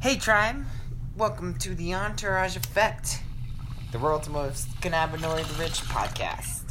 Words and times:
Hey, 0.00 0.16
Tribe! 0.16 0.64
Welcome 1.16 1.56
to 1.58 1.74
the 1.74 1.94
Entourage 1.94 2.56
Effect, 2.56 3.22
the 3.92 3.98
world's 3.98 4.28
most 4.28 4.68
cannabinoid 4.80 5.58
rich 5.58 5.80
podcast. 5.82 6.62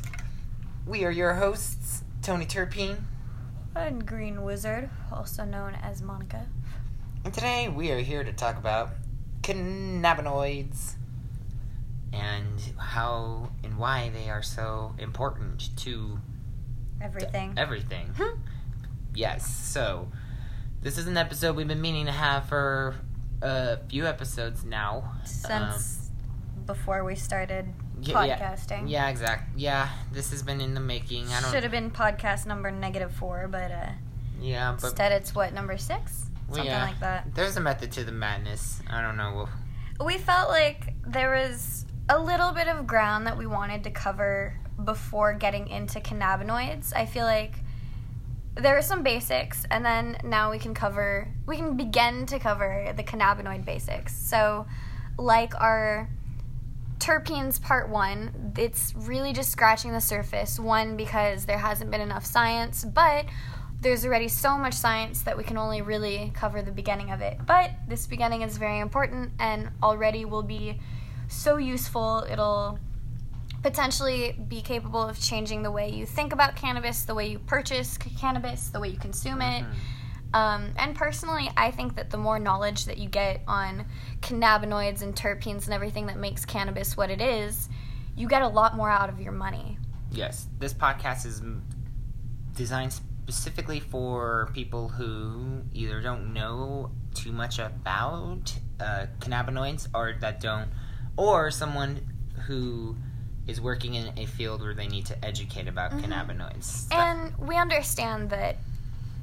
We 0.87 1.03
are 1.05 1.11
your 1.11 1.35
hosts, 1.35 2.03
Tony 2.21 2.45
Turpine, 2.45 3.05
and 3.75 4.05
Green 4.05 4.43
Wizard, 4.43 4.89
also 5.11 5.45
known 5.45 5.75
as 5.75 6.01
Monica. 6.01 6.47
and 7.23 7.33
today 7.33 7.69
we 7.69 7.91
are 7.91 7.99
here 7.99 8.23
to 8.23 8.33
talk 8.33 8.57
about 8.57 8.91
cannabinoids 9.41 10.93
and 12.13 12.59
how 12.77 13.49
and 13.63 13.77
why 13.77 14.09
they 14.09 14.29
are 14.29 14.41
so 14.41 14.95
important 14.97 15.75
to 15.77 16.19
Everything. 17.01 17.53
everything. 17.57 18.07
Hmm. 18.17 18.39
Yes, 19.13 19.47
so 19.53 20.11
this 20.81 20.97
is 20.97 21.07
an 21.07 21.17
episode 21.17 21.55
we've 21.55 21.67
been 21.67 21.81
meaning 21.81 22.05
to 22.07 22.11
have 22.11 22.45
for 22.45 22.95
a 23.41 23.77
few 23.89 24.05
episodes 24.05 24.63
now. 24.65 25.13
Since 25.25 26.11
before 26.65 27.03
we 27.03 27.15
started 27.15 27.65
Um, 27.65 27.75
yeah, 28.01 28.13
podcasting. 28.37 28.89
Yeah, 28.89 29.09
exact. 29.09 29.57
Yeah, 29.57 29.89
this 30.11 30.31
has 30.31 30.43
been 30.43 30.61
in 30.61 30.73
the 30.73 30.79
making. 30.79 31.27
I 31.29 31.41
don't. 31.41 31.51
Should 31.51 31.63
have 31.63 31.71
been 31.71 31.91
podcast 31.91 32.45
number 32.45 32.71
negative 32.71 33.11
four, 33.11 33.47
but 33.49 33.71
uh, 33.71 33.89
Yeah, 34.39 34.75
but 34.79 34.87
instead 34.87 35.11
it's 35.11 35.33
what, 35.35 35.53
number 35.53 35.77
six? 35.77 36.25
well, 36.47 36.57
Something 36.57 36.65
yeah, 36.65 36.83
like 36.85 36.99
that. 36.99 37.35
There's 37.35 37.57
a 37.57 37.61
method 37.61 37.91
to 37.93 38.03
the 38.03 38.11
madness. 38.11 38.81
I 38.89 39.01
don't 39.01 39.17
know. 39.17 39.49
We 40.03 40.17
felt 40.17 40.49
like 40.49 40.93
there 41.05 41.31
was 41.31 41.85
a 42.07 42.17
little 42.19 42.51
bit 42.51 42.67
of 42.67 42.87
ground 42.87 43.27
that 43.27 43.37
we 43.37 43.45
wanted 43.45 43.83
to 43.83 43.91
cover 43.91 44.57
before 44.83 45.33
getting 45.33 45.67
into 45.67 45.99
cannabinoids. 45.99 46.93
I 46.95 47.05
feel 47.05 47.25
like 47.25 47.55
there 48.59 48.77
are 48.77 48.81
some 48.81 49.03
basics, 49.03 49.65
and 49.71 49.85
then 49.85 50.17
now 50.23 50.51
we 50.51 50.59
can 50.59 50.73
cover, 50.73 51.27
we 51.45 51.57
can 51.57 51.77
begin 51.77 52.25
to 52.27 52.39
cover 52.39 52.93
the 52.95 53.03
cannabinoid 53.03 53.65
basics. 53.65 54.15
So, 54.15 54.65
like 55.17 55.59
our 55.59 56.09
terpenes 56.99 57.61
part 57.61 57.89
one, 57.89 58.53
it's 58.57 58.93
really 58.95 59.33
just 59.33 59.51
scratching 59.51 59.93
the 59.93 60.01
surface. 60.01 60.59
One, 60.59 60.97
because 60.97 61.45
there 61.45 61.57
hasn't 61.57 61.91
been 61.91 62.01
enough 62.01 62.25
science, 62.25 62.83
but 62.83 63.25
there's 63.81 64.05
already 64.05 64.27
so 64.27 64.57
much 64.57 64.73
science 64.73 65.21
that 65.21 65.37
we 65.37 65.43
can 65.43 65.57
only 65.57 65.81
really 65.81 66.31
cover 66.35 66.61
the 66.61 66.71
beginning 66.71 67.11
of 67.11 67.21
it. 67.21 67.37
But 67.45 67.71
this 67.87 68.07
beginning 68.07 68.41
is 68.41 68.57
very 68.57 68.79
important 68.79 69.31
and 69.39 69.69
already 69.81 70.25
will 70.25 70.43
be 70.43 70.79
so 71.29 71.57
useful. 71.57 72.25
It'll 72.29 72.79
potentially 73.61 74.33
be 74.47 74.61
capable 74.61 75.01
of 75.01 75.19
changing 75.19 75.63
the 75.63 75.71
way 75.71 75.89
you 75.89 76.05
think 76.05 76.33
about 76.33 76.55
cannabis, 76.55 77.03
the 77.03 77.15
way 77.15 77.29
you 77.29 77.39
purchase 77.39 77.97
c- 78.01 78.09
cannabis, 78.11 78.69
the 78.69 78.79
way 78.79 78.89
you 78.89 78.97
consume 78.97 79.41
it. 79.41 79.63
Mhm. 79.63 80.35
Um, 80.35 80.71
and 80.77 80.95
personally, 80.95 81.49
I 81.57 81.71
think 81.71 81.95
that 81.95 82.11
the 82.11 82.17
more 82.17 82.37
knowledge 82.39 82.85
that 82.85 82.97
you 82.99 83.09
get 83.09 83.41
on 83.47 83.85
cannabinoids 84.21 85.01
and 85.01 85.15
terpenes 85.15 85.65
and 85.65 85.73
everything 85.73 86.05
that 86.05 86.17
makes 86.17 86.45
cannabis 86.45 86.95
what 86.95 87.09
it 87.09 87.19
is, 87.21 87.67
you 88.15 88.27
get 88.27 88.41
a 88.41 88.47
lot 88.47 88.75
more 88.75 88.89
out 88.89 89.09
of 89.09 89.19
your 89.19 89.31
money. 89.31 89.77
Yes, 90.11 90.47
this 90.59 90.73
podcast 90.73 91.25
is 91.25 91.41
designed 92.55 92.93
specifically 92.93 93.79
for 93.79 94.49
people 94.53 94.89
who 94.89 95.61
either 95.73 96.01
don't 96.01 96.33
know 96.33 96.91
too 97.13 97.31
much 97.31 97.59
about 97.59 98.53
uh, 98.79 99.07
cannabinoids 99.19 99.87
or 99.93 100.15
that 100.19 100.39
don't, 100.39 100.69
or 101.17 101.51
someone 101.51 102.01
who 102.47 102.95
is 103.49 103.59
working 103.59 103.95
in 103.95 104.11
a 104.17 104.25
field 104.25 104.61
where 104.61 104.73
they 104.73 104.87
need 104.87 105.05
to 105.07 105.25
educate 105.25 105.67
about 105.67 105.91
Mhm. 105.91 106.03
cannabinoids. 106.03 106.87
And 106.93 107.35
we 107.37 107.57
understand 107.57 108.29
that 108.29 108.57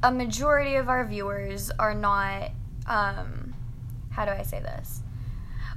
a 0.03 0.11
majority 0.11 0.75
of 0.75 0.89
our 0.89 1.05
viewers 1.05 1.71
are 1.79 1.95
not, 1.95 2.51
um, 2.87 3.55
how 4.11 4.25
do 4.25 4.33
I 4.33 4.43
say 4.43 4.61
this? 4.61 5.01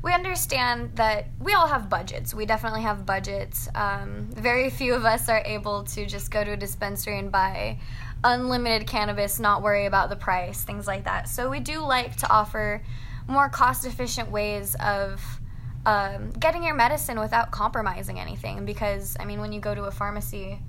We 0.02 0.14
understand 0.14 0.95
that 0.95 1.27
we 1.39 1.53
all 1.53 1.67
have 1.67 1.89
budgets. 1.89 2.33
We 2.33 2.45
definitely 2.45 2.83
have 2.83 3.05
budgets. 3.05 3.67
Um, 3.75 4.30
very 4.31 4.70
few 4.70 4.93
of 4.95 5.05
us 5.05 5.27
are 5.30 5.42
able 5.45 5.83
to 5.83 6.05
just 6.05 6.32
go 6.32 6.43
to 6.43 6.52
a 6.52 6.58
dispensary 6.58 7.20
and 7.20 7.32
buy 7.32 7.80
unlimited 8.23 8.88
cannabis, 8.88 9.39
not 9.39 9.61
worry 9.61 9.86
about 9.86 10.09
the 10.09 10.15
price, 10.15 10.64
things 10.64 10.88
like 10.88 11.04
that. 11.04 11.27
So 11.27 11.49
we 11.49 11.59
do 11.59 11.82
like 11.82 12.15
to 12.17 12.30
offer 12.32 12.82
more 13.27 13.49
cost 13.49 13.86
efficient 13.86 14.32
ways 14.32 14.76
of 14.76 15.39
um, 15.85 16.31
getting 16.31 16.63
your 16.63 16.75
medicine 16.75 17.19
without 17.19 17.51
compromising 17.51 18.19
anything. 18.19 18.65
Because, 18.65 19.15
I 19.19 19.25
mean, 19.25 19.39
when 19.39 19.51
you 19.51 19.59
go 19.59 19.73
to 19.73 19.83
a 19.83 19.91
pharmacy, 19.91 20.59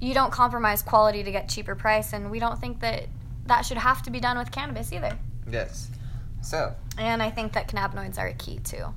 you 0.00 0.14
don't 0.14 0.32
compromise 0.32 0.82
quality 0.82 1.22
to 1.22 1.30
get 1.30 1.48
cheaper 1.48 1.74
price, 1.74 2.12
and 2.12 2.30
we 2.30 2.38
don't 2.38 2.60
think 2.60 2.80
that 2.80 3.06
that 3.46 3.62
should 3.62 3.78
have 3.78 4.02
to 4.02 4.10
be 4.10 4.20
done 4.20 4.38
with 4.38 4.50
cannabis 4.50 4.92
either. 4.92 5.18
yes. 5.48 5.90
So, 6.42 6.74
And 6.98 7.22
I 7.22 7.30
think 7.30 7.52
that 7.52 7.68
cannabinoids 7.68 8.18
are 8.18 8.26
a 8.26 8.34
key 8.34 8.58
to 8.64 8.92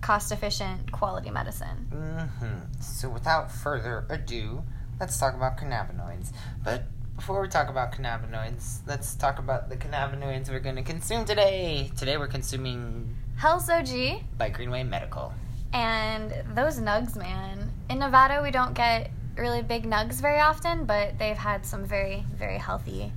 cost 0.00 0.32
efficient 0.32 0.90
quality 0.92 1.30
medicine. 1.30 1.88
Mm-hmm. 1.92 2.80
So, 2.80 3.10
without 3.10 3.52
further 3.52 4.06
ado, 4.08 4.64
let's 4.98 5.18
talk 5.18 5.34
about 5.34 5.58
cannabinoids. 5.58 6.32
But 6.64 6.84
before 7.16 7.42
we 7.42 7.48
talk 7.48 7.68
about 7.68 7.92
cannabinoids, 7.92 8.78
let's 8.86 9.14
talk 9.14 9.38
about 9.38 9.68
the 9.68 9.76
cannabinoids 9.76 10.48
we're 10.48 10.60
going 10.60 10.76
to 10.76 10.82
consume 10.82 11.26
today. 11.26 11.90
Today, 11.98 12.16
we're 12.16 12.28
consuming 12.28 13.14
Hell's 13.40 13.70
OG 13.70 14.20
by 14.36 14.50
Greenway 14.50 14.82
Medical. 14.82 15.32
and 15.72 16.30
those 16.54 16.78
nugs, 16.78 17.16
man. 17.16 17.72
In 17.88 17.98
Nevada, 18.00 18.40
we 18.42 18.50
don't 18.50 18.74
get 18.74 19.10
really 19.34 19.62
big 19.62 19.84
nugs 19.84 20.20
very 20.20 20.40
often, 20.40 20.84
but 20.84 21.18
they've 21.18 21.38
had 21.38 21.64
some 21.64 21.84
very, 21.86 22.24
very 22.36 22.58
healthy 22.58 23.12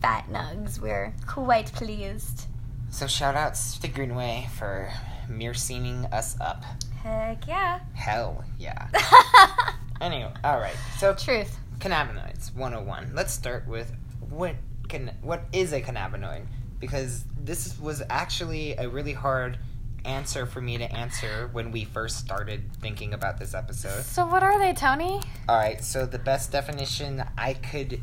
fat 0.00 0.26
nugs. 0.30 0.78
We're 0.80 1.12
quite 1.26 1.72
pleased. 1.72 2.46
So, 2.90 3.08
shout 3.08 3.34
outs 3.34 3.76
to 3.78 3.88
Greenway 3.88 4.46
for 4.56 4.88
mercening 5.28 6.04
us 6.12 6.36
up. 6.40 6.62
Heck 7.02 7.48
yeah. 7.48 7.80
Hell 7.94 8.44
yeah. 8.58 8.88
Anyway, 9.98 10.30
alright. 10.44 10.76
So, 10.98 11.14
Truth. 11.14 11.58
cannabinoids 11.78 12.54
101. 12.54 13.12
Let's 13.14 13.32
start 13.32 13.66
with 13.66 13.90
what 14.28 14.54
can 14.88 15.10
what 15.22 15.44
is 15.54 15.72
a 15.72 15.80
cannabinoid? 15.80 16.44
Because 16.78 17.24
this 17.42 17.78
was 17.78 18.02
actually 18.10 18.72
a 18.76 18.88
really 18.88 19.12
hard 19.12 19.58
answer 20.04 20.46
for 20.46 20.60
me 20.60 20.78
to 20.78 20.90
answer 20.92 21.48
when 21.52 21.72
we 21.72 21.84
first 21.84 22.18
started 22.18 22.62
thinking 22.80 23.12
about 23.12 23.38
this 23.38 23.54
episode. 23.54 24.04
So, 24.04 24.26
what 24.26 24.42
are 24.42 24.58
they, 24.58 24.72
Tony? 24.72 25.20
All 25.48 25.56
right, 25.56 25.82
so 25.82 26.06
the 26.06 26.18
best 26.18 26.52
definition 26.52 27.24
I 27.36 27.54
could 27.54 28.00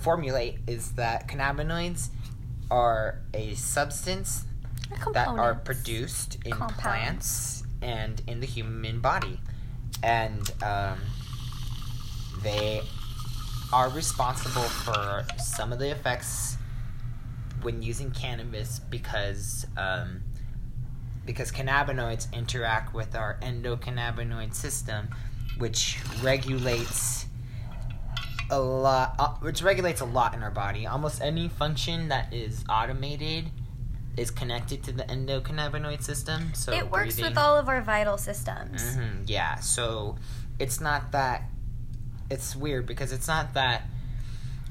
formulate 0.00 0.58
is 0.66 0.92
that 0.92 1.28
cannabinoids 1.28 2.08
are 2.70 3.20
a 3.34 3.54
substance 3.54 4.44
that 5.12 5.28
are 5.28 5.54
produced 5.54 6.38
in 6.44 6.52
Compounds. 6.52 6.82
plants 6.82 7.62
and 7.82 8.22
in 8.26 8.40
the 8.40 8.46
human 8.46 9.00
body. 9.00 9.40
And 10.02 10.50
um, 10.62 10.98
they 12.42 12.82
are 13.72 13.88
responsible 13.90 14.62
for 14.62 15.24
some 15.38 15.72
of 15.72 15.78
the 15.78 15.90
effects 15.90 16.56
when 17.62 17.82
using 17.82 18.10
cannabis 18.10 18.78
because 18.78 19.66
um, 19.76 20.22
because 21.24 21.52
cannabinoids 21.52 22.32
interact 22.32 22.92
with 22.94 23.14
our 23.14 23.38
endocannabinoid 23.42 24.54
system, 24.54 25.08
which 25.58 25.98
regulates 26.22 27.26
a 28.50 28.58
lot, 28.60 29.14
uh, 29.18 29.28
which 29.40 29.62
regulates 29.62 30.00
a 30.00 30.04
lot 30.04 30.34
in 30.34 30.42
our 30.42 30.50
body. 30.50 30.86
Almost 30.86 31.22
any 31.22 31.48
function 31.48 32.08
that 32.08 32.32
is 32.32 32.64
automated 32.68 33.50
is 34.16 34.30
connected 34.30 34.82
to 34.82 34.92
the 34.92 35.04
endocannabinoid 35.04 36.02
system. 36.02 36.52
So 36.54 36.72
it 36.72 36.90
works 36.90 37.14
breathing- 37.14 37.30
with 37.30 37.38
all 37.38 37.56
of 37.56 37.68
our 37.68 37.80
vital 37.80 38.18
systems. 38.18 38.82
Mhm, 38.82 39.22
yeah, 39.26 39.56
so 39.60 40.16
it's 40.58 40.80
not 40.80 41.12
that 41.12 41.44
it's 42.28 42.54
weird 42.56 42.86
because 42.86 43.12
it's 43.12 43.28
not 43.28 43.54
that 43.54 43.82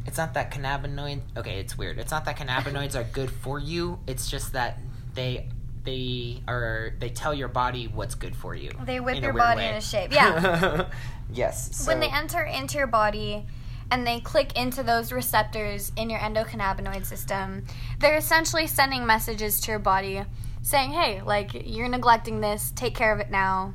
it's 0.05 0.17
not 0.17 0.33
that 0.33 0.51
cannabinoid 0.51 1.21
okay, 1.37 1.59
it's 1.59 1.77
weird. 1.77 1.99
It's 1.99 2.11
not 2.11 2.25
that 2.25 2.37
cannabinoids 2.37 2.95
are 2.95 3.03
good 3.03 3.29
for 3.29 3.59
you. 3.59 3.99
It's 4.07 4.29
just 4.29 4.53
that 4.53 4.79
they 5.13 5.47
they 5.83 6.41
are 6.47 6.93
they 6.99 7.09
tell 7.09 7.33
your 7.33 7.47
body 7.47 7.87
what's 7.87 8.15
good 8.15 8.35
for 8.35 8.55
you. 8.55 8.71
They 8.85 8.99
whip 8.99 9.21
your 9.21 9.33
body 9.33 9.61
way. 9.61 9.69
into 9.69 9.81
shape. 9.81 10.13
Yeah. 10.13 10.89
yes. 11.31 11.75
So, 11.75 11.91
when 11.91 11.99
they 11.99 12.09
enter 12.09 12.41
into 12.43 12.77
your 12.77 12.87
body 12.87 13.45
and 13.89 14.07
they 14.07 14.19
click 14.19 14.57
into 14.57 14.83
those 14.83 15.11
receptors 15.11 15.91
in 15.97 16.09
your 16.09 16.19
endocannabinoid 16.19 17.05
system, 17.05 17.65
they're 17.99 18.17
essentially 18.17 18.67
sending 18.67 19.05
messages 19.05 19.59
to 19.61 19.71
your 19.71 19.79
body 19.79 20.23
saying, 20.61 20.91
hey, 20.91 21.21
like, 21.21 21.67
you're 21.67 21.89
neglecting 21.89 22.39
this, 22.39 22.71
take 22.75 22.95
care 22.95 23.13
of 23.13 23.19
it 23.19 23.29
now. 23.31 23.73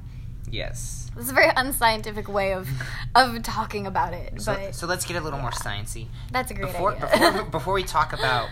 yes. 0.50 1.05
It's 1.20 1.30
a 1.30 1.34
very 1.34 1.50
unscientific 1.56 2.28
way 2.28 2.52
of 2.52 2.68
of 3.14 3.42
talking 3.42 3.86
about 3.86 4.12
it, 4.12 4.40
So, 4.40 4.54
but 4.54 4.74
so 4.74 4.86
let's 4.86 5.04
get 5.06 5.16
a 5.16 5.20
little 5.20 5.38
more 5.38 5.50
yeah. 5.52 5.58
sciencey. 5.82 6.06
that's 6.30 6.50
a 6.50 6.54
great 6.54 6.72
before, 6.72 6.94
idea. 6.94 7.08
before, 7.32 7.42
before 7.58 7.74
we 7.74 7.82
talk 7.84 8.12
about 8.12 8.48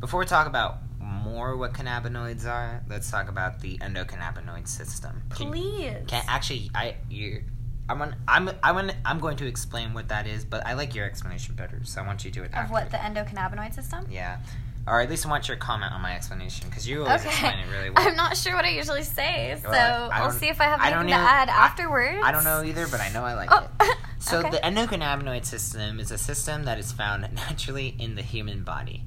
before 0.00 0.20
we 0.20 0.26
talk 0.26 0.46
about 0.46 0.78
more 0.98 1.56
what 1.56 1.72
cannabinoids 1.72 2.46
are, 2.46 2.82
let's 2.88 3.10
talk 3.10 3.28
about 3.28 3.60
the 3.60 3.76
endocannabinoid 3.78 4.66
system. 4.66 5.22
Can- 5.34 5.50
Please. 5.52 5.96
Can 6.06 6.24
actually 6.28 6.70
I 6.74 6.96
you 7.08 7.42
I'm 7.88 8.00
on, 8.02 8.14
I'm 8.28 8.48
I'm 8.62 8.76
on, 8.76 8.92
I'm 9.04 9.18
going 9.18 9.36
to 9.38 9.46
explain 9.46 9.94
what 9.94 10.08
that 10.08 10.26
is, 10.26 10.44
but 10.44 10.64
I 10.66 10.74
like 10.74 10.94
your 10.94 11.04
explanation 11.06 11.54
better, 11.56 11.80
so 11.84 12.00
I 12.00 12.06
want 12.06 12.24
you 12.24 12.30
to 12.30 12.38
do 12.40 12.44
it. 12.44 12.48
of 12.52 12.54
after. 12.54 12.72
what 12.72 12.90
the 12.90 12.98
endocannabinoid 12.98 13.74
system? 13.74 14.06
Yeah. 14.10 14.38
Or 14.86 15.00
at 15.00 15.10
least 15.10 15.26
I 15.26 15.28
want 15.30 15.46
your 15.48 15.56
comment 15.56 15.92
on 15.92 16.00
my 16.00 16.14
explanation 16.16 16.68
because 16.68 16.88
you 16.88 17.04
always 17.04 17.24
explain 17.24 17.58
it 17.58 17.70
really 17.70 17.90
well. 17.94 18.06
I'm 18.08 18.16
not 18.16 18.36
sure 18.36 18.54
what 18.54 18.64
I 18.64 18.70
usually 18.70 19.02
say, 19.02 19.56
so 19.62 19.70
Well, 19.70 20.10
I 20.10 20.20
I'll 20.20 20.30
see 20.30 20.48
if 20.48 20.60
I 20.60 20.64
have 20.64 20.80
I 20.80 20.86
anything 20.90 21.08
don't 21.10 21.18
to 21.20 21.24
add 21.30 21.48
I- 21.48 21.52
afterwards. 21.52 22.18
I 22.22 22.32
don't 22.32 22.44
know 22.44 22.62
either, 22.64 22.86
but 22.88 23.00
I 23.00 23.10
know 23.10 23.22
I 23.24 23.34
like 23.34 23.50
Oh, 23.52 23.68
it. 23.80 23.96
So 24.22 24.40
okay. 24.40 24.50
the 24.50 24.58
endocannabinoid 24.58 25.46
system 25.46 25.98
is 25.98 26.10
a 26.10 26.18
system 26.18 26.64
that 26.64 26.78
is 26.78 26.92
found 26.92 27.22
naturally 27.34 27.94
in 27.98 28.16
the 28.16 28.22
human 28.22 28.64
body, 28.64 29.02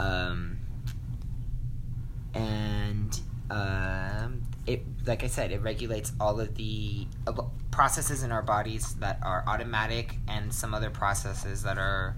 um, 0.00 0.58
and 2.34 3.20
um, 3.50 4.42
it, 4.66 4.82
like 5.06 5.22
I 5.24 5.28
said, 5.28 5.52
it 5.52 5.62
regulates 5.62 6.12
all 6.20 6.40
of 6.40 6.56
the 6.56 7.06
uh, 7.26 7.32
processes 7.70 8.22
in 8.22 8.32
our 8.32 8.42
bodies 8.42 8.94
that 8.96 9.18
are 9.22 9.44
automatic 9.46 10.16
and 10.26 10.52
some 10.52 10.74
other 10.74 10.90
processes 10.90 11.62
that 11.62 11.78
are 11.78 12.16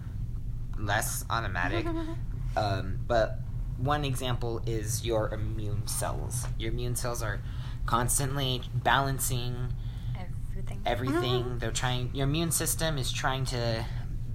less 0.79 1.25
automatic. 1.31 1.87
um, 2.57 2.99
but 3.07 3.39
one 3.77 4.05
example 4.05 4.63
is 4.67 5.05
your 5.05 5.33
immune 5.33 5.87
cells. 5.87 6.47
Your 6.59 6.71
immune 6.71 6.97
cells 6.97 7.23
are 7.23 7.41
constantly 7.87 8.63
balancing 8.75 9.73
Everything. 10.19 10.81
everything. 10.87 11.59
They're 11.59 11.71
trying. 11.71 12.11
Your 12.15 12.27
immune 12.27 12.51
system 12.51 12.99
is 12.99 13.11
trying 13.13 13.47
to 13.47 13.85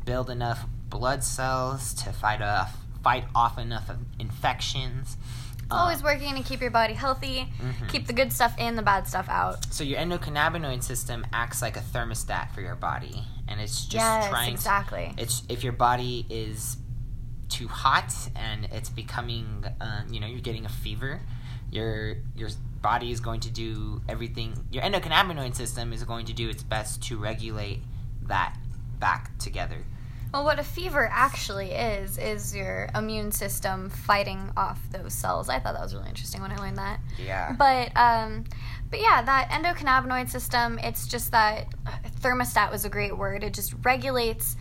build 0.06 0.30
enough 0.30 0.66
blood 0.90 1.24
cells 1.24 1.94
to 1.96 2.12
fight 2.12 2.42
off 2.42 2.78
fight 3.04 3.26
off 3.36 3.60
enough 3.60 3.90
of 3.90 3.98
infections. 4.20 5.18
Always 5.70 6.04
working 6.04 6.36
to 6.36 6.44
keep 6.44 6.62
your 6.62 6.70
body 6.72 6.94
healthy, 6.94 7.48
mhm. 7.60 7.90
keep 7.90 8.06
the 8.06 8.14
good 8.14 8.32
stuff 8.32 8.54
in, 8.60 8.76
the 8.76 8.84
bad 8.84 9.08
stuff 9.08 9.28
out. 9.30 9.74
So 9.74 9.84
your 9.84 10.00
endocannabinoid 10.00 10.84
system 10.84 11.26
acts 11.34 11.62
like 11.62 11.76
a 11.76 11.82
thermostat 11.82 12.52
for 12.52 12.62
your 12.62 12.76
body, 12.76 13.24
and 13.48 13.60
it's 13.60 13.86
just 13.86 13.94
trying. 13.94 14.22
yes, 14.22 14.30
trying. 14.30 14.54
exactly. 14.54 15.14
To, 15.18 15.24
it's 15.24 15.44
if 15.50 15.64
your 15.64 15.74
body 15.74 16.26
is 16.30 16.78
too 17.56 17.68
hot 17.70 18.14
and 18.36 18.66
it's 18.72 18.90
becoming, 18.90 19.64
uh, 19.80 20.02
you 20.12 20.20
know, 20.20 20.28
you're 20.28 20.42
getting 20.42 20.66
a 20.66 20.70
fever. 20.70 21.22
Your 21.72 22.18
your 22.36 22.50
body 22.82 23.12
is 23.12 23.20
going 23.20 23.40
to 23.42 23.50
do 23.50 24.02
everything. 24.10 24.54
Your 24.72 24.84
endocannabinoid 24.84 25.56
system 25.56 25.94
is 25.94 26.04
going 26.04 26.26
to 26.26 26.34
do 26.34 26.50
its 26.50 26.64
best 26.64 27.02
to 27.04 27.18
regulate 27.18 27.80
that 28.28 28.58
back 29.00 29.38
together. 29.38 29.78
Well, 30.34 30.44
what 30.44 30.60
a 30.60 30.64
fever 30.64 31.08
actually 31.10 31.72
is 31.72 32.18
is 32.18 32.54
your 32.54 32.90
immune 32.94 33.32
system 33.32 33.90
fighting 33.90 34.52
off 34.58 34.80
those 34.92 35.14
cells. 35.14 35.48
I 35.48 35.60
thought 35.60 35.76
that 35.76 35.82
was 35.82 35.96
really 35.96 36.10
interesting 36.10 36.42
when 36.42 36.52
I 36.52 36.58
learned 36.58 36.78
that. 36.78 37.00
Yeah. 37.18 37.56
But 37.58 37.96
um, 37.96 38.44
but 38.92 39.00
yeah, 39.00 39.22
that 39.22 39.50
endocannabinoid 39.50 40.30
system. 40.30 40.78
It's 40.80 41.08
just 41.08 41.32
that 41.32 41.68
uh, 41.88 41.92
thermostat 42.20 42.70
was 42.70 42.84
a 42.84 42.90
great 42.90 43.18
word. 43.18 43.46
It 43.46 43.54
just 43.54 43.74
regulates 43.84 44.58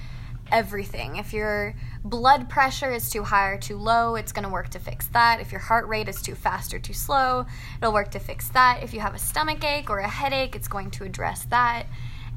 everything. 0.51 1.17
If 1.17 1.33
your 1.33 1.75
blood 2.05 2.49
pressure 2.49 2.93
is 2.93 3.11
too 3.11 3.23
high 3.23 3.49
or 3.49 3.59
too 3.59 3.77
low, 3.77 4.15
it's 4.15 4.33
going 4.33 4.45
to 4.45 4.51
work 4.51 4.69
to 4.71 4.79
fix 4.79 5.07
that. 5.09 5.41
If 5.41 5.53
your 5.53 5.61
heart 5.61 5.89
rate 5.89 6.09
is 6.09 6.21
too 6.23 6.35
fast 6.35 6.75
or 6.75 6.79
too 6.79 6.93
slow, 6.93 7.47
it'll 7.79 7.93
work 7.93 8.11
to 8.13 8.19
fix 8.19 8.49
that. 8.51 8.83
If 8.83 8.95
you 8.95 9.01
have 9.01 9.15
a 9.15 9.19
stomach 9.19 9.65
ache 9.65 9.91
or 9.91 9.99
a 9.99 10.09
headache, 10.09 10.55
it's 10.55 10.69
going 10.69 10.91
to 10.93 11.05
address 11.05 11.45
that. 11.47 11.87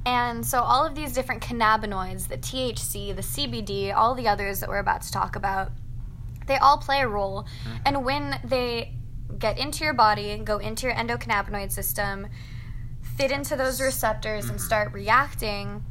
And 0.06 0.46
so, 0.46 0.62
all 0.62 0.86
of 0.86 0.96
these 0.96 1.12
different 1.12 1.42
cannabinoids, 1.42 2.30
the 2.30 2.38
THC, 2.38 3.16
the 3.16 3.22
CBD, 3.22 3.94
all 3.94 4.16
the 4.16 4.28
others 4.28 4.62
that 4.62 4.70
we're 4.70 4.80
about 4.80 5.02
to 5.02 5.12
talk 5.12 5.36
about, 5.36 5.72
they 6.46 6.58
all 6.58 6.78
play 6.78 7.02
a 7.02 7.08
role. 7.08 7.44
Mm-hmm. 7.44 7.78
And 7.86 8.06
when 8.06 8.40
they 8.44 8.94
get 9.38 9.58
into 9.58 9.84
your 9.84 9.94
body, 9.94 10.38
go 10.38 10.60
into 10.60 10.88
your 10.88 10.96
endocannabinoid 10.96 11.72
system, 11.72 12.28
fit 13.02 13.32
into 13.32 13.58
those 13.58 13.82
receptors, 13.82 14.46
and 14.46 14.58
mm-hmm. 14.58 14.66
start 14.66 14.94
reacting, 14.94 15.84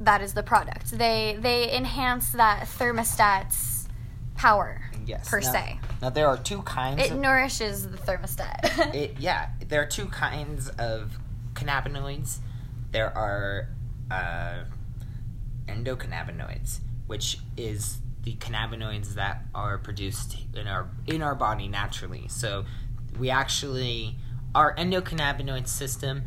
that 0.00 0.20
is 0.20 0.34
the 0.34 0.42
product. 0.42 0.90
They 0.90 1.36
they 1.40 1.74
enhance 1.74 2.30
that 2.30 2.66
thermostat's 2.66 3.88
power 4.36 4.82
Yes. 5.08 5.28
per 5.28 5.40
now, 5.40 5.52
se. 5.52 5.80
Now 6.02 6.10
there 6.10 6.28
are 6.28 6.36
two 6.36 6.62
kinds. 6.62 7.02
It 7.02 7.12
of, 7.12 7.18
nourishes 7.18 7.88
the 7.88 7.96
thermostat. 7.96 8.94
it, 8.94 9.18
yeah, 9.18 9.48
there 9.66 9.82
are 9.82 9.86
two 9.86 10.06
kinds 10.06 10.68
of 10.70 11.18
cannabinoids. 11.54 12.38
There 12.92 13.16
are 13.16 13.68
uh, 14.10 14.64
endocannabinoids, 15.66 16.80
which 17.06 17.38
is 17.56 17.98
the 18.22 18.34
cannabinoids 18.34 19.14
that 19.14 19.42
are 19.54 19.78
produced 19.78 20.36
in 20.54 20.66
our 20.66 20.88
in 21.06 21.22
our 21.22 21.34
body 21.34 21.68
naturally. 21.68 22.28
So 22.28 22.64
we 23.18 23.30
actually 23.30 24.16
our 24.54 24.74
endocannabinoid 24.76 25.68
system 25.68 26.22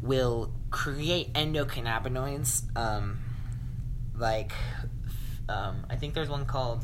will 0.00 0.52
create 0.74 1.32
endocannabinoids 1.34 2.62
um, 2.76 3.18
like 4.18 4.52
um, 5.48 5.86
I 5.88 5.94
think 5.96 6.14
there's 6.14 6.28
one 6.28 6.46
called 6.46 6.82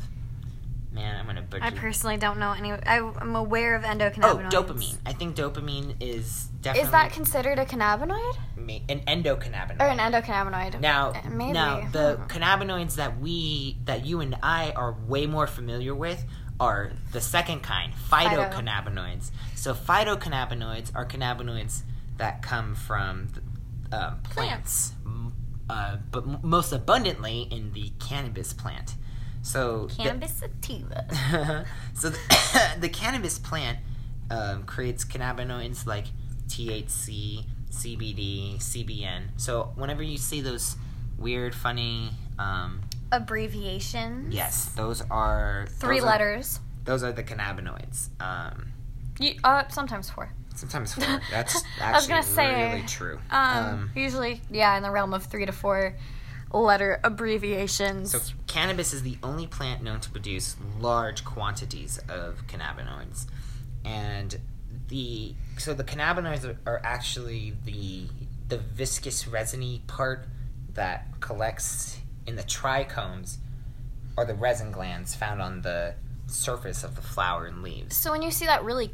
man 0.93 1.17
I'm 1.19 1.25
gonna 1.25 1.41
butcher 1.41 1.63
I 1.65 1.71
personally 1.71 2.15
don't 2.17 2.39
know 2.39 2.51
any. 2.53 2.71
I, 2.71 2.99
I'm 2.99 3.35
aware 3.35 3.75
of 3.75 3.83
endocannabinoids. 3.83 4.53
Oh, 4.53 4.63
dopamine. 4.63 4.97
I 5.05 5.11
think 5.13 5.35
dopamine 5.35 5.95
is 5.99 6.47
definitely 6.61 6.85
Is 6.87 6.91
that 6.91 7.11
considered 7.11 7.59
a 7.59 7.65
cannabinoid 7.65 8.37
an 8.57 8.99
endocannabinoid. 9.07 9.81
or 9.81 9.87
an 9.87 9.97
endocannabinoid? 9.99 10.79
now, 10.79 11.09
Uh, 11.11 11.29
maybe. 11.29 11.51
now 11.53 11.87
the 11.91 12.15
Hmm. 12.15 12.23
cannabinoids 12.27 12.95
that 12.95 13.19
we 13.19 13.77
that 13.85 14.05
you 14.05 14.21
and 14.21 14.35
I 14.41 14.71
are 14.75 14.93
way 14.93 15.25
more 15.25 15.47
familiar 15.47 15.93
with 15.95 16.23
are 16.59 16.91
the 17.11 17.19
second 17.21 17.61
kind, 17.61 17.91
Phyto. 18.09 18.49
phytocannabinoids. 18.51 19.31
So 19.55 19.73
phytocannabinoids 19.73 20.91
are 20.95 21.05
cannabinoids 21.05 21.81
that 22.17 22.41
come 22.41 22.75
from 22.75 23.29
uh, 23.91 24.15
plants, 24.23 24.93
uh, 25.69 25.97
but 26.11 26.23
m- 26.27 26.39
most 26.43 26.71
abundantly 26.71 27.47
in 27.51 27.73
the 27.73 27.91
cannabis 27.99 28.53
plant. 28.53 28.95
So 29.41 29.87
the- 29.87 29.95
Cannabis 30.03 30.33
sativa. 30.33 31.65
so 31.93 32.09
the, 32.09 32.19
the 32.79 32.89
cannabis 32.89 33.39
plant 33.39 33.79
um, 34.29 34.63
creates 34.63 35.03
cannabinoids 35.03 35.85
like 35.85 36.05
THC, 36.47 37.45
CBD, 37.71 38.57
CBN. 38.57 39.23
So 39.37 39.71
whenever 39.75 40.03
you 40.03 40.17
see 40.17 40.41
those 40.41 40.75
weird, 41.17 41.55
funny, 41.55 42.09
um, 42.39 42.81
Abbreviations. 43.11 44.33
yes, 44.33 44.65
those 44.75 45.01
are 45.09 45.67
Three 45.79 45.97
those 45.99 46.03
are- 46.03 46.07
letters. 46.11 46.59
those 46.85 47.03
are 47.03 47.11
the 47.11 47.23
cannabinoids. 47.23 48.09
Um, 48.21 48.71
You, 49.19 49.35
uh, 49.43 49.63
sometimes 49.69 50.09
four. 50.09 50.33
Sometimes 50.55 50.93
four. 50.95 51.21
That's 51.31 51.63
I 51.81 51.93
was 51.93 52.09
actually 52.09 52.09
gonna 52.09 52.23
say, 52.23 52.73
really 52.73 52.87
true. 52.87 53.19
Um, 53.29 53.91
usually, 53.95 54.41
yeah, 54.49 54.77
in 54.77 54.83
the 54.83 54.91
realm 54.91 55.13
of 55.13 55.25
three 55.25 55.45
to 55.45 55.51
four 55.51 55.95
letter 56.53 56.99
abbreviations. 57.03 58.11
So 58.11 58.19
cannabis 58.47 58.93
is 58.93 59.03
the 59.03 59.17
only 59.23 59.47
plant 59.47 59.83
known 59.83 60.01
to 60.01 60.09
produce 60.09 60.55
large 60.79 61.23
quantities 61.23 61.99
of 62.09 62.45
cannabinoids, 62.47 63.25
and 63.85 64.37
the 64.87 65.35
so 65.57 65.73
the 65.73 65.83
cannabinoids 65.83 66.45
are, 66.45 66.57
are 66.65 66.81
actually 66.83 67.53
the 67.65 68.07
the 68.47 68.57
viscous 68.57 69.27
resiny 69.27 69.81
part 69.87 70.27
that 70.73 71.07
collects 71.19 71.99
in 72.25 72.35
the 72.35 72.43
trichomes, 72.43 73.37
or 74.17 74.25
the 74.25 74.35
resin 74.35 74.71
glands 74.71 75.15
found 75.15 75.41
on 75.41 75.61
the 75.61 75.95
surface 76.27 76.83
of 76.83 76.95
the 76.95 77.01
flower 77.01 77.45
and 77.45 77.61
leaves. 77.61 77.95
So 77.95 78.11
when 78.11 78.21
you 78.21 78.31
see 78.31 78.45
that 78.45 78.63
really 78.63 78.91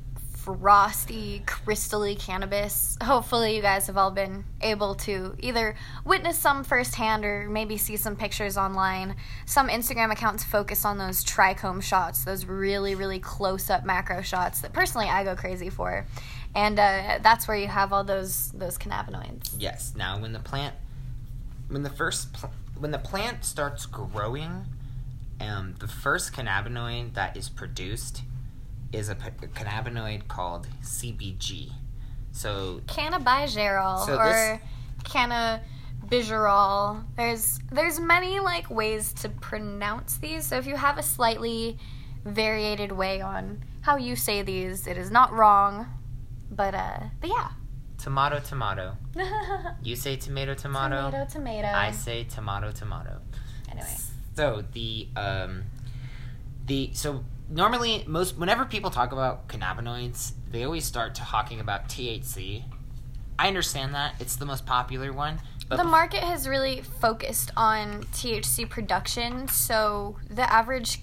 frosty, 0.47 1.41
crystally 1.45 2.17
cannabis, 2.17 2.97
hopefully 3.03 3.53
you 3.57 3.61
guys 3.61 3.87
have 3.87 3.97
all 3.97 4.11
been 4.11 4.45
able 4.61 4.95
to 4.95 5.35
either 5.39 5.75
witness 6.05 6.37
some 6.37 6.63
firsthand 6.63 7.25
or 7.25 7.49
maybe 7.49 7.75
see 7.75 7.97
some 7.97 8.15
pictures 8.15 8.55
online. 8.57 9.13
Some 9.45 9.67
Instagram 9.67 10.09
accounts 10.09 10.45
focus 10.45 10.85
on 10.85 10.97
those 10.97 11.25
trichome 11.25 11.83
shots, 11.83 12.23
those 12.23 12.45
really, 12.45 12.95
really 12.95 13.19
close 13.19 13.69
up 13.69 13.83
macro 13.83 14.21
shots 14.21 14.61
that 14.61 14.71
personally 14.71 15.07
I 15.07 15.25
go 15.25 15.35
crazy 15.35 15.69
for. 15.69 16.05
And 16.55 16.79
uh, 16.79 17.19
that's 17.21 17.45
where 17.45 17.57
you 17.57 17.67
have 17.67 17.91
all 17.91 18.05
those 18.05 18.51
those 18.53 18.77
cannabinoids. 18.77 19.53
Yes. 19.59 19.93
Now, 19.97 20.17
when 20.17 20.31
the 20.31 20.39
plant, 20.39 20.75
when 21.67 21.83
the 21.83 21.89
first, 21.89 22.31
pl- 22.31 22.53
when 22.79 22.91
the 22.91 22.99
plant 22.99 23.43
starts 23.43 23.85
growing, 23.85 24.63
um, 25.41 25.75
the 25.79 25.89
first 25.89 26.31
cannabinoid 26.31 27.15
that 27.15 27.35
is 27.35 27.49
produced 27.49 28.21
is 28.91 29.09
a 29.09 29.15
p- 29.15 29.47
cannabinoid 29.47 30.27
called 30.27 30.67
CBG. 30.81 31.71
So, 32.31 32.81
Cannabigerol 32.85 34.05
So 34.05 34.17
or 34.17 34.61
cannabigerol. 35.03 37.03
There's 37.15 37.59
there's 37.71 37.99
many 37.99 38.39
like 38.39 38.69
ways 38.69 39.13
to 39.13 39.29
pronounce 39.29 40.17
these. 40.17 40.45
So 40.45 40.57
if 40.57 40.67
you 40.67 40.75
have 40.75 40.97
a 40.97 41.03
slightly 41.03 41.77
variated 42.25 42.91
way 42.91 43.21
on 43.21 43.63
how 43.81 43.97
you 43.97 44.15
say 44.15 44.41
these, 44.41 44.87
it 44.87 44.97
is 44.97 45.09
not 45.09 45.31
wrong. 45.33 45.87
But 46.51 46.75
uh, 46.75 46.99
but 47.19 47.29
yeah. 47.29 47.49
tomato, 47.97 48.39
tomato. 48.39 48.95
You 49.83 49.95
say 49.95 50.17
tomato, 50.17 50.53
tomato. 50.53 51.11
tomato, 51.11 51.25
tomato. 51.31 51.67
I 51.67 51.91
say 51.91 52.23
tomato, 52.23 52.71
tomato. 52.71 53.21
anyway. 53.71 53.95
So 54.35 54.63
the 54.73 55.07
um, 55.15 55.63
the 56.65 56.91
so 56.93 57.23
normally 57.49 58.03
most 58.07 58.37
whenever 58.37 58.65
people 58.65 58.89
talk 58.89 59.11
about 59.11 59.47
cannabinoids, 59.47 60.33
they 60.51 60.63
always 60.63 60.85
start 60.85 61.15
talking 61.15 61.59
about 61.59 61.89
THC. 61.89 62.63
I 63.39 63.47
understand 63.47 63.93
that 63.93 64.15
it's 64.19 64.35
the 64.35 64.45
most 64.45 64.65
popular 64.65 65.13
one, 65.13 65.39
but 65.69 65.77
The 65.77 65.83
market 65.83 66.23
has 66.23 66.47
really 66.47 66.81
focused 66.81 67.51
on 67.55 68.03
THC 68.05 68.67
production, 68.69 69.47
so 69.47 70.17
the 70.29 70.51
average 70.51 71.01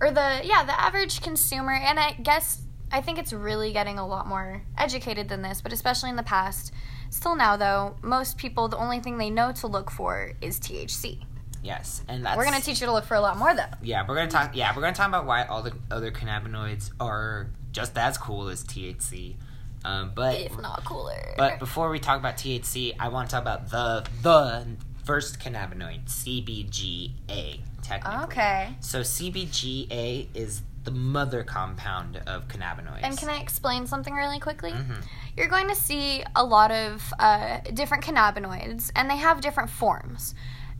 or 0.00 0.10
the 0.10 0.40
yeah 0.44 0.64
the 0.64 0.80
average 0.80 1.20
consumer 1.20 1.72
and 1.72 1.98
i 1.98 2.12
guess 2.22 2.62
i 2.92 3.00
think 3.00 3.18
it's 3.18 3.32
really 3.32 3.72
getting 3.72 3.98
a 3.98 4.06
lot 4.06 4.26
more 4.26 4.62
educated 4.76 5.28
than 5.28 5.42
this 5.42 5.60
but 5.60 5.72
especially 5.72 6.10
in 6.10 6.16
the 6.16 6.22
past 6.22 6.72
still 7.10 7.34
now 7.34 7.56
though 7.56 7.96
most 8.02 8.38
people 8.38 8.68
the 8.68 8.76
only 8.76 9.00
thing 9.00 9.18
they 9.18 9.30
know 9.30 9.52
to 9.52 9.66
look 9.66 9.90
for 9.90 10.32
is 10.40 10.60
thc 10.60 11.18
Yes, 11.62 12.02
and 12.08 12.24
that's 12.24 12.36
we're 12.36 12.44
going 12.44 12.56
to 12.58 12.62
teach 12.64 12.80
you 12.80 12.86
to 12.86 12.92
look 12.92 13.04
for 13.04 13.14
a 13.14 13.20
lot 13.20 13.36
more 13.36 13.54
though 13.54 13.64
Yeah, 13.82 14.04
we're 14.06 14.14
gonna 14.14 14.30
talk. 14.30 14.54
Yeah, 14.54 14.74
we're 14.74 14.82
gonna 14.82 14.94
talk 14.94 15.08
about 15.08 15.26
why 15.26 15.44
all 15.44 15.62
the 15.62 15.72
other 15.90 16.10
cannabinoids 16.10 16.90
are 17.00 17.48
just 17.72 17.96
as 17.98 18.16
cool 18.18 18.48
as 18.48 18.64
THC. 18.64 19.36
Um, 19.84 20.12
but 20.14 20.34
if 20.40 20.58
not 20.60 20.84
cooler 20.84 21.34
but 21.36 21.58
before 21.60 21.88
we 21.90 21.98
talk 22.00 22.18
about 22.18 22.36
THC, 22.36 22.94
I 22.98 23.08
want 23.08 23.28
to 23.30 23.34
talk 23.36 23.42
about 23.42 23.70
the 23.70 24.04
the 24.22 24.66
first 25.04 25.38
cannabinoid, 25.40 26.06
CBGA. 26.06 27.60
Technically. 27.82 28.24
okay 28.24 28.74
So 28.80 29.00
CBGA 29.00 30.28
is 30.34 30.62
the 30.84 30.90
mother 30.90 31.42
compound 31.42 32.20
of 32.26 32.48
cannabinoids. 32.48 33.00
and 33.02 33.16
can 33.18 33.28
i 33.28 33.38
explain 33.40 33.86
something 33.86 34.14
really 34.14 34.38
quickly 34.38 34.70
Mhm. 34.72 35.02
you're 35.36 35.48
going 35.48 35.68
to 35.68 35.74
see 35.74 36.22
a 36.34 36.42
lot 36.44 36.70
of 36.70 37.12
uh, 37.18 37.58
different 37.74 38.04
cannabinoids, 38.04 38.90
and 38.96 39.08
they 39.10 39.16
have 39.16 39.40
different 39.40 39.70
forms. 39.70 40.34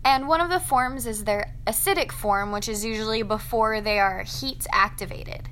And 0.05 0.29
one 0.29 0.41
of 0.41 0.49
the 0.51 0.61
forms 0.61 1.07
is 1.07 1.25
their 1.25 1.55
acidic 1.67 2.13
form, 2.13 2.53
which 2.53 2.69
is 2.69 2.85
usually 2.85 3.23
before 3.23 3.81
they 3.81 3.99
are 3.99 4.23
heat 4.23 4.67
activated. 4.73 5.49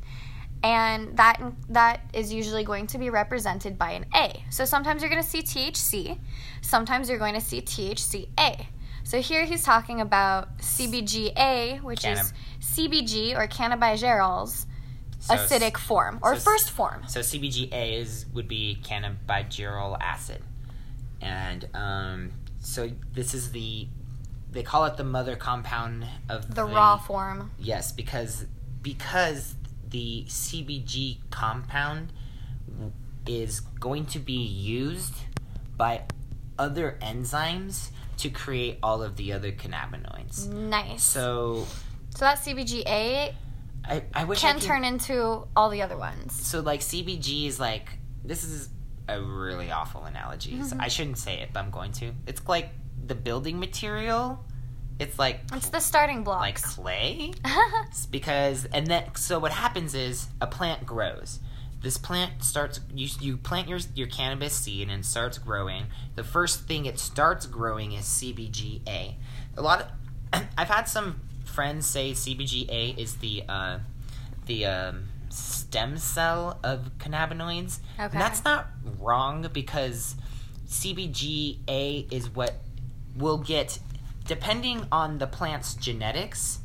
And 0.63 1.17
that 1.17 1.41
that 1.69 2.01
is 2.13 2.33
usually 2.33 2.65
going 2.65 2.87
to 2.89 2.99
be 2.99 3.11
represented 3.11 3.79
by 3.79 3.91
an 3.93 4.07
A. 4.15 4.43
So 4.51 4.65
sometimes 4.65 5.03
you're 5.03 5.11
going 5.11 5.23
to 5.23 5.29
see 5.29 5.43
THC, 5.43 6.19
sometimes 6.63 7.09
you're 7.09 7.19
going 7.19 7.35
to 7.35 7.41
see 7.41 7.61
THCA. 7.61 8.67
So 9.05 9.21
here 9.21 9.45
he's 9.45 9.63
talking 9.63 10.01
about 10.01 10.59
CBGA, 10.59 11.81
which 11.83 12.05
is 12.05 12.33
CBG 12.61 13.37
or 13.37 13.47
cannabigerol's 13.47 14.67
So- 15.21 15.35
acidic 15.37 15.77
form 15.77 16.19
or 16.23 16.35
so- 16.35 16.41
first 16.41 16.71
form. 16.71 17.05
So 17.07 17.21
CBGA 17.21 18.01
is 18.01 18.27
would 18.33 18.49
be 18.49 18.79
cannabigerol 18.83 19.97
acid, 20.01 20.43
and 21.21 21.69
um, 21.75 22.33
so 22.59 22.91
this 23.13 23.35
is 23.35 23.53
the 23.53 23.87
they 24.57 24.63
call 24.63 24.85
it 24.87 24.97
the 24.97 25.05
mother 25.05 25.37
compound 25.37 26.07
of 26.29 26.55
The 26.55 26.65
raw 26.65 26.97
form. 26.97 27.51
Yes, 27.59 27.93
because 27.93 28.47
because 28.83 29.55
the 29.89 30.25
CBG 30.29 31.19
compound 31.31 32.13
is 33.27 33.61
going 33.61 34.07
to 34.07 34.19
be 34.19 34.33
used 34.33 35.15
by 35.77 36.03
other 36.59 36.97
enzymes 37.03 37.91
to 38.19 38.31
create 38.31 38.79
all 38.83 39.03
of 39.03 39.17
the 39.17 39.33
other 39.33 39.53
cannabinoids. 39.53 40.49
Nice. 40.49 41.03
So, 41.03 41.67
So 42.11 42.21
that 42.21 42.39
CBGA 42.39 43.35
I, 43.85 44.03
I 44.15 44.25
wish 44.25 44.43
I 44.43 44.49
can 44.49 44.59
could, 44.59 44.67
turn 44.67 44.85
into 44.85 45.47
all 45.55 45.71
the 45.71 45.83
other 45.83 45.97
ones. 45.97 46.33
so 46.35 46.61
like 46.61 46.81
CBG 46.81 47.47
is 47.47 47.61
like 47.61 47.89
this 48.25 48.43
is 48.43 48.69
a 49.09 49.21
really 49.21 49.71
awful 49.71 50.05
analogy. 50.05 50.61
So 50.63 50.71
mm-hmm. 50.75 50.81
I 50.81 50.89
shouldn't 50.89 51.19
say 51.19 51.41
it, 51.41 51.51
but 51.53 51.61
I'm 51.61 51.71
going 51.71 51.93
to. 51.93 52.13
It's 52.27 52.47
like 52.49 52.71
the 53.05 53.15
building 53.15 53.59
material. 53.59 54.45
It's 54.99 55.19
like 55.19 55.41
It's 55.53 55.69
the 55.69 55.81
starting 55.81 56.25
block. 56.25 56.41
like 56.41 56.63
clay. 56.63 57.33
Because 58.11 58.65
and 58.67 58.87
then 58.87 59.15
so 59.15 59.39
what 59.39 59.53
happens 59.53 59.95
is 59.95 60.29
a 60.41 60.47
plant 60.47 60.87
grows. 60.87 61.41
This 61.83 61.99
plant 61.99 62.43
starts 62.43 62.81
you 62.95 63.09
you 63.21 63.37
plant 63.37 63.69
your 63.69 63.79
your 63.95 64.07
cannabis 64.09 64.55
seed 64.55 64.89
and 64.89 65.05
starts 65.05 65.39
growing. 65.39 65.87
The 66.15 66.25
first 66.25 66.67
thing 66.67 66.87
it 66.87 66.99
starts 66.99 67.47
growing 67.47 67.93
is 67.93 68.07
CBGA. 68.07 69.15
A 69.57 69.63
lot 69.63 69.81
of 70.33 70.43
I've 70.59 70.69
had 70.69 70.89
some 70.89 71.21
friends 71.45 71.87
say 71.87 72.13
CBGA 72.13 72.99
is 72.99 73.17
the 73.17 73.45
uh, 73.49 73.79
the 74.47 74.65
um, 74.67 75.05
stem 75.29 75.99
cell 75.99 76.59
of 76.65 76.91
cannabinoids. 76.99 77.81
Okay. 77.95 78.05
And 78.05 78.21
that's 78.21 78.45
not 78.45 78.67
wrong 78.99 79.47
because 79.53 80.17
CBGA 80.69 82.11
is 82.13 82.31
what 82.31 82.55
will 83.17 83.39
get 83.39 83.79
depending 84.27 84.87
on 84.91 85.19
the 85.19 85.27
plant's 85.27 85.75
genetics. 85.75 86.61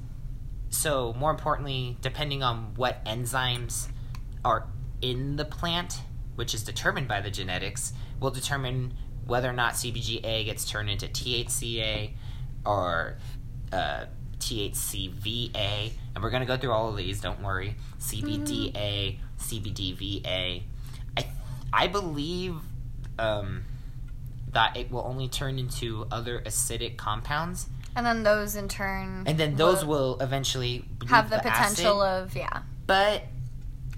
So, 0.70 1.13
more 1.13 1.31
importantly, 1.31 1.98
depending 2.01 2.43
on 2.43 2.74
what 2.75 3.03
enzymes 3.05 3.89
are 4.43 4.67
in 5.01 5.36
the 5.36 5.46
plant, 5.46 6.01
which 6.36 6.53
is 6.53 6.63
determined 6.63 7.08
by 7.08 7.22
the 7.22 7.29
genetics, 7.29 7.93
will 8.20 8.31
determine 8.31 8.93
whether 9.25 9.50
or 9.50 9.53
not 9.53 9.74
CBGA 9.74 10.46
gets 10.46 10.70
turned 10.70 10.89
into 10.89 11.08
THCA 11.08 12.12
or 12.65 13.17
uh, 13.72 14.05
THCVA. 14.39 15.91
And 16.15 16.24
we're 16.24 16.29
going 16.29 16.41
to 16.41 16.48
go 16.48 16.58
through 16.58 16.72
all 16.72 16.89
of 16.89 16.98
these, 16.98 17.22
don't 17.22 17.41
worry. 17.41 17.75
CBDA, 18.00 19.17
CBDVA. 19.39 20.63
I, 21.17 21.25
I 21.72 21.88
believe 21.88 22.55
um, 23.20 23.63
that 24.53 24.75
it 24.77 24.91
will 24.91 25.03
only 25.05 25.27
turn 25.27 25.58
into 25.60 26.05
other 26.12 26.41
acidic 26.41 26.98
compounds. 26.98 27.67
and 27.96 28.05
then 28.05 28.24
those 28.24 28.55
in 28.55 28.67
turn 28.67 29.24
And 29.25 29.38
then 29.38 29.55
those 29.55 29.84
will 29.86 30.20
eventually 30.22 30.86
have 31.08 31.29
the 31.29 31.38
leave 31.38 31.43
potential 31.43 32.03
acid, 32.03 32.24
of 32.29 32.36
yeah 32.36 32.62
but 32.88 33.24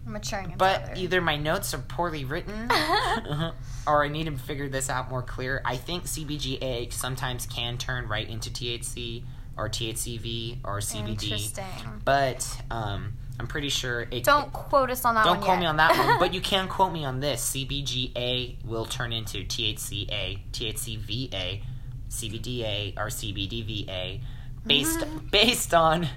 maturing 0.05 0.53
but 0.57 0.83
other. 0.83 0.93
either 0.97 1.21
my 1.21 1.37
notes 1.37 1.73
are 1.73 1.77
poorly 1.79 2.25
written 2.25 2.69
or 3.87 4.03
I 4.03 4.07
need 4.09 4.25
to 4.25 4.37
figure 4.37 4.67
this 4.69 4.89
out 4.89 5.09
more 5.09 5.21
clear. 5.23 5.61
I 5.65 5.77
think 5.77 6.03
CBGA 6.05 6.91
sometimes 6.91 7.45
can 7.45 7.77
turn 7.77 8.07
right 8.07 8.27
into 8.29 8.49
THC 8.49 9.23
or 9.57 9.69
THCV 9.69 10.57
or 10.65 10.79
CBD, 10.79 11.23
Interesting. 11.23 11.63
but 12.03 12.61
um, 12.71 13.13
I'm 13.43 13.47
pretty 13.49 13.67
sure 13.67 14.07
it. 14.09 14.23
Don't 14.23 14.53
quote 14.53 14.89
us 14.89 15.03
on 15.03 15.15
that 15.15 15.25
don't 15.25 15.41
quote 15.41 15.55
yet. 15.55 15.59
me 15.59 15.65
on 15.65 15.75
that 15.75 15.97
one, 15.97 16.17
but 16.17 16.33
you 16.37 16.39
can 16.39 16.69
quote 16.69 16.93
me 16.93 17.03
on 17.03 17.19
this. 17.19 17.51
CBGA 17.53 18.63
will 18.63 18.85
turn 18.85 19.11
into 19.11 19.39
THCA, 19.39 20.39
THCVA, 20.53 21.61
CBDA, 22.09 22.97
or 22.97 23.07
CBDVA, 23.07 24.21
based 24.65 24.99
Mm-hmm. 24.99 25.27
based 25.27 25.73
on 25.73 26.07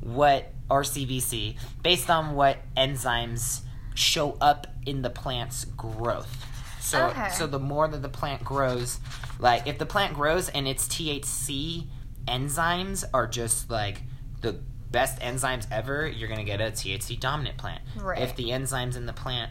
what 0.00 0.52
or 0.68 0.82
CBC, 0.82 1.56
based 1.82 2.10
on 2.10 2.34
what 2.34 2.58
enzymes 2.76 3.62
show 3.94 4.36
up 4.42 4.66
in 4.84 5.00
the 5.00 5.08
plant's 5.10 5.64
growth. 5.64 6.36
So 6.80 7.06
Okay. 7.06 7.30
so 7.30 7.46
the 7.46 7.58
more 7.58 7.88
that 7.88 8.02
the 8.02 8.10
plant 8.10 8.44
grows, 8.44 8.98
like 9.38 9.66
if 9.66 9.78
the 9.78 9.86
plant 9.86 10.12
grows 10.12 10.50
and 10.50 10.68
its 10.68 10.86
THC 10.86 11.86
enzymes 12.28 13.04
are 13.14 13.26
just 13.26 13.70
like 13.70 14.02
the 14.42 14.58
best 14.94 15.20
enzymes 15.20 15.66
ever, 15.70 16.06
you're 16.08 16.28
gonna 16.28 16.44
get 16.44 16.60
a 16.60 16.70
THC 16.70 17.18
dominant 17.20 17.58
plant. 17.58 17.82
Right. 17.96 18.22
If 18.22 18.36
the 18.36 18.50
enzymes 18.50 18.96
in 18.96 19.06
the 19.06 19.12
plant 19.12 19.50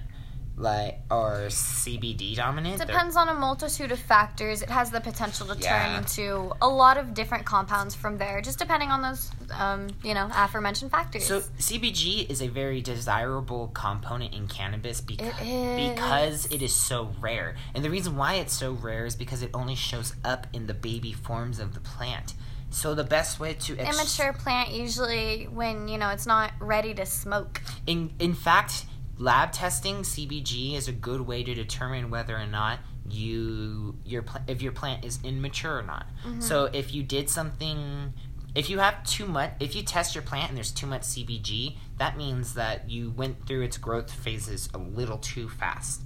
like 0.56 1.00
are 1.10 1.48
CBD 1.50 2.36
dominant, 2.36 2.80
Depends 2.80 3.16
on 3.16 3.28
a 3.28 3.34
multitude 3.34 3.92
of 3.92 3.98
factors. 4.00 4.62
It 4.62 4.70
has 4.70 4.92
the 4.92 5.02
potential 5.02 5.48
to 5.48 5.56
turn 5.56 5.62
Yeah. 5.64 5.98
into 5.98 6.54
a 6.62 6.68
lot 6.68 6.98
of 6.98 7.16
different 7.16 7.44
compounds 7.44 7.96
from 7.96 8.20
there, 8.20 8.40
just 8.40 8.60
depending 8.60 8.92
on 8.92 9.02
those, 9.02 9.32
um, 9.52 9.90
you 10.04 10.14
know, 10.14 10.30
aforementioned 10.32 10.92
factors. 10.92 11.26
So 11.26 11.42
CBG 11.58 12.28
is 12.30 12.40
a 12.40 12.48
very 12.50 12.82
desirable 12.82 13.70
component 13.74 14.34
in 14.36 14.48
cannabis 14.48 15.02
because 15.02 15.34
It 15.42 15.96
because 15.96 16.46
it 16.46 16.62
is 16.62 16.74
so 16.74 17.12
rare. 17.20 17.56
And 17.74 17.84
the 17.84 17.90
reason 17.90 18.16
why 18.16 18.36
it's 18.36 18.54
so 18.54 18.74
rare 18.74 19.08
is 19.08 19.16
because 19.16 19.42
it 19.42 19.50
only 19.56 19.76
shows 19.76 20.14
up 20.24 20.46
in 20.54 20.68
the 20.68 20.76
baby 20.76 21.14
forms 21.14 21.58
of 21.60 21.74
the 21.74 21.80
plant. 21.80 22.36
So 22.74 22.96
the 22.96 23.04
best 23.04 23.40
way 23.40 23.54
to 23.54 23.78
ex- 23.78 23.96
Immature 23.96 24.34
plant 24.34 24.72
usually 24.72 25.46
when 25.46 25.88
you 25.88 25.98
know 25.98 26.10
it's 26.10 26.26
not 26.26 26.52
ready 26.60 26.94
to 26.96 27.06
smoke. 27.06 27.62
in 27.86 28.12
in 28.20 28.34
fact, 28.34 28.86
lab 29.18 29.52
testing 29.52 29.98
CBG 29.98 30.74
is 30.76 30.88
a 30.88 30.92
good 30.92 31.22
way 31.22 31.44
to 31.44 31.54
determine 31.54 32.10
whether 32.10 32.36
or 32.36 32.48
not 32.48 32.80
you 33.10 33.96
your 34.06 34.24
if 34.48 34.62
your 34.62 34.72
plant 34.72 35.06
is 35.06 35.20
immature 35.24 35.80
or 35.80 35.84
not. 35.84 36.08
So 36.40 36.66
if 36.66 36.94
you 36.94 37.04
did 37.04 37.30
something 37.30 38.14
if 38.56 38.70
you 38.70 38.80
have 38.80 39.04
too 39.04 39.26
much 39.26 39.52
if 39.60 39.76
you 39.76 39.84
test 39.84 40.16
your 40.16 40.22
plant 40.22 40.50
and 40.50 40.58
there's 40.58 40.72
too 40.72 40.88
much 40.88 41.02
CBG, 41.02 41.78
that 41.98 42.18
means 42.18 42.54
that 42.56 42.90
you 42.90 43.12
went 43.12 43.46
through 43.48 43.62
its 43.62 43.78
growth 43.78 44.12
phases 44.12 44.70
a 44.74 44.78
little 44.78 45.18
too 45.18 45.50
fast. 45.50 46.02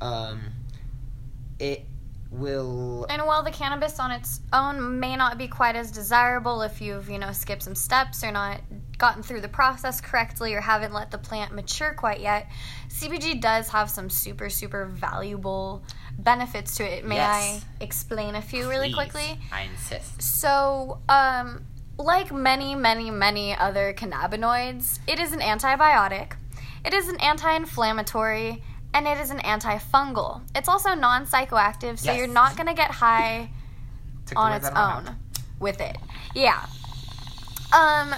Um 0.00 0.40
it 1.58 1.84
will 2.30 3.06
And 3.08 3.22
while 3.26 3.42
the 3.42 3.50
cannabis 3.50 3.98
on 3.98 4.10
its 4.10 4.40
own 4.52 5.00
may 5.00 5.16
not 5.16 5.38
be 5.38 5.48
quite 5.48 5.76
as 5.76 5.90
desirable 5.90 6.62
if 6.62 6.80
you've, 6.80 7.08
you 7.08 7.18
know, 7.18 7.32
skipped 7.32 7.62
some 7.62 7.74
steps 7.74 8.22
or 8.22 8.30
not 8.30 8.60
gotten 8.98 9.22
through 9.22 9.40
the 9.40 9.48
process 9.48 10.00
correctly 10.00 10.54
or 10.54 10.60
haven't 10.60 10.92
let 10.92 11.10
the 11.10 11.18
plant 11.18 11.54
mature 11.54 11.94
quite 11.94 12.20
yet, 12.20 12.48
CBG 12.88 13.40
does 13.40 13.68
have 13.68 13.88
some 13.88 14.10
super, 14.10 14.50
super 14.50 14.86
valuable 14.86 15.82
benefits 16.18 16.74
to 16.76 16.84
it. 16.84 17.04
May 17.04 17.16
Yes. 17.16 17.64
I 17.80 17.84
explain 17.84 18.34
a 18.34 18.42
few 18.42 18.68
really 18.68 18.92
quickly? 18.92 19.38
I 19.52 19.62
insist. 19.62 20.20
So, 20.20 20.98
um, 21.08 21.64
like 21.96 22.32
many, 22.32 22.74
many, 22.74 23.10
many 23.10 23.56
other 23.56 23.94
cannabinoids, 23.94 24.98
it 25.06 25.18
is 25.18 25.32
an 25.32 25.40
antibiotic, 25.40 26.32
it 26.84 26.92
is 26.92 27.08
an 27.08 27.20
anti 27.20 27.52
inflammatory, 27.52 28.62
and 28.94 29.06
it 29.06 29.18
is 29.18 29.30
an 29.30 29.38
antifungal. 29.38 30.42
It's 30.54 30.68
also 30.68 30.94
non 30.94 31.26
psychoactive, 31.26 31.98
so 31.98 32.10
Yes. 32.10 32.18
you're 32.18 32.26
not 32.26 32.56
going 32.56 32.66
to 32.68 32.74
get 32.74 32.90
high 32.90 33.50
on 34.36 34.52
its 34.52 34.66
out 34.66 34.72
of 34.98 35.04
my 35.04 35.10
own 35.10 35.16
with 35.60 35.80
it. 35.80 35.96
Yeah. 36.34 36.64
Um, 37.72 38.14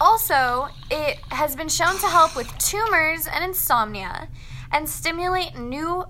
Also, 0.00 0.68
it 0.90 1.18
has 1.30 1.54
been 1.54 1.68
shown 1.68 1.96
to 1.98 2.08
help 2.08 2.34
with 2.34 2.48
tumors 2.58 3.26
and 3.28 3.44
insomnia 3.44 4.28
and 4.72 4.88
stimulate 4.88 5.56
new 5.56 6.04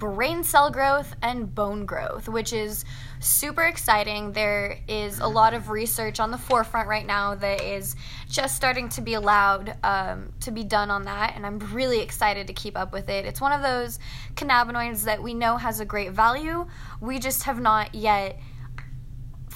brain 0.00 0.42
cell 0.42 0.70
growth 0.70 1.14
and 1.22 1.54
bone 1.54 1.84
growth, 1.84 2.26
which 2.28 2.52
is 2.52 2.84
super 3.20 3.62
exciting. 3.62 4.32
There 4.32 4.78
is 4.88 5.20
a 5.20 5.28
lot 5.28 5.52
of 5.52 5.68
research 5.68 6.18
on 6.18 6.30
the 6.30 6.38
forefront 6.38 6.88
right 6.88 7.06
now 7.06 7.34
that 7.36 7.60
is 7.60 7.94
just 8.26 8.56
starting 8.56 8.88
to 8.88 9.02
be 9.02 9.14
allowed 9.14 9.76
um, 9.84 10.32
to 10.40 10.50
be 10.50 10.64
done 10.64 10.90
on 10.90 11.04
that, 11.04 11.34
and 11.36 11.46
I'm 11.46 11.58
really 11.72 12.00
excited 12.00 12.46
to 12.46 12.54
keep 12.54 12.76
up 12.76 12.92
with 12.92 13.10
it. 13.10 13.26
It's 13.26 13.42
one 13.42 13.52
of 13.52 13.60
those 13.60 13.98
cannabinoids 14.34 15.04
that 15.04 15.22
we 15.22 15.34
know 15.34 15.58
has 15.58 15.80
a 15.80 15.84
great 15.84 16.12
value, 16.12 16.66
we 17.00 17.18
just 17.18 17.42
have 17.42 17.60
not 17.60 17.94
yet 17.94 18.40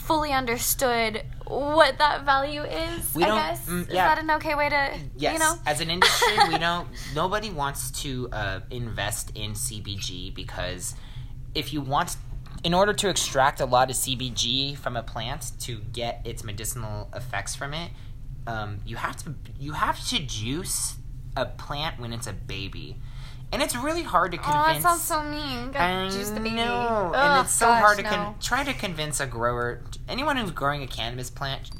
fully 0.06 0.32
understood 0.32 1.22
what 1.46 1.98
that 1.98 2.24
value 2.24 2.62
is. 2.62 3.14
We 3.14 3.24
I 3.24 3.26
don't- 3.26 3.38
guess 3.38 3.66
mm, 3.66 3.80
is 3.82 3.94
that 3.94 4.18
an 4.18 4.30
okay 4.32 4.54
way 4.54 4.68
to 4.68 4.98
Yes, 5.16 5.32
you 5.34 5.38
know? 5.38 5.54
as 5.66 5.80
an 5.80 5.90
industry, 5.90 6.36
we 6.48 6.58
don't. 6.68 6.88
Nobody 7.14 7.50
wants 7.50 7.90
to 8.02 8.28
uh, 8.32 8.60
invest 8.70 9.32
in 9.34 9.52
CBG 9.52 10.34
because 10.34 10.94
if 11.54 11.72
you 11.72 11.80
want, 11.80 12.16
in 12.64 12.74
order 12.74 12.92
to 12.92 13.08
extract 13.08 13.60
a 13.60 13.66
lot 13.66 13.90
of 13.90 13.96
CBG 13.96 14.76
from 14.76 14.96
a 14.96 15.02
plant 15.02 15.52
to 15.60 15.80
get 15.92 16.20
its 16.24 16.44
medicinal 16.44 17.08
effects 17.14 17.54
from 17.54 17.74
it, 17.74 17.90
um, 18.46 18.80
you 18.84 18.96
have 18.96 19.16
to 19.24 19.34
you 19.58 19.72
have 19.72 19.98
to 20.08 20.18
juice 20.18 20.96
a 21.36 21.46
plant 21.46 21.98
when 21.98 22.12
it's 22.12 22.26
a 22.26 22.32
baby, 22.32 22.96
and 23.54 23.62
it's 23.62 23.74
really 23.76 24.02
hard 24.02 24.32
to 24.32 24.38
convince. 24.38 24.56
Oh, 24.56 24.72
that 24.74 24.82
sounds 24.82 25.02
so 25.02 25.22
mean. 25.22 25.70
Gotta 25.72 26.10
juice 26.10 26.28
the 26.30 26.40
baby. 26.40 26.56
know, 26.56 27.12
and 27.14 27.44
it's 27.46 27.54
so 27.54 27.66
gosh, 27.66 27.80
hard 27.80 27.96
to 27.98 28.02
no. 28.02 28.10
con- 28.10 28.34
try 28.40 28.64
to 28.64 28.74
convince 28.74 29.20
a 29.20 29.26
grower, 29.26 29.80
anyone 30.08 30.36
who's 30.36 30.50
growing 30.50 30.82
a 30.82 30.86
cannabis 30.86 31.30
plant. 31.30 31.70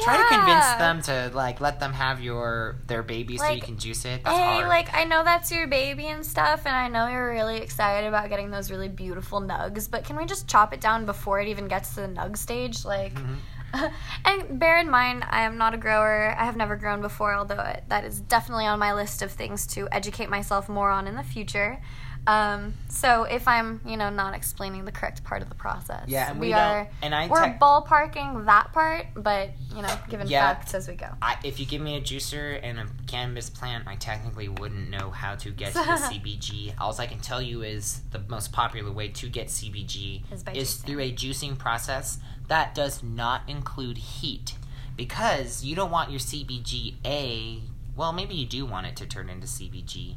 Try 0.00 0.16
to 0.16 0.24
convince 0.28 0.64
them 0.78 1.02
to 1.02 1.34
like 1.36 1.60
let 1.60 1.80
them 1.80 1.92
have 1.92 2.20
your 2.22 2.76
their 2.86 3.02
baby 3.02 3.36
so 3.36 3.48
you 3.50 3.60
can 3.60 3.78
juice 3.78 4.04
it. 4.04 4.22
That's 4.22 4.36
hey, 4.36 4.44
hard. 4.44 4.68
like 4.68 4.94
I 4.94 5.02
know 5.02 5.24
that's 5.24 5.50
your 5.50 5.66
baby 5.66 6.06
and 6.06 6.24
stuff, 6.24 6.66
and 6.66 6.74
I 6.76 6.86
know 6.86 7.08
you're 7.08 7.30
really 7.30 7.56
excited 7.56 8.06
about 8.06 8.28
getting 8.28 8.52
those 8.52 8.70
really 8.70 8.88
beautiful 8.88 9.40
nugs, 9.40 9.90
but 9.90 10.04
can 10.04 10.16
we 10.16 10.24
just 10.24 10.46
chop 10.46 10.72
it 10.72 10.80
down 10.80 11.04
before 11.04 11.40
it 11.40 11.48
even 11.48 11.66
gets 11.66 11.96
to 11.96 12.02
the 12.02 12.06
nug 12.06 12.36
stage? 12.36 12.84
Like, 12.84 13.14
Mhm. 13.14 13.36
and 14.24 14.58
bear 14.58 14.78
in 14.78 14.90
mind, 14.90 15.24
I 15.28 15.42
am 15.42 15.58
not 15.58 15.74
a 15.74 15.76
grower. 15.76 16.34
I 16.38 16.44
have 16.44 16.56
never 16.56 16.76
grown 16.76 17.00
before, 17.00 17.34
although 17.34 17.60
it, 17.60 17.84
that 17.88 18.04
is 18.04 18.20
definitely 18.20 18.66
on 18.66 18.78
my 18.78 18.94
list 18.94 19.22
of 19.22 19.30
things 19.30 19.66
to 19.68 19.88
educate 19.92 20.28
myself 20.30 20.68
more 20.68 20.90
on 20.90 21.06
in 21.06 21.14
the 21.16 21.22
future. 21.22 21.80
Um, 22.26 22.74
so 22.90 23.22
if 23.24 23.48
I'm, 23.48 23.80
you 23.86 23.96
know, 23.96 24.10
not 24.10 24.34
explaining 24.34 24.84
the 24.84 24.92
correct 24.92 25.24
part 25.24 25.40
of 25.40 25.48
the 25.48 25.54
process, 25.54 26.04
Yeah, 26.08 26.30
and 26.30 26.38
we, 26.38 26.48
we 26.48 26.52
are. 26.52 26.86
and 27.00 27.14
I 27.14 27.26
we're 27.26 27.56
ballparking 27.58 28.44
that 28.44 28.70
part, 28.74 29.06
but 29.14 29.48
you 29.74 29.80
know, 29.80 29.98
given 30.10 30.26
Yeah. 30.26 30.40
facts 30.54 30.74
as 30.74 30.88
we 30.88 30.94
go. 30.94 31.08
I, 31.22 31.38
if 31.42 31.58
you 31.58 31.64
give 31.64 31.80
me 31.80 31.96
a 31.96 32.02
juicer 32.02 32.60
and 32.62 32.78
a 32.80 32.86
cannabis 33.06 33.48
plant, 33.48 33.88
I 33.88 33.96
technically 33.96 34.48
wouldn't 34.48 34.90
know 34.90 35.10
how 35.10 35.36
to 35.36 35.50
get 35.50 35.68
to 35.72 35.78
the 35.78 35.84
CBG. 35.84 36.74
All 36.78 36.94
I 36.98 37.06
can 37.06 37.20
tell 37.20 37.40
you 37.40 37.62
is 37.62 38.02
the 38.10 38.20
most 38.28 38.52
popular 38.52 38.92
way 38.92 39.08
to 39.08 39.28
get 39.30 39.46
CBG 39.46 40.22
Is 40.30 40.44
is 40.52 40.74
through 40.74 41.00
a 41.00 41.10
juicing 41.12 41.56
process 41.56 42.18
that 42.48 42.74
does 42.74 43.02
not 43.02 43.42
include 43.46 43.98
heat, 43.98 44.56
because 44.96 45.64
you 45.64 45.76
don't 45.76 45.90
want 45.90 46.10
your 46.10 46.20
CBGA. 46.20 47.60
Well, 47.96 48.12
maybe 48.12 48.34
you 48.34 48.46
do 48.46 48.64
want 48.64 48.86
it 48.86 48.96
to 48.96 49.06
turn 49.06 49.28
into 49.28 49.46
CBG 49.46 50.14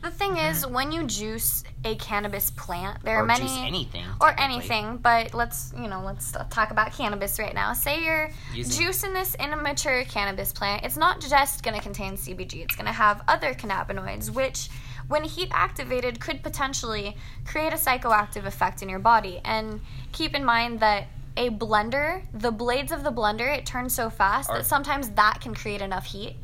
The 0.00 0.10
thing 0.12 0.36
mm-hmm. 0.36 0.50
is, 0.50 0.64
when 0.66 0.92
you 0.92 1.04
juice 1.04 1.64
a 1.84 1.96
cannabis 1.96 2.50
plant, 2.52 3.02
there 3.02 3.16
or 3.16 3.22
are 3.22 3.26
many 3.26 3.40
juice 3.46 3.58
anything 3.58 4.04
or 4.20 4.38
anything, 4.38 4.98
but 4.98 5.34
let's 5.34 5.72
you 5.76 5.88
know 5.88 6.02
let's 6.04 6.32
talk 6.50 6.70
about 6.70 6.92
cannabis 6.92 7.38
right 7.38 7.54
now. 7.54 7.72
Say 7.72 8.04
you're 8.04 8.30
Using- 8.54 8.86
juicing 8.86 9.12
this 9.12 9.34
immature 9.36 10.04
cannabis 10.04 10.52
plant. 10.52 10.84
It's 10.84 10.96
not 10.96 11.20
just 11.20 11.62
going 11.64 11.76
to 11.76 11.82
contain 11.82 12.16
CBG. 12.16 12.62
It's 12.62 12.76
going 12.76 12.86
to 12.86 12.92
have 12.92 13.22
other 13.26 13.54
cannabinoids, 13.54 14.30
which, 14.30 14.68
when 15.08 15.24
heat 15.24 15.48
activated, 15.50 16.20
could 16.20 16.42
potentially 16.42 17.16
create 17.44 17.72
a 17.72 17.76
psychoactive 17.76 18.44
effect 18.46 18.82
in 18.82 18.88
your 18.88 19.00
body. 19.00 19.40
And 19.44 19.80
keep 20.12 20.34
in 20.34 20.44
mind 20.44 20.80
that. 20.80 21.08
A 21.36 21.50
blender, 21.50 22.22
the 22.32 22.50
blades 22.50 22.92
of 22.92 23.04
the 23.04 23.12
blender, 23.12 23.54
it 23.56 23.66
turns 23.66 23.94
so 23.94 24.08
fast 24.10 24.48
that 24.48 24.64
sometimes 24.66 25.10
that 25.10 25.38
can 25.40 25.54
create 25.54 25.82
enough 25.82 26.06
heat. 26.06 26.36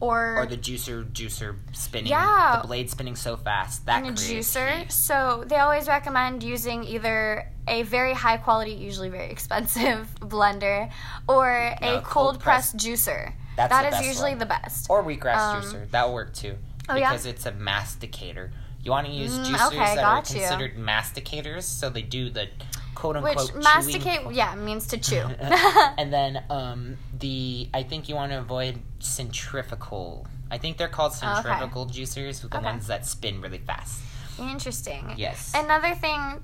Or, 0.00 0.36
Or 0.38 0.46
the 0.46 0.56
juicer, 0.56 1.04
juicer 1.10 1.56
spinning. 1.72 2.06
Yeah. 2.10 2.60
The 2.62 2.68
blade 2.68 2.88
spinning 2.88 3.16
so 3.16 3.36
fast 3.36 3.84
that 3.86 4.04
in 4.04 4.10
a 4.10 4.12
juicer. 4.12 4.78
heat. 4.82 4.92
So 4.92 5.42
they 5.46 5.56
always 5.56 5.88
recommend 5.88 6.44
using 6.44 6.84
either 6.84 7.50
a 7.66 7.82
very 7.82 8.14
high 8.14 8.36
quality, 8.36 8.70
usually 8.72 9.08
very 9.08 9.28
expensive 9.36 10.08
blender, 10.20 10.88
or 11.28 11.50
a 11.50 12.00
cold, 12.00 12.04
cold 12.04 12.40
press 12.40 12.70
press- 12.70 12.82
juicer. 12.84 13.32
That's 13.56 13.70
That 13.72 13.92
is 14.00 14.06
usually 14.06 14.30
one. 14.30 14.38
the 14.38 14.46
best. 14.46 14.86
Or 14.88 15.02
wheatgrass 15.02 15.36
Um, 15.36 15.62
juicer. 15.62 15.90
That'll 15.90 16.14
work 16.14 16.32
too. 16.32 16.54
Oh, 16.88 16.94
yeah? 16.94 17.10
because 17.10 17.26
it's 17.26 17.44
a 17.46 17.52
masticator. 17.52 18.50
You 18.84 18.92
want 18.92 19.08
to 19.08 19.12
use 19.12 19.36
Mm, 19.36 19.46
juicers 19.46 19.66
okay, 19.66 19.96
that 19.96 20.04
are 20.04 20.16
you. 20.18 20.22
considered 20.22 20.76
masticators, 20.76 21.64
so 21.64 21.90
they 21.90 22.02
do 22.02 22.30
the 22.30 22.46
quote 22.94 23.22
Which 23.22 23.36
unquote 23.38 23.62
masticate, 23.62 24.32
yeah, 24.32 24.54
means 24.54 24.88
to 24.88 24.98
chew. 24.98 25.16
and 25.98 26.12
then 26.12 26.42
um, 26.50 26.96
the 27.18 27.68
I 27.72 27.82
think 27.82 28.08
you 28.08 28.14
want 28.14 28.32
to 28.32 28.38
avoid 28.38 28.80
centrifugal. 28.98 30.26
I 30.50 30.58
think 30.58 30.78
they're 30.78 30.88
called 30.88 31.12
centrifugal 31.12 31.86
juicers, 31.86 32.40
the 32.40 32.56
Okay. 32.56 32.64
ones 32.64 32.86
that 32.86 33.06
spin 33.06 33.40
really 33.40 33.58
fast. 33.58 34.02
Interesting. 34.38 35.14
Yes. 35.16 35.52
Another 35.54 35.94
thing 35.94 36.40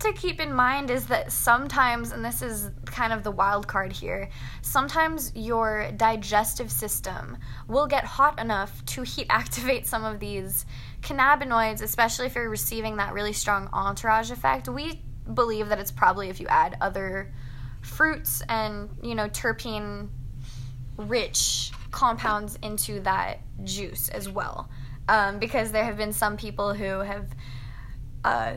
to 0.00 0.12
keep 0.12 0.40
in 0.40 0.52
mind 0.52 0.90
is 0.90 1.06
that 1.06 1.32
sometimes, 1.32 2.12
and 2.12 2.24
this 2.24 2.42
is 2.42 2.70
kind 2.84 3.12
of 3.12 3.22
the 3.22 3.30
wild 3.30 3.66
card 3.66 3.92
here, 3.92 4.28
sometimes 4.62 5.32
your 5.34 5.90
digestive 5.96 6.70
system 6.70 7.38
will 7.68 7.86
get 7.86 8.04
hot 8.04 8.40
enough 8.40 8.84
to 8.86 9.02
heat 9.02 9.26
activate 9.30 9.86
some 9.86 10.04
of 10.04 10.20
these 10.20 10.66
cannabinoids, 11.00 11.82
especially 11.82 12.26
if 12.26 12.34
you're 12.34 12.48
receiving 12.50 12.96
that 12.96 13.12
really 13.12 13.32
strong 13.32 13.68
entourage 13.72 14.30
effect. 14.30 14.68
We 14.68 15.02
believe 15.32 15.68
that 15.68 15.78
it's 15.78 15.90
probably 15.90 16.28
if 16.28 16.40
you 16.40 16.46
add 16.48 16.76
other 16.80 17.32
fruits 17.82 18.42
and, 18.48 18.90
you 19.02 19.14
know, 19.14 19.28
terpene 19.28 20.08
rich 20.96 21.72
compounds 21.90 22.58
into 22.62 23.00
that 23.00 23.40
juice 23.64 24.08
as 24.08 24.28
well. 24.28 24.68
Um, 25.08 25.38
because 25.38 25.70
there 25.70 25.84
have 25.84 25.96
been 25.96 26.12
some 26.12 26.36
people 26.36 26.72
who 26.72 27.00
have, 27.00 27.26
uh, 28.24 28.56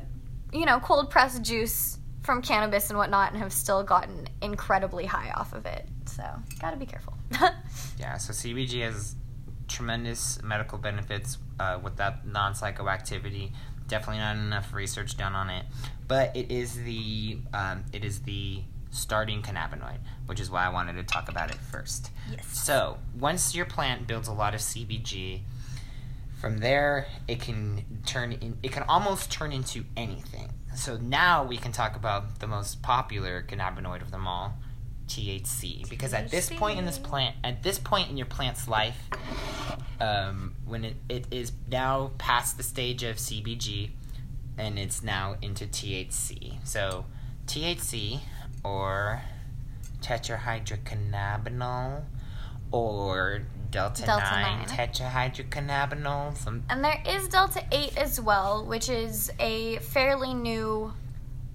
you 0.54 0.66
know, 0.66 0.80
cold 0.80 1.10
pressed 1.10 1.42
juice 1.42 1.98
from 2.24 2.42
cannabis 2.42 2.90
and 2.90 2.98
whatnot 2.98 3.32
and 3.32 3.42
have 3.42 3.54
still 3.54 3.84
gotten 3.84 4.28
incredibly 4.42 5.06
high 5.06 5.32
off 5.32 5.54
of 5.54 5.66
it. 5.66 5.88
So, 6.06 6.24
gotta 6.60 6.78
be 6.78 6.86
careful. 6.86 7.14
Yeah, 8.00 8.18
so 8.18 8.32
CBG 8.32 8.84
has 8.84 9.16
tremendous 9.68 10.42
medical 10.44 10.78
benefits 10.78 11.40
uh, 11.60 11.80
with 11.82 11.98
that 11.98 12.26
non 12.26 12.54
psychoactivity. 12.54 13.52
Definitely 13.88 14.20
not 14.20 14.36
enough 14.36 14.74
research 14.74 15.18
done 15.18 15.34
on 15.34 15.50
it, 15.50 15.66
but 16.08 16.36
it 16.36 16.52
is 16.52 16.76
the 16.76 17.40
um, 17.54 17.86
it 17.94 18.04
is 18.04 18.22
the 18.22 18.62
starting 18.92 19.42
cannabinoid, 19.42 20.00
which 20.26 20.40
is 20.40 20.50
why 20.50 20.66
I 20.66 20.70
wanted 20.70 20.94
to 20.94 21.04
talk 21.04 21.30
about 21.30 21.50
it 21.52 21.58
first. 21.58 22.12
yes. 22.32 22.46
So 22.58 22.98
once 23.18 23.56
your 23.56 23.66
plant 23.66 24.08
builds 24.08 24.28
a 24.28 24.34
lot 24.34 24.54
of 24.54 24.60
CBG, 24.62 25.42
from 26.40 26.60
there 26.60 27.08
it 27.28 27.40
can 27.40 27.86
turn 28.06 28.34
in. 28.34 28.58
It 28.64 28.72
can 28.72 28.84
almost 28.84 29.32
turn 29.32 29.52
into 29.52 29.86
anything. 29.96 30.50
So 30.76 30.98
now 30.98 31.44
we 31.44 31.58
can 31.58 31.72
talk 31.72 31.96
about 31.96 32.40
the 32.40 32.48
most 32.48 32.84
popular 32.84 33.42
cannabinoid 33.42 34.02
of 34.02 34.12
them 34.12 34.28
all, 34.28 34.54
THC. 35.08 35.90
Because 35.90 36.14
at 36.14 36.30
this 36.30 36.50
point 36.50 36.80
in 36.80 36.86
this 36.86 37.00
plant, 37.00 37.36
at 37.44 37.64
this 37.64 37.80
point 37.80 38.10
in 38.10 38.18
your 38.18 38.26
plant's 38.26 38.68
life, 38.68 38.98
um, 40.00 40.56
when 40.66 40.86
it, 40.86 40.96
it 41.10 41.26
is 41.32 41.52
now 41.70 42.12
past 42.18 42.58
the 42.58 42.64
stage 42.64 43.04
of 43.04 43.18
CBG, 43.18 43.92
and 44.58 44.80
it's 44.80 45.04
now 45.04 45.36
into 45.42 45.66
THC. 45.66 46.58
So 46.64 47.06
THC 47.46 48.20
or 48.64 49.22
tetrahydrocannabinol 50.02 52.04
or 52.72 53.42
delta, 53.72 54.06
Delta 54.06 54.26
9 54.32 54.42
nine. 54.42 54.66
tetrahydrocannabinol. 54.68 56.38
Some 56.38 56.64
And 56.70 56.84
there 56.84 57.02
is 57.08 57.30
Delta 57.30 57.64
8 57.72 57.98
as 57.98 58.20
well, 58.20 58.66
which 58.66 58.90
is 58.90 59.32
a 59.40 59.78
fairly 59.78 60.34
new 60.34 60.94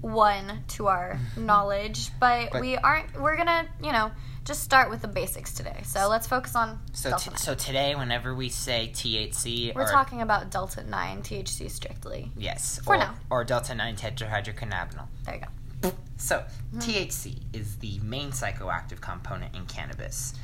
one 0.02 0.64
to 0.68 0.88
our 0.88 1.18
knowledge, 1.36 2.10
but, 2.20 2.50
But- 2.52 2.60
we 2.60 2.76
aren't, 2.76 3.18
we're 3.18 3.36
gonna, 3.36 3.66
you 3.82 3.92
know, 3.92 4.10
just 4.44 4.62
start 4.64 4.90
with 4.90 5.00
the 5.02 5.08
basics 5.08 5.54
today. 5.54 5.80
So 5.84 6.08
let's 6.08 6.26
focus 6.26 6.56
on 6.56 6.80
so 6.92 7.16
t- 7.16 7.30
9. 7.30 7.36
so 7.38 7.54
today, 7.54 7.94
whenever 7.94 8.34
we 8.34 8.48
say 8.48 8.90
THC, 8.92 9.72
We're 9.74 9.82
or 9.82 9.86
talking 9.88 10.20
about 10.20 10.50
Delta 10.50 10.82
9 10.82 11.22
THC 11.22 11.70
strictly. 11.70 12.32
yes, 12.36 12.80
for 12.84 12.94
or, 12.96 12.98
now. 12.98 13.14
or 13.30 13.44
delta 13.44 13.74
nine 13.74 13.94
tetrahydrocannabinol. 13.94 15.06
There 15.24 15.34
you 15.36 15.40
go. 15.40 15.92
So 16.16 16.44
Mm-hmm. 16.74 16.78
THC 16.80 17.38
is 17.52 17.76
the 17.78 18.00
main 18.02 18.30
psychoactive 18.32 19.00
component 19.00 19.54
in 19.54 19.66
cannabis. 19.66 20.34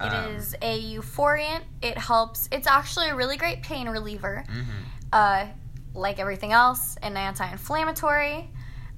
It 0.00 0.04
Um, 0.12 0.34
is 0.36 0.54
a 0.62 0.82
euphoriant. 0.96 1.62
It 1.82 1.96
helps. 1.98 2.48
It's 2.52 2.66
actually 2.66 3.08
a 3.08 3.16
really 3.16 3.36
great 3.36 3.62
pain 3.62 3.88
reliever. 3.88 4.44
mhm. 4.48 4.64
Uh, 5.12 5.46
like 5.94 6.18
everything 6.20 6.52
else, 6.52 6.96
an 7.02 7.16
anti-inflammatory. 7.16 8.48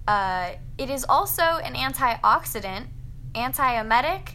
Uh, 0.06 0.52
it 0.78 0.90
is 0.90 1.04
also 1.08 1.42
an 1.42 1.74
antioxidant, 1.74 2.86
antiemetic. 3.34 4.34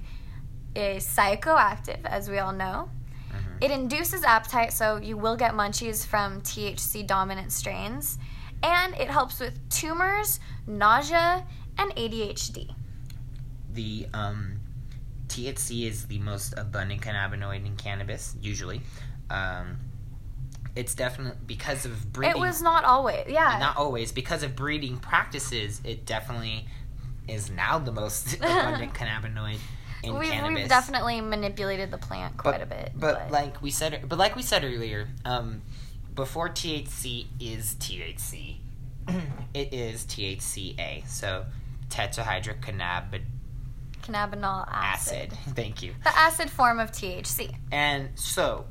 is 0.76 1.08
psychoactive, 1.08 2.06
as 2.06 2.30
we 2.30 2.38
all 2.38 2.54
know. 2.54 2.88
Mhm. 3.32 3.64
It 3.64 3.72
induces 3.72 4.24
appetite, 4.24 4.72
so 4.72 4.98
you 4.98 5.18
will 5.18 5.36
get 5.36 5.54
munchies 5.54 6.06
from 6.06 6.42
THC 6.42 7.02
dominant 7.02 7.52
strains. 7.52 8.20
And 8.62 8.94
it 8.94 9.10
helps 9.10 9.40
with 9.40 9.58
tumors, 9.70 10.40
nausea, 10.68 11.46
and 11.80 11.92
ADHD. 11.96 12.76
The 13.74 14.08
um, 14.14 14.60
THC 15.28 15.88
is 15.88 16.06
the 16.06 16.20
most 16.20 16.54
abundant 16.58 17.02
cannabinoid 17.02 17.66
in 17.66 17.76
cannabis, 17.76 18.36
usually. 18.40 18.82
Um, 19.32 19.78
it's 20.78 20.94
definitely 20.94 21.40
because 21.48 21.86
of 21.86 22.14
breeding. 22.14 22.38
It 22.38 22.40
was 22.40 22.62
not 22.62 22.84
always, 22.86 23.26
yeah. 23.28 23.58
not 23.60 23.78
always 23.78 24.12
because 24.12 24.44
of 24.44 24.56
breeding 24.56 24.98
practices. 24.98 25.82
It 25.84 26.06
definitely 26.06 26.68
is 27.28 27.50
now 27.50 27.80
the 27.80 27.92
most 27.92 28.36
abundant 28.42 28.94
cannabinoid 28.94 29.58
in 30.04 30.14
we've, 30.18 30.30
cannabis. 30.30 30.60
we've 30.60 30.70
definitely 30.70 31.20
manipulated 31.20 31.90
the 31.90 31.98
plant 31.98 32.38
quite 32.38 32.62
a 32.62 32.68
bit. 32.68 32.92
But, 32.96 33.32
like 33.32 33.62
we 33.62 33.72
said, 33.72 34.06
but 34.08 34.20
like 34.20 34.36
we 34.36 34.44
said 34.44 34.64
earlier, 34.64 35.08
um, 35.26 35.64
before 36.14 36.48
THC 36.48 37.26
is 37.40 37.74
THC, 37.76 38.58
it 39.56 39.74
is 39.74 40.06
THCA. 40.06 41.08
So 41.08 41.46
tetrahydrocannabinol 41.90 43.22
cannabinol 44.04 44.68
acid. 44.72 45.34
acid. 45.34 45.38
Thank 45.56 45.82
you. 45.82 45.94
The 46.04 46.18
acid 46.18 46.50
form 46.50 46.80
of 46.80 46.92
THC. 46.92 47.56
And 47.72 48.10
so 48.16 48.66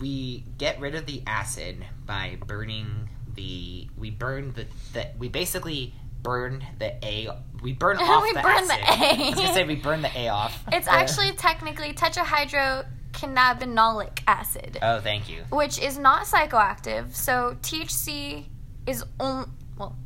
we 0.00 0.44
get 0.58 0.78
rid 0.80 0.94
of 0.94 1.06
the 1.06 1.22
acid 1.26 1.84
by 2.06 2.38
burning 2.46 3.08
the. 3.34 3.88
We 3.96 4.10
burn 4.10 4.52
the. 4.54 4.66
the 4.92 5.08
we 5.18 5.28
basically 5.28 5.94
burn 6.22 6.64
the 6.78 6.94
A. 7.04 7.28
We 7.62 7.72
burn 7.72 7.96
off 8.00 8.22
We 8.22 8.32
the 8.32 8.40
burn 8.40 8.66
the 8.68 8.74
acid. 8.74 9.20
A. 9.20 9.24
I 9.24 9.28
was 9.30 9.34
gonna 9.36 9.54
say 9.54 9.64
we 9.64 9.76
burn 9.76 10.02
the 10.02 10.16
A 10.18 10.28
off. 10.28 10.62
It's 10.72 10.86
The- 10.86 10.92
actually 10.92 11.32
technically 11.32 11.92
tetrahydrocannabinolic 11.92 14.20
acid, 14.26 14.78
Oh, 14.82 15.00
thank 15.00 15.28
you. 15.28 15.42
which 15.50 15.78
is 15.80 15.98
not 15.98 16.24
psychoactive. 16.26 17.14
So 17.14 17.56
THC 17.62 18.46
is 18.86 19.04
only 19.20 19.46
well, 19.76 19.96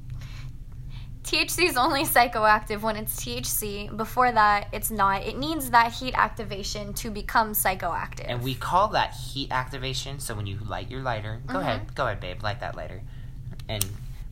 THC 1.26 1.68
is 1.68 1.76
only 1.76 2.04
psychoactive 2.04 2.82
when 2.82 2.94
it's 2.94 3.16
THC. 3.16 3.94
Before 3.96 4.30
that, 4.30 4.68
it's 4.72 4.92
not. 4.92 5.24
It 5.24 5.36
needs 5.36 5.70
that 5.70 5.92
heat 5.92 6.14
activation 6.16 6.94
to 6.94 7.10
become 7.10 7.50
psychoactive. 7.52 8.26
And 8.28 8.42
we 8.44 8.54
call 8.54 8.88
that 8.88 9.12
heat 9.12 9.48
activation. 9.50 10.20
So 10.20 10.36
when 10.36 10.46
you 10.46 10.58
light 10.58 10.88
your 10.88 11.02
lighter, 11.02 11.42
go 11.48 11.54
Mhm. 11.54 11.60
ahead, 11.62 11.94
go 11.96 12.04
ahead, 12.06 12.20
babe, 12.20 12.44
light 12.44 12.60
that 12.60 12.76
lighter. 12.76 13.02
And 13.68 13.84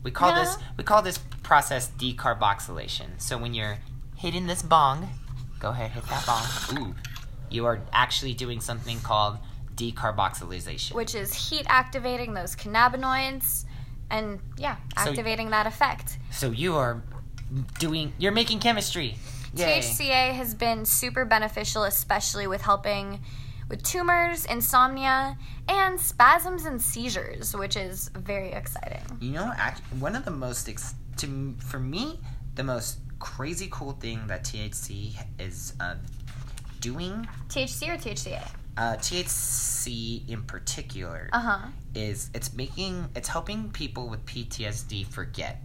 we 0.03 0.11
call 0.11 0.29
Yeah. 0.29 0.45
this 0.45 0.57
we 0.77 0.85
call 0.85 1.01
this 1.01 1.17
process 1.43 1.89
decarboxylation. 1.99 3.19
So 3.19 3.37
when 3.37 3.53
you're 3.53 3.79
hitting 4.15 4.47
this 4.47 4.61
bong, 4.61 5.09
go 5.59 5.71
ahead, 5.71 5.91
hit 5.91 6.07
that 6.07 6.25
bong. 6.25 6.79
Ooh, 6.79 6.95
you 7.49 7.65
are 7.65 7.81
actually 7.91 8.33
doing 8.33 8.61
something 8.61 9.01
called 9.01 9.37
decarboxylation. 9.75 10.93
which 10.93 11.13
is 11.13 11.33
heat 11.49 11.65
activating 11.67 12.33
those 12.33 12.55
cannabinoids 12.55 13.65
and 14.09 14.39
yeah, 14.57 14.75
So- 15.03 15.09
activating 15.09 15.49
that 15.51 15.67
effect. 15.67 16.17
So 16.31 16.51
you 16.51 16.75
are 16.75 17.03
doing 17.79 18.13
you're 18.17 18.31
making 18.31 18.59
chemistry. 18.59 19.17
Yay. 19.55 19.79
THCA 19.79 20.33
has 20.33 20.53
been 20.53 20.85
super 20.85 21.23
beneficial, 21.23 21.83
especially 21.83 22.45
with 22.47 22.61
helping 22.61 23.21
with 23.69 23.81
tumors, 23.83 24.45
insomnia, 24.45 25.37
and 25.67 25.99
spasms 25.99 26.65
and 26.65 26.81
seizures, 26.81 27.55
which 27.55 27.75
is 27.75 28.09
very 28.15 28.51
exciting. 28.51 29.01
You 29.19 29.31
know, 29.31 29.51
one 29.99 30.15
of 30.15 30.25
the 30.25 30.31
most 30.31 30.69
ex- 30.69 30.93
to 31.17 31.55
for 31.59 31.79
me, 31.79 32.19
the 32.55 32.63
most 32.63 32.99
crazy 33.19 33.67
cool 33.71 33.93
thing 33.93 34.27
that 34.27 34.43
THC 34.43 35.15
is 35.39 35.73
uh, 35.79 35.95
doing, 36.79 37.27
THC 37.49 37.89
or 37.89 37.97
THCA? 37.97 38.47
Uh, 38.77 38.95
THC 38.97 40.27
in 40.29 40.43
particular, 40.43 41.29
Uh 41.33 41.39
huh. 41.39 41.67
is 41.93 42.29
it's 42.33 42.53
making 42.53 43.09
it's 43.15 43.27
helping 43.29 43.69
people 43.71 44.09
with 44.09 44.25
PTSD 44.25 45.05
forget. 45.07 45.61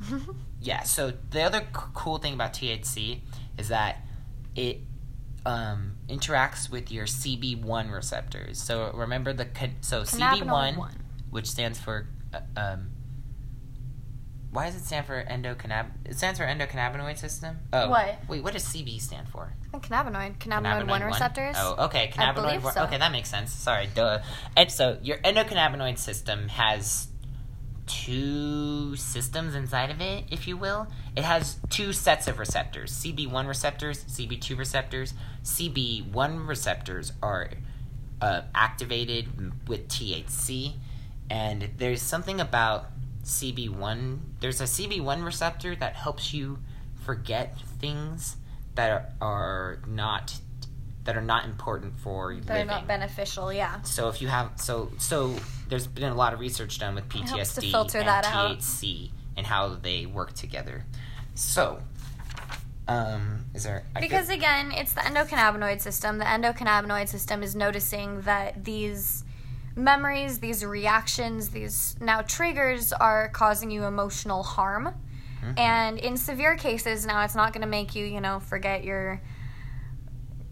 Yeah. 0.60 0.84
So 0.84 1.12
the 1.30 1.42
other 1.42 1.60
c- 1.60 1.82
cool 1.92 2.18
thing 2.18 2.34
about 2.34 2.52
THC 2.52 3.18
is 3.58 3.66
that 3.68 3.96
it 4.54 4.78
um, 5.44 5.96
interacts 6.08 6.70
with 6.70 6.92
your 6.92 7.06
CB1 7.06 7.92
receptors. 7.92 8.62
So 8.62 8.92
remember 8.94 9.32
the 9.32 9.46
con- 9.46 9.74
so 9.80 10.02
CB1 10.02 10.76
one. 10.76 10.90
which 11.30 11.48
stands 11.50 11.80
for 11.80 12.06
uh, 12.32 12.40
um 12.56 12.90
why 14.52 14.66
does 14.66 14.76
it 14.76 14.84
stand 14.84 15.06
for 15.06 15.24
endocannab 15.24 15.86
it 16.04 16.16
stands 16.16 16.38
for 16.38 16.44
endocannabinoid 16.44 17.18
system? 17.18 17.58
Oh. 17.72 17.88
What? 17.88 18.18
wait 18.28 18.42
what 18.44 18.52
does 18.52 18.64
cb 18.64 19.00
stand 19.00 19.28
for? 19.28 19.52
Think 19.70 19.88
cannabinoid, 19.88 20.38
cannabinoid, 20.38 20.88
one 20.88 21.02
receptors. 21.02 21.56
oh 21.58 21.86
okay 21.86 22.10
cannabinoid 22.14 22.62
one 22.62 22.74
so. 22.74 22.84
okay 22.84 22.98
that 22.98 23.10
makes 23.10 23.30
sense 23.30 23.50
sorry 23.50 23.88
duh. 23.94 24.20
And 24.56 24.70
so 24.70 24.98
your 25.02 25.18
endocannabinoid 25.18 25.98
system 25.98 26.48
has 26.48 27.08
two 27.86 28.94
systems 28.96 29.54
inside 29.54 29.90
of 29.90 30.00
it 30.00 30.24
if 30.30 30.46
you 30.46 30.56
will. 30.56 30.86
It 31.16 31.24
has 31.24 31.56
two 31.70 31.92
sets 31.94 32.28
of 32.28 32.38
receptors 32.38 32.92
cb1 32.92 33.48
receptors 33.48 34.04
cb2 34.04 34.58
receptors. 34.58 35.14
Cb1 35.44 36.46
receptors 36.46 37.12
are 37.22 37.50
uh, 38.22 38.42
activated 38.54 39.68
with 39.68 39.88
THC, 39.88 40.74
and 41.28 41.70
there's 41.76 42.00
something 42.00 42.40
about 42.40 42.91
CB1. 43.24 44.18
There's 44.40 44.60
a 44.60 44.64
CB1 44.64 45.24
receptor 45.24 45.74
that 45.76 45.94
helps 45.94 46.34
you 46.34 46.58
forget 47.04 47.58
things 47.80 48.36
that 48.74 48.90
are, 48.90 49.08
are 49.20 49.78
not 49.86 50.34
that 51.04 51.16
are 51.16 51.22
not 51.22 51.44
important 51.44 51.98
for 51.98 52.32
They're 52.32 52.58
living. 52.58 52.66
not 52.68 52.86
beneficial, 52.86 53.52
yeah. 53.52 53.82
so 53.82 54.08
if 54.08 54.22
you 54.22 54.28
have 54.28 54.52
so 54.56 54.90
so 54.98 55.34
there's 55.68 55.86
been 55.86 56.04
a 56.04 56.14
lot 56.14 56.32
of 56.32 56.38
research 56.38 56.78
done 56.78 56.94
with 56.94 57.08
PTSD 57.08 57.74
and 57.74 58.06
that 58.06 58.24
out. 58.24 58.58
THC 58.58 59.10
and 59.36 59.46
how 59.46 59.74
they 59.74 60.06
work 60.06 60.32
together. 60.34 60.84
So, 61.34 61.82
um, 62.86 63.46
is 63.54 63.64
there 63.64 63.84
I 63.96 64.00
Because 64.00 64.28
again, 64.28 64.70
it's 64.72 64.92
the 64.92 65.00
endocannabinoid 65.00 65.80
system. 65.80 66.18
The 66.18 66.24
endocannabinoid 66.24 67.08
system 67.08 67.42
is 67.42 67.56
noticing 67.56 68.20
that 68.22 68.64
these 68.64 69.24
memories, 69.76 70.38
these 70.38 70.64
reactions, 70.64 71.50
these 71.50 71.96
now 72.00 72.22
triggers 72.22 72.92
are 72.92 73.28
causing 73.30 73.70
you 73.70 73.84
emotional 73.84 74.42
harm. 74.42 74.94
Mhm. 75.42 75.58
And 75.58 75.98
in 75.98 76.16
severe 76.16 76.56
cases, 76.56 77.04
now 77.04 77.24
it's 77.24 77.34
not 77.34 77.52
going 77.52 77.62
to 77.62 77.68
make 77.68 77.94
you, 77.94 78.04
you 78.04 78.20
know, 78.20 78.40
forget 78.40 78.84
your 78.84 79.20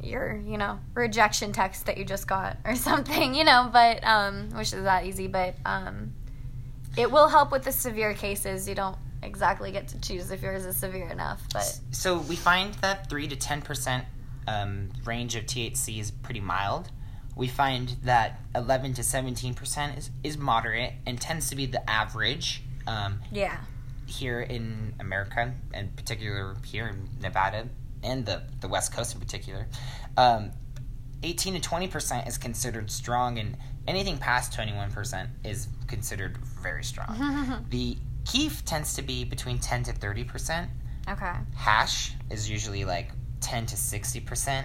your, 0.03 0.41
you 0.47 0.57
know, 0.57 0.79
rejection 0.95 1.53
text 1.53 1.85
that 1.85 1.99
you 1.99 2.07
just 2.07 2.27
got 2.27 2.57
or 2.65 2.75
something, 2.89 3.35
you 3.35 3.45
know, 3.45 3.69
but 3.73 4.03
um 4.05 4.49
which 4.51 4.73
is 4.73 4.85
that 4.85 5.05
easy, 5.05 5.27
but 5.27 5.55
um 5.65 6.15
it 6.97 7.11
will 7.11 7.29
help 7.29 7.53
with 7.53 7.65
the 7.65 7.73
severe 7.73 8.15
cases. 8.15 8.69
You 8.69 8.75
don't 8.75 8.97
exactly 9.23 9.71
get 9.71 9.89
to 9.89 10.01
choose 10.01 10.31
if 10.31 10.43
yours 10.43 10.65
is 10.65 10.77
severe 10.77 11.09
enough, 11.09 11.43
but 11.53 11.81
So 11.91 12.19
we 12.19 12.37
find 12.37 12.75
that 12.77 13.09
three 13.11 13.29
to 13.29 13.37
ten 13.37 13.61
percent 13.63 14.07
um, 14.49 14.91
range 15.05 15.37
of 15.37 15.45
THC 15.45 16.01
is 16.01 16.11
pretty 16.11 16.41
mild. 16.41 16.91
We 17.40 17.48
find 17.48 17.96
that 18.03 18.38
eleven 18.55 18.92
to 18.92 19.03
seventeen 19.03 19.55
percent 19.55 19.96
is 19.96 20.11
is 20.22 20.37
moderate 20.37 20.92
and 21.07 21.18
tends 21.18 21.48
to 21.48 21.57
be 21.57 21.64
the 21.64 21.88
average 21.88 22.62
um, 22.87 23.20
yeah. 23.33 23.57
here 24.05 24.42
in 24.42 24.92
America, 25.00 25.55
and 25.72 25.96
particular 25.96 26.55
here 26.66 26.88
in 26.88 27.09
Nevada 27.22 27.66
and 28.03 28.26
the 28.26 28.42
the 28.61 28.68
West 28.68 28.92
Coast 28.94 29.14
in 29.14 29.20
particular. 29.20 29.66
Um, 30.18 30.50
18 31.22 31.55
to 31.55 31.61
20 31.61 31.88
percent 31.88 32.29
is 32.29 32.37
considered 32.37 32.90
strong, 32.90 33.38
and 33.38 33.57
anything 33.88 34.18
past 34.18 34.53
21 34.53 34.92
percent 34.92 35.31
is 35.42 35.68
considered 35.87 36.37
very 36.62 36.85
strong. 36.85 37.64
the 37.70 37.96
keef 38.26 38.66
tends 38.66 38.92
to 38.96 39.03
be 39.03 39.24
between 39.24 39.59
10 39.59 39.85
to 39.85 39.92
30 39.92 40.24
percent 40.24 40.70
Okay. 41.09 41.33
hash 41.57 42.12
is 42.31 42.50
usually 42.50 42.85
like 42.85 43.12
10 43.40 43.64
to 43.64 43.76
60%. 43.76 44.64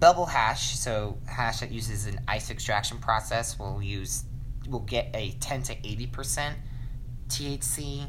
Bubble 0.00 0.26
hash, 0.26 0.76
so 0.78 1.18
hash 1.26 1.60
that 1.60 1.70
uses 1.70 2.06
an 2.06 2.20
ice 2.26 2.50
extraction 2.50 2.98
process, 2.98 3.58
will 3.58 3.82
use 3.82 4.24
will 4.68 4.80
get 4.80 5.10
a 5.14 5.32
10 5.40 5.62
to 5.64 5.74
80% 5.76 6.54
THC 7.28 8.06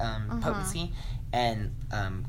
um, 0.00 0.28
Mhm. 0.28 0.40
potency, 0.42 0.92
and 1.32 1.74
um, 1.92 2.24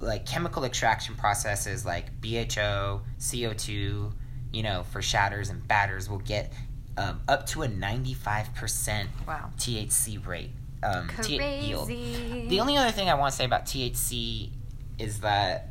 like 0.00 0.26
chemical 0.26 0.64
extraction 0.64 1.14
processes 1.16 1.84
like 1.84 2.20
BHO, 2.20 3.02
CO2, 3.18 4.12
you 4.52 4.62
know, 4.62 4.84
for 4.92 5.02
shatters 5.02 5.48
and 5.50 5.66
batters 5.66 6.08
will 6.08 6.18
get 6.18 6.52
um, 6.98 7.20
up 7.28 7.46
to 7.46 7.62
a 7.62 7.68
95% 7.68 9.08
Wow. 9.26 9.50
THC 9.58 10.16
rate. 10.26 10.50
Um, 10.82 11.10
T- 11.22 11.36
yield. 11.66 11.88
The 11.88 12.60
only 12.60 12.76
other 12.76 12.90
thing 12.92 13.08
I 13.10 13.14
want 13.14 13.32
to 13.32 13.36
say 13.36 13.44
about 13.44 13.66
THC 13.66 14.50
is 14.98 15.20
that 15.20 15.68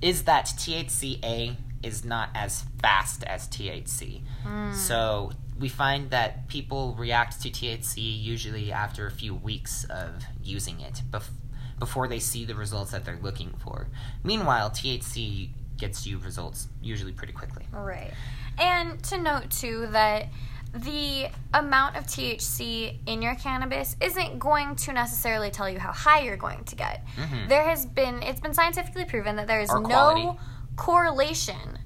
is 0.00 0.24
that 0.24 0.46
THCA 0.46 1.56
is 1.82 2.04
not 2.04 2.30
as 2.34 2.64
fast 2.80 3.22
as 3.24 3.48
THC. 3.48 4.22
Mm. 4.44 4.74
So 4.74 5.32
we 5.58 5.68
find 5.68 6.10
that 6.10 6.48
people 6.48 6.94
react 6.98 7.40
to 7.42 7.50
THC 7.50 7.96
usually 8.22 8.72
after 8.72 9.06
a 9.06 9.10
few 9.10 9.34
weeks 9.34 9.84
of 9.84 10.24
using 10.42 10.80
it 10.80 11.02
bef- 11.10 11.30
before 11.78 12.08
they 12.08 12.18
see 12.18 12.44
the 12.44 12.54
results 12.54 12.90
that 12.92 13.04
they're 13.04 13.18
looking 13.22 13.54
for. 13.62 13.88
Meanwhile, 14.24 14.70
THC 14.70 15.50
gets 15.78 16.06
you 16.06 16.18
results 16.18 16.68
usually 16.82 17.12
pretty 17.12 17.32
quickly. 17.32 17.66
Right. 17.70 18.12
And 18.58 19.02
to 19.04 19.18
note 19.18 19.50
too 19.50 19.86
that 19.90 20.28
the 20.74 21.28
amount 21.54 21.96
of 21.96 22.04
THC 22.06 22.98
in 23.06 23.22
your 23.22 23.34
cannabis 23.34 23.96
isn't 24.00 24.38
going 24.38 24.76
to 24.76 24.92
necessarily 24.92 25.50
tell 25.50 25.68
you 25.70 25.78
how 25.78 25.92
high 25.92 26.20
you're 26.20 26.36
going 26.36 26.64
to 26.64 26.76
get. 26.76 27.02
Mhm. 27.16 27.48
There 27.48 27.64
has 27.64 27.86
been 27.86 28.22
it's 28.22 28.40
been 28.40 28.52
scientifically 28.54 29.04
proven 29.04 29.36
that 29.36 29.46
there 29.46 29.60
is 29.60 29.70
no. 29.72 30.38
Correlation 30.76 31.78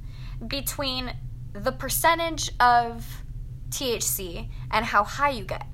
between 0.46 1.12
the 1.52 1.72
percentage 1.72 2.50
of 2.60 3.06
THC 3.70 4.48
and 4.70 4.84
how 4.84 5.04
high 5.04 5.30
you 5.30 5.44
get. 5.44 5.66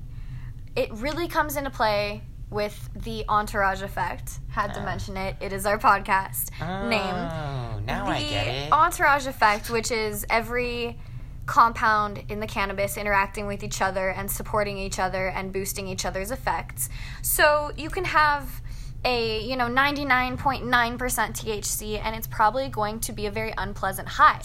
It 0.75 0.91
really 0.93 1.27
comes 1.27 1.55
into 1.55 1.69
play 1.69 2.23
with 2.49 2.89
the 2.95 3.25
entourage 3.27 3.81
effect. 3.81 4.39
Had 4.49 4.73
to 4.75 4.79
Ah. 4.81 4.85
mention 4.85 5.17
it. 5.17 5.35
It 5.41 5.51
is 5.51 5.65
our 5.65 5.77
podcast 5.77 6.51
name 6.87 7.01
Oh, 7.01 7.79
now 7.85 8.05
the 8.05 8.11
I 8.11 8.19
get 8.23 8.47
it. 8.47 8.71
entourage 8.71 9.27
effect, 9.27 9.69
which 9.69 9.91
is 9.91 10.25
every 10.29 10.97
compound 11.45 12.23
in 12.29 12.39
the 12.39 12.47
cannabis 12.47 12.97
interacting 12.97 13.47
with 13.47 13.63
each 13.63 13.81
other 13.81 14.09
and 14.09 14.29
supporting 14.29 14.77
each 14.77 14.99
other 14.99 15.27
and 15.29 15.51
boosting 15.51 15.87
each 15.87 16.05
other's 16.05 16.29
effects. 16.31 16.89
So 17.21 17.71
you 17.77 17.89
can 17.89 18.05
have 18.05 18.61
a, 19.07 19.41
you 19.41 19.55
know, 19.55 19.67
99.9% 19.67 20.67
THC 20.67 22.01
and 22.03 22.13
it's 22.13 22.27
probably 22.27 22.67
going 22.67 22.99
to 22.99 23.13
be 23.13 23.25
a 23.25 23.31
very 23.31 23.53
unpleasant 23.57 24.07
high. 24.07 24.41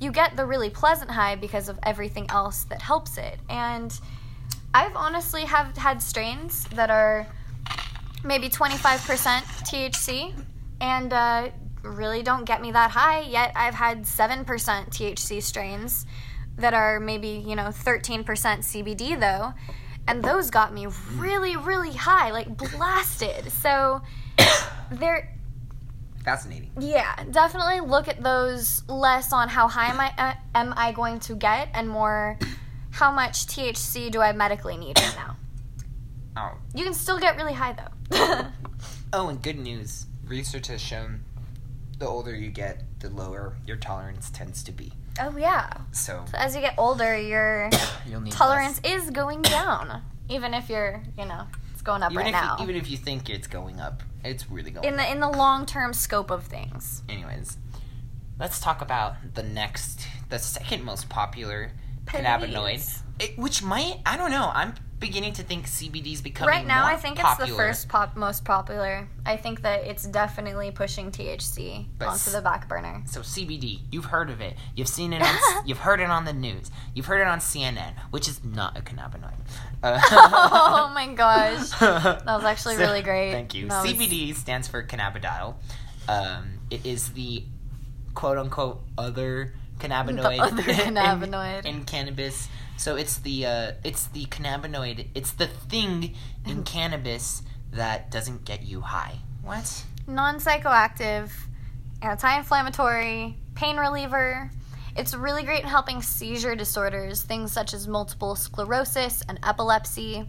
You 0.00 0.10
get 0.10 0.36
the 0.36 0.46
really 0.46 0.70
pleasant 0.70 1.10
high 1.10 1.36
because 1.36 1.68
of 1.68 1.78
everything 1.82 2.26
else 2.30 2.64
that 2.64 2.80
helps 2.80 3.18
it. 3.18 3.38
And 3.50 3.98
I've 4.72 4.96
honestly 4.96 5.44
have 5.44 5.76
had 5.76 6.02
strains 6.02 6.64
that 6.68 6.90
are 6.90 7.26
maybe 8.24 8.48
25% 8.48 8.80
THC 9.68 10.32
and 10.80 11.12
uh, 11.12 11.50
really 11.82 12.22
don't 12.22 12.44
get 12.44 12.62
me 12.62 12.72
that 12.72 12.92
high. 12.92 13.20
Yet 13.20 13.52
I've 13.54 13.74
had 13.74 14.04
7% 14.04 14.46
THC 14.46 15.42
strains 15.42 16.06
that 16.56 16.72
are 16.72 16.98
maybe, 17.00 17.44
you 17.46 17.54
know, 17.54 17.68
13% 17.68 18.24
CBD 18.24 19.20
though. 19.20 19.52
And 20.08 20.22
those 20.22 20.50
got 20.50 20.72
me 20.72 20.86
really, 21.16 21.56
really 21.56 21.92
high, 21.92 22.30
like 22.30 22.56
blasted. 22.56 23.50
So 23.50 24.02
they're 24.90 25.32
Fascinating. 26.24 26.70
yeah, 26.80 27.22
definitely 27.30 27.80
look 27.80 28.08
at 28.08 28.22
those 28.22 28.82
less 28.88 29.32
on 29.32 29.48
how 29.48 29.68
high 29.68 29.88
am 29.90 30.00
I 30.00 30.12
uh, 30.18 30.34
am 30.54 30.74
I 30.76 30.92
going 30.92 31.20
to 31.20 31.34
get, 31.36 31.68
and 31.72 31.88
more 31.88 32.38
how 32.90 33.10
much 33.12 33.46
THC 33.46 34.10
do 34.10 34.20
I 34.20 34.32
medically 34.32 34.76
need 34.76 34.98
right 34.98 35.16
now. 35.16 35.36
Oh, 36.38 36.52
You 36.74 36.84
can 36.84 36.92
still 36.92 37.18
get 37.18 37.36
really 37.36 37.54
high 37.54 37.72
though. 37.72 38.46
oh, 39.14 39.28
and 39.28 39.40
good 39.42 39.58
news. 39.58 40.04
Research 40.26 40.66
has 40.66 40.82
shown 40.82 41.22
the 41.98 42.06
older 42.06 42.34
you 42.34 42.50
get, 42.50 42.82
the 43.00 43.08
lower 43.08 43.56
your 43.66 43.78
tolerance 43.78 44.28
tends 44.28 44.62
to 44.64 44.72
be. 44.72 44.92
Oh 45.20 45.36
yeah. 45.36 45.70
So 45.92 46.24
So 46.30 46.38
as 46.38 46.54
you 46.54 46.60
get 46.60 46.74
older, 46.78 47.16
your 47.16 47.70
tolerance 48.30 48.80
is 48.84 49.10
going 49.10 49.42
down, 49.42 50.02
even 50.28 50.54
if 50.54 50.68
you're, 50.68 51.02
you 51.18 51.24
know, 51.24 51.46
it's 51.72 51.82
going 51.82 52.02
up 52.02 52.12
Even 52.12 52.24
right 52.24 52.32
now. 52.32 52.56
You, 52.58 52.64
even 52.64 52.76
if 52.76 52.90
you 52.90 52.96
think 52.96 53.30
it's 53.30 53.46
going 53.46 53.80
up, 53.80 54.02
it's 54.24 54.50
really 54.50 54.70
going. 54.70 54.86
in 54.86 54.94
up. 54.94 55.00
the 55.00 55.10
in 55.12 55.20
the 55.20 55.28
long 55.30 55.66
term 55.66 55.92
scope 55.92 56.30
of 56.30 56.44
things. 56.44 57.02
Anyways, 57.08 57.56
let's 58.38 58.60
talk 58.60 58.82
about 58.82 59.14
the 59.34 59.42
next, 59.42 60.06
the 60.28 60.38
second 60.38 60.84
most 60.84 61.08
popular 61.08 61.72
Please. 62.06 62.20
cannabinoid, 62.20 63.02
it, 63.18 63.38
which 63.38 63.62
might 63.62 64.00
I 64.04 64.16
don't 64.16 64.30
know. 64.30 64.50
I'm 64.54 64.74
beginning 64.98 65.34
to 65.34 65.42
think 65.42 65.66
CBD 65.66 66.12
is 66.14 66.22
becoming 66.22 66.54
Right 66.54 66.66
now, 66.66 66.86
I 66.86 66.96
think 66.96 67.18
popular. 67.18 67.44
it's 67.44 67.50
the 67.50 67.56
first 67.56 67.88
pop 67.88 68.16
most 68.16 68.44
popular. 68.44 69.08
I 69.26 69.36
think 69.36 69.62
that 69.62 69.84
it's 69.84 70.06
definitely 70.06 70.70
pushing 70.70 71.10
THC 71.10 71.86
But 71.98 72.08
onto 72.08 72.30
the 72.30 72.40
back 72.40 72.68
burner. 72.68 73.02
So 73.06 73.20
CBD, 73.20 73.80
you've 73.90 74.06
heard 74.06 74.30
of 74.30 74.40
it. 74.40 74.56
You've 74.74 74.88
seen 74.88 75.12
it. 75.12 75.20
On, 75.22 75.36
you've 75.66 75.78
heard 75.78 76.00
it 76.00 76.08
on 76.08 76.24
the 76.24 76.32
news. 76.32 76.70
You've 76.94 77.06
heard 77.06 77.20
it 77.20 77.26
on 77.26 77.40
CNN, 77.40 77.92
which 78.10 78.26
is 78.28 78.42
not 78.42 78.76
a 78.76 78.80
cannabinoid. 78.80 79.34
Uh, 79.82 80.00
oh 80.10 80.90
my 80.94 81.12
gosh. 81.14 81.70
that 81.78 82.24
was 82.26 82.44
actually 82.44 82.76
really 82.76 83.02
great. 83.02 83.32
Thank 83.32 83.54
you. 83.54 83.68
That 83.68 83.82
was- 83.82 83.92
CBD 83.92 84.34
stands 84.34 84.66
for 84.66 84.82
cannabidiol. 84.82 85.54
Um, 86.08 86.60
it 86.70 86.86
is 86.86 87.10
the 87.12 87.44
quote 88.14 88.38
unquote 88.38 88.80
other 88.96 89.52
cannabinoid, 89.78 90.36
the 90.36 90.42
other 90.42 90.62
in- 90.70 90.94
cannabinoid. 90.94 91.66
in, 91.66 91.84
cannabis. 91.84 92.48
So 92.76 92.96
it's 92.96 93.18
the 93.18 93.46
uh, 93.46 93.72
it's 93.84 94.06
the 94.08 94.26
cannabinoid. 94.26 95.08
It's 95.14 95.32
the 95.32 95.46
thing 95.46 96.14
in 96.46 96.62
cannabis 96.74 97.42
that 97.72 98.10
doesn't 98.10 98.44
get 98.44 98.62
you 98.62 98.80
high. 98.80 99.18
What? 99.42 99.84
Non 100.06 100.36
psychoactive, 100.36 101.30
anti 102.02 102.36
inflammatory, 102.36 103.36
pain 103.54 103.76
reliever. 103.76 104.50
It's 104.96 105.14
really 105.14 105.42
great 105.42 105.62
in 105.62 105.68
helping 105.68 106.00
seizure 106.00 106.56
disorders, 106.56 107.22
things 107.22 107.52
such 107.52 107.74
as 107.74 107.86
multiple 107.86 108.34
sclerosis 108.34 109.22
and 109.28 109.38
epilepsy. 109.42 110.26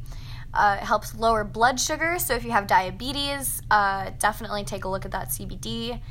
Uh, 0.54 0.78
it 0.82 0.86
helps 0.86 1.16
lower 1.16 1.44
blood 1.44 1.80
sugar, 1.80 2.18
so 2.20 2.34
if 2.34 2.44
you 2.44 2.52
have 2.52 2.68
diabetes, 2.68 3.62
uh, 3.70 4.12
definitely 4.20 4.64
take 4.64 4.86
a 4.86 4.90
look 4.90 5.06
at 5.06 5.12
that 5.12 5.30
CBD. 5.30 6.02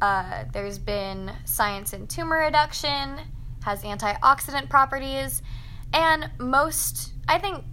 Uh, 0.00 0.44
there's 0.52 0.78
been 0.78 1.32
science 1.44 1.92
in 1.92 2.06
tumor 2.06 2.38
reduction, 2.38 3.18
has 3.64 3.82
antioxidant 3.82 4.68
properties, 4.68 5.42
and 5.94 6.30
most, 6.38 7.14
I 7.26 7.38
think, 7.38 7.64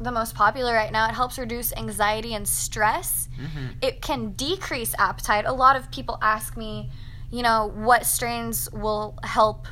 the 0.00 0.10
most 0.10 0.34
popular 0.34 0.72
right 0.72 0.90
now, 0.90 1.08
it 1.08 1.14
helps 1.14 1.38
reduce 1.38 1.72
anxiety 1.74 2.34
and 2.34 2.46
stress 2.48 3.28
Mm-hmm. 3.40 3.66
it 3.82 4.00
can 4.00 4.30
decrease 4.32 4.94
appetite. 4.96 5.44
A 5.44 5.52
lot 5.52 5.74
of 5.74 5.90
people 5.90 6.18
ask 6.22 6.56
me, 6.56 6.88
you 7.32 7.42
know, 7.42 7.72
what 7.74 8.06
strains 8.06 8.70
will 8.72 9.18
help 9.24 9.66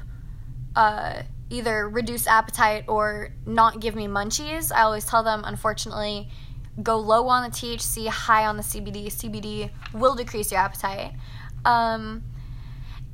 uh, 0.74 1.22
either 1.48 1.88
reduce 1.88 2.26
appetite 2.26 2.84
or 2.88 3.28
not 3.46 3.78
give 3.78 3.94
me 3.94 4.08
munchies. 4.08 4.72
I 4.74 4.82
always 4.82 5.04
tell 5.04 5.22
them, 5.22 5.42
unfortunately, 5.44 6.28
go 6.82 6.96
low 6.98 7.28
on 7.28 7.48
the 7.48 7.50
THC, 7.56 8.08
high 8.08 8.46
on 8.46 8.56
the 8.56 8.64
CBD. 8.64 9.06
CBD 9.06 9.70
will 9.92 10.16
decrease 10.16 10.50
your 10.50 10.60
appetite. 10.60 11.12
Um, 11.64 12.24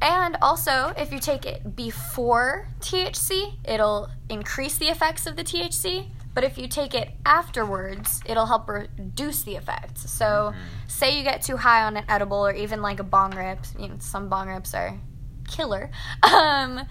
and 0.00 0.36
also, 0.40 0.92
if 0.96 1.12
you 1.12 1.18
take 1.18 1.44
it 1.44 1.74
before 1.74 2.68
THC, 2.80 3.54
it'll 3.64 4.08
increase 4.28 4.78
the 4.78 4.86
effects 4.86 5.26
of 5.26 5.36
the 5.36 5.44
THC. 5.44 6.08
But 6.34 6.44
if 6.44 6.56
you 6.56 6.68
take 6.68 6.94
it 6.94 7.10
afterwards, 7.26 8.20
it'll 8.24 8.46
help 8.46 8.68
reduce 8.68 9.42
the 9.42 9.56
effects. 9.56 10.08
So, 10.08 10.54
say 10.86 11.16
you 11.16 11.24
get 11.24 11.42
too 11.42 11.56
high 11.56 11.82
on 11.84 11.96
an 11.96 12.04
edible 12.08 12.46
or 12.46 12.52
even 12.52 12.80
like 12.80 13.00
a 13.00 13.02
bong 13.02 13.34
rip, 13.34 13.58
you 13.78 13.88
know, 13.88 13.96
some 13.98 14.28
bong 14.28 14.48
rips 14.48 14.74
are 14.74 14.94
killer. 15.48 15.90
Um, 16.22 16.86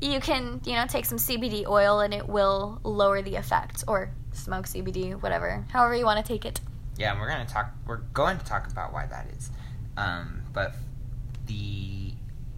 you 0.00 0.18
can, 0.18 0.60
you 0.64 0.72
know, 0.72 0.84
take 0.88 1.04
some 1.04 1.18
CBD 1.18 1.64
oil 1.64 2.00
and 2.00 2.12
it 2.12 2.28
will 2.28 2.80
lower 2.82 3.22
the 3.22 3.36
effects, 3.36 3.84
or 3.86 4.10
smoke 4.32 4.66
CBD, 4.66 5.20
whatever, 5.22 5.64
however 5.70 5.94
you 5.94 6.04
want 6.04 6.24
to 6.24 6.32
take 6.32 6.44
it. 6.44 6.60
Yeah, 6.98 7.12
and 7.12 7.20
we're 7.20 7.28
gonna 7.28 7.46
talk. 7.46 7.70
We're 7.86 7.98
going 8.12 8.38
to 8.38 8.44
talk 8.44 8.68
about 8.70 8.92
why 8.92 9.06
that 9.06 9.28
is. 9.36 9.50
Um, 9.96 10.42
but 10.52 10.74
the 11.46 12.11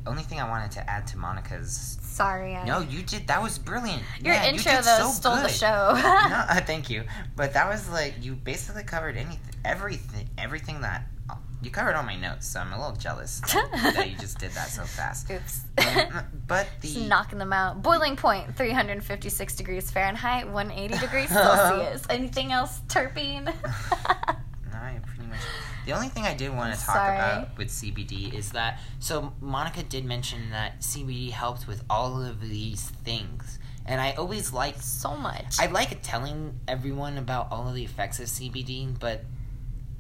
only 0.07 0.23
thing 0.23 0.41
I 0.41 0.49
wanted 0.49 0.71
to 0.73 0.91
add 0.91 1.07
to 1.09 1.19
Monica's. 1.19 1.99
Sorry, 2.03 2.55
I, 2.55 2.65
No, 2.65 2.81
you 2.81 3.03
did. 3.03 3.27
That 3.27 3.43
was 3.43 3.59
brilliant. 3.59 4.03
your 4.23 4.35
Yeah, 4.35 4.47
intro 4.47 4.73
did 4.73 4.85
though 4.85 4.99
so 4.99 5.11
stole 5.11 5.37
the 5.37 5.49
show. 5.49 5.67
no, 5.95 6.45
uh, 6.49 6.61
thank 6.61 6.89
you. 6.91 7.05
But 7.37 7.55
that 7.55 7.69
was 7.69 7.89
like 7.91 8.15
you 8.21 8.35
basically 8.35 8.85
covered 8.85 9.17
anything, 9.17 9.41
everything, 9.65 10.29
everything 10.39 10.81
that 10.83 11.07
you 11.63 11.71
covered 11.71 11.95
all 11.97 12.03
my 12.03 12.17
notes. 12.17 12.47
So 12.47 12.61
I'm 12.61 12.73
a 12.73 12.79
little 12.79 12.95
jealous 12.97 13.41
that, 13.41 13.71
that 13.97 14.11
you 14.11 14.17
just 14.19 14.39
did 14.39 14.53
that 14.53 14.69
so 14.69 14.83
fast. 14.83 15.31
Oops. 15.31 15.61
Um, 15.79 16.25
but 16.47 16.69
Just 16.83 16.95
the 16.95 17.07
knocking 17.07 17.39
them 17.39 17.53
out. 17.53 17.83
Boiling 17.83 18.17
point, 18.17 18.55
356 18.57 19.57
degrees 19.57 19.91
Fahrenheit, 19.91 20.47
180 20.49 20.99
degrees 21.01 21.29
Celsius. 21.31 22.05
Anything 22.11 22.53
else, 22.53 22.81
terpene? 22.89 23.47
No, 23.47 23.53
I 24.79 24.99
pretty 25.07 25.29
much. 25.29 25.39
The 25.87 25.93
only 25.93 26.09
thing 26.09 26.25
I 26.25 26.35
did 26.35 26.55
want 26.55 26.75
to 26.75 26.81
talk 26.81 26.97
Sorry. 26.97 27.17
about 27.17 27.59
with 27.59 27.69
CBD 27.69 28.33
is 28.33 28.53
that 28.53 28.81
so 28.99 29.35
Monica 29.41 29.83
did 29.83 30.05
mention 30.05 30.51
that 30.51 30.81
CBD 30.81 31.31
helped 31.31 31.67
with 31.67 31.85
all 31.91 32.23
of 32.23 32.41
these 32.41 32.89
things, 33.05 33.59
and 33.85 34.01
I 34.01 34.13
always 34.13 34.53
like 34.53 34.81
so 34.81 35.17
much. 35.17 35.57
I 35.61 35.67
like 35.67 35.99
telling 36.03 36.59
everyone 36.67 37.19
about 37.19 37.49
all 37.51 37.69
of 37.69 37.75
the 37.75 37.85
effects 37.85 38.19
of 38.19 38.27
CBD, 38.27 38.99
but 38.99 39.25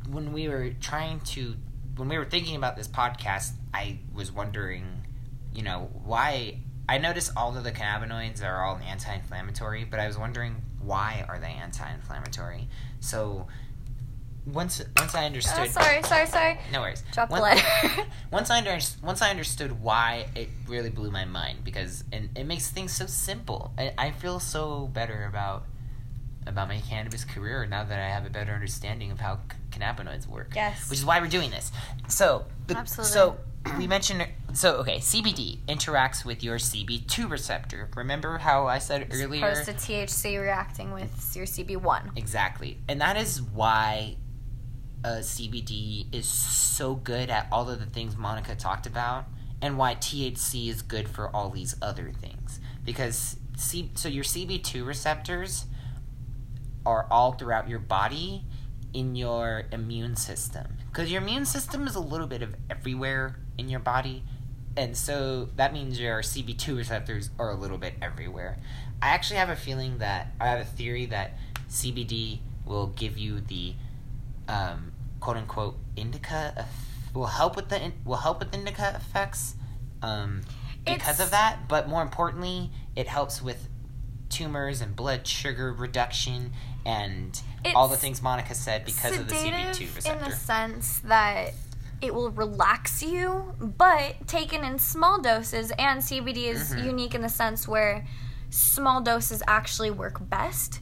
when 0.08 0.32
we 0.32 0.48
were 0.48 0.70
trying 0.80 1.20
to 1.20 1.56
when 1.96 2.08
we 2.08 2.18
were 2.18 2.24
thinking 2.24 2.56
about 2.56 2.76
this 2.76 2.88
podcast, 2.88 3.52
I 3.72 3.98
was 4.12 4.32
wondering, 4.32 4.84
you 5.52 5.62
know, 5.62 5.90
why 6.04 6.60
I 6.88 6.98
noticed 6.98 7.32
all 7.36 7.56
of 7.56 7.64
the 7.64 7.72
cannabinoids 7.72 8.44
are 8.44 8.64
all 8.64 8.78
anti-inflammatory, 8.78 9.84
but 9.84 10.00
I 10.00 10.06
was 10.06 10.18
wondering 10.18 10.56
why 10.80 11.24
are 11.28 11.38
they 11.38 11.52
anti-inflammatory? 11.52 12.68
So 13.00 13.46
once 14.46 14.82
once 14.98 15.14
I 15.14 15.22
uh, 15.22 15.26
understood 15.26 15.68
oh, 15.68 15.70
sorry, 15.70 16.02
sorry, 16.02 16.26
sorry. 16.26 16.58
no 16.72 16.80
worries. 16.80 17.02
Drop 17.12 17.30
the 17.30 17.40
letter. 17.40 17.66
once 18.30 18.50
I 18.50 18.58
under, 18.58 18.78
once 19.02 19.22
I 19.22 19.30
understood 19.30 19.80
why, 19.80 20.26
it 20.34 20.48
really 20.68 20.90
blew 20.90 21.10
my 21.10 21.24
mind 21.24 21.64
because 21.64 22.04
and 22.12 22.28
it 22.36 22.44
makes 22.44 22.70
things 22.70 22.92
so 22.92 23.06
simple. 23.06 23.72
I, 23.78 23.92
I 23.96 24.10
feel 24.10 24.40
so 24.40 24.88
better 24.92 25.26
about 25.26 25.64
about 26.46 26.68
my 26.68 26.78
cannabis 26.80 27.24
career 27.24 27.64
now 27.66 27.84
that 27.84 27.98
I 27.98 28.08
have 28.08 28.26
a 28.26 28.30
better 28.30 28.52
understanding 28.52 29.10
of 29.10 29.18
how 29.20 29.36
c- 29.50 29.78
cannabinoids 29.78 30.26
work. 30.26 30.52
Yes. 30.54 30.90
Which 30.90 30.98
is 30.98 31.04
why 31.04 31.20
we're 31.20 31.28
doing 31.28 31.50
this. 31.50 31.72
So, 32.08 32.44
the, 32.66 32.76
Absolutely. 32.76 33.12
so 33.12 33.36
we 33.78 33.86
mentioned 33.86 34.26
so 34.52 34.76
okay. 34.76 34.98
CBD 34.98 35.58
interacts 35.66 36.22
with 36.22 36.42
your 36.42 36.58
CB2 36.58 37.30
receptor. 37.30 37.88
Remember 37.96 38.38
how 38.38 38.66
I 38.66 38.78
said 38.78 39.08
earlier? 39.10 39.48
Opposed 39.48 39.64
to 39.66 39.72
THC 39.72 40.38
reacting 40.40 40.92
with 40.92 41.34
your 41.34 41.46
CB1. 41.46 42.16
Exactly, 42.16 42.78
and 42.88 43.00
that 43.00 43.16
is 43.16 43.40
why 43.40 44.16
uh, 45.04 45.18
CBD 45.18 46.06
is 46.12 46.26
so 46.26 46.94
good 46.94 47.28
at 47.30 47.46
all 47.52 47.68
of 47.68 47.78
the 47.78 47.86
things 47.86 48.16
Monica 48.16 48.54
talked 48.54 48.86
about, 48.86 49.26
and 49.60 49.78
why 49.78 49.94
THC 49.94 50.68
is 50.68 50.82
good 50.82 51.08
for 51.08 51.28
all 51.28 51.50
these 51.50 51.76
other 51.82 52.10
things. 52.10 52.58
Because 52.84 53.36
C- 53.56 53.90
so 53.94 54.08
your 54.08 54.24
CB2 54.24 54.86
receptors 54.86 55.66
are 56.86 57.06
all 57.10 57.32
throughout 57.32 57.68
your 57.68 57.78
body 57.78 58.44
in 58.92 59.14
your 59.14 59.64
immune 59.72 60.16
system. 60.16 60.78
Because 60.90 61.10
your 61.10 61.20
immune 61.20 61.44
system 61.44 61.86
is 61.86 61.94
a 61.94 62.00
little 62.00 62.26
bit 62.26 62.42
of 62.42 62.54
everywhere 62.70 63.36
in 63.58 63.68
your 63.68 63.80
body. 63.80 64.22
And 64.76 64.96
so 64.96 65.50
that 65.56 65.72
means 65.72 66.00
your 66.00 66.20
CB2 66.22 66.76
receptors 66.76 67.30
are 67.38 67.50
a 67.50 67.54
little 67.54 67.78
bit 67.78 67.94
everywhere. 68.00 68.58
I 69.02 69.08
actually 69.08 69.36
have 69.36 69.50
a 69.50 69.56
feeling 69.56 69.98
that, 69.98 70.32
I 70.40 70.48
have 70.48 70.60
a 70.60 70.64
theory 70.64 71.06
that 71.06 71.36
CBD 71.68 72.40
will 72.64 72.88
give 72.88 73.18
you 73.18 73.40
the 73.40 73.74
um, 74.48 74.92
quote 75.24 75.38
unquote 75.38 75.78
indica, 75.96 76.52
eff- 76.54 77.14
will 77.14 77.26
help 77.26 77.56
with 77.56 77.70
the, 77.70 77.82
in- 77.82 77.94
will 78.04 78.16
help 78.16 78.40
with 78.40 78.52
indica 78.54 78.92
effects 78.94 79.54
um, 80.02 80.42
because 80.84 81.14
It's- 81.14 81.20
of 81.20 81.30
that. 81.30 81.66
But 81.66 81.88
more 81.88 82.02
importantly, 82.02 82.70
it 82.94 83.06
helps 83.08 83.40
with 83.40 83.68
tumors 84.28 84.80
and 84.82 84.94
blood 84.94 85.26
sugar 85.26 85.72
reduction 85.72 86.52
and 86.84 87.40
all 87.74 87.88
the 87.88 87.96
things 87.96 88.20
Monica 88.20 88.54
said 88.54 88.84
because 88.84 89.16
of 89.16 89.26
the 89.28 89.34
CB2 89.34 89.96
receptor. 89.96 90.22
in 90.24 90.30
the 90.30 90.36
sense 90.36 90.98
that 91.00 91.54
it 92.02 92.12
will 92.14 92.30
relax 92.30 93.02
you, 93.02 93.54
but 93.58 94.26
taken 94.26 94.62
in 94.62 94.78
small 94.78 95.18
doses, 95.22 95.72
and 95.78 96.02
CBD 96.02 96.48
is 96.48 96.74
Mhm. 96.74 96.84
unique 96.84 97.14
in 97.14 97.22
the 97.22 97.28
sense 97.30 97.66
where 97.66 98.04
small 98.50 99.00
doses 99.00 99.42
actually 99.46 99.90
work 99.90 100.18
best 100.28 100.80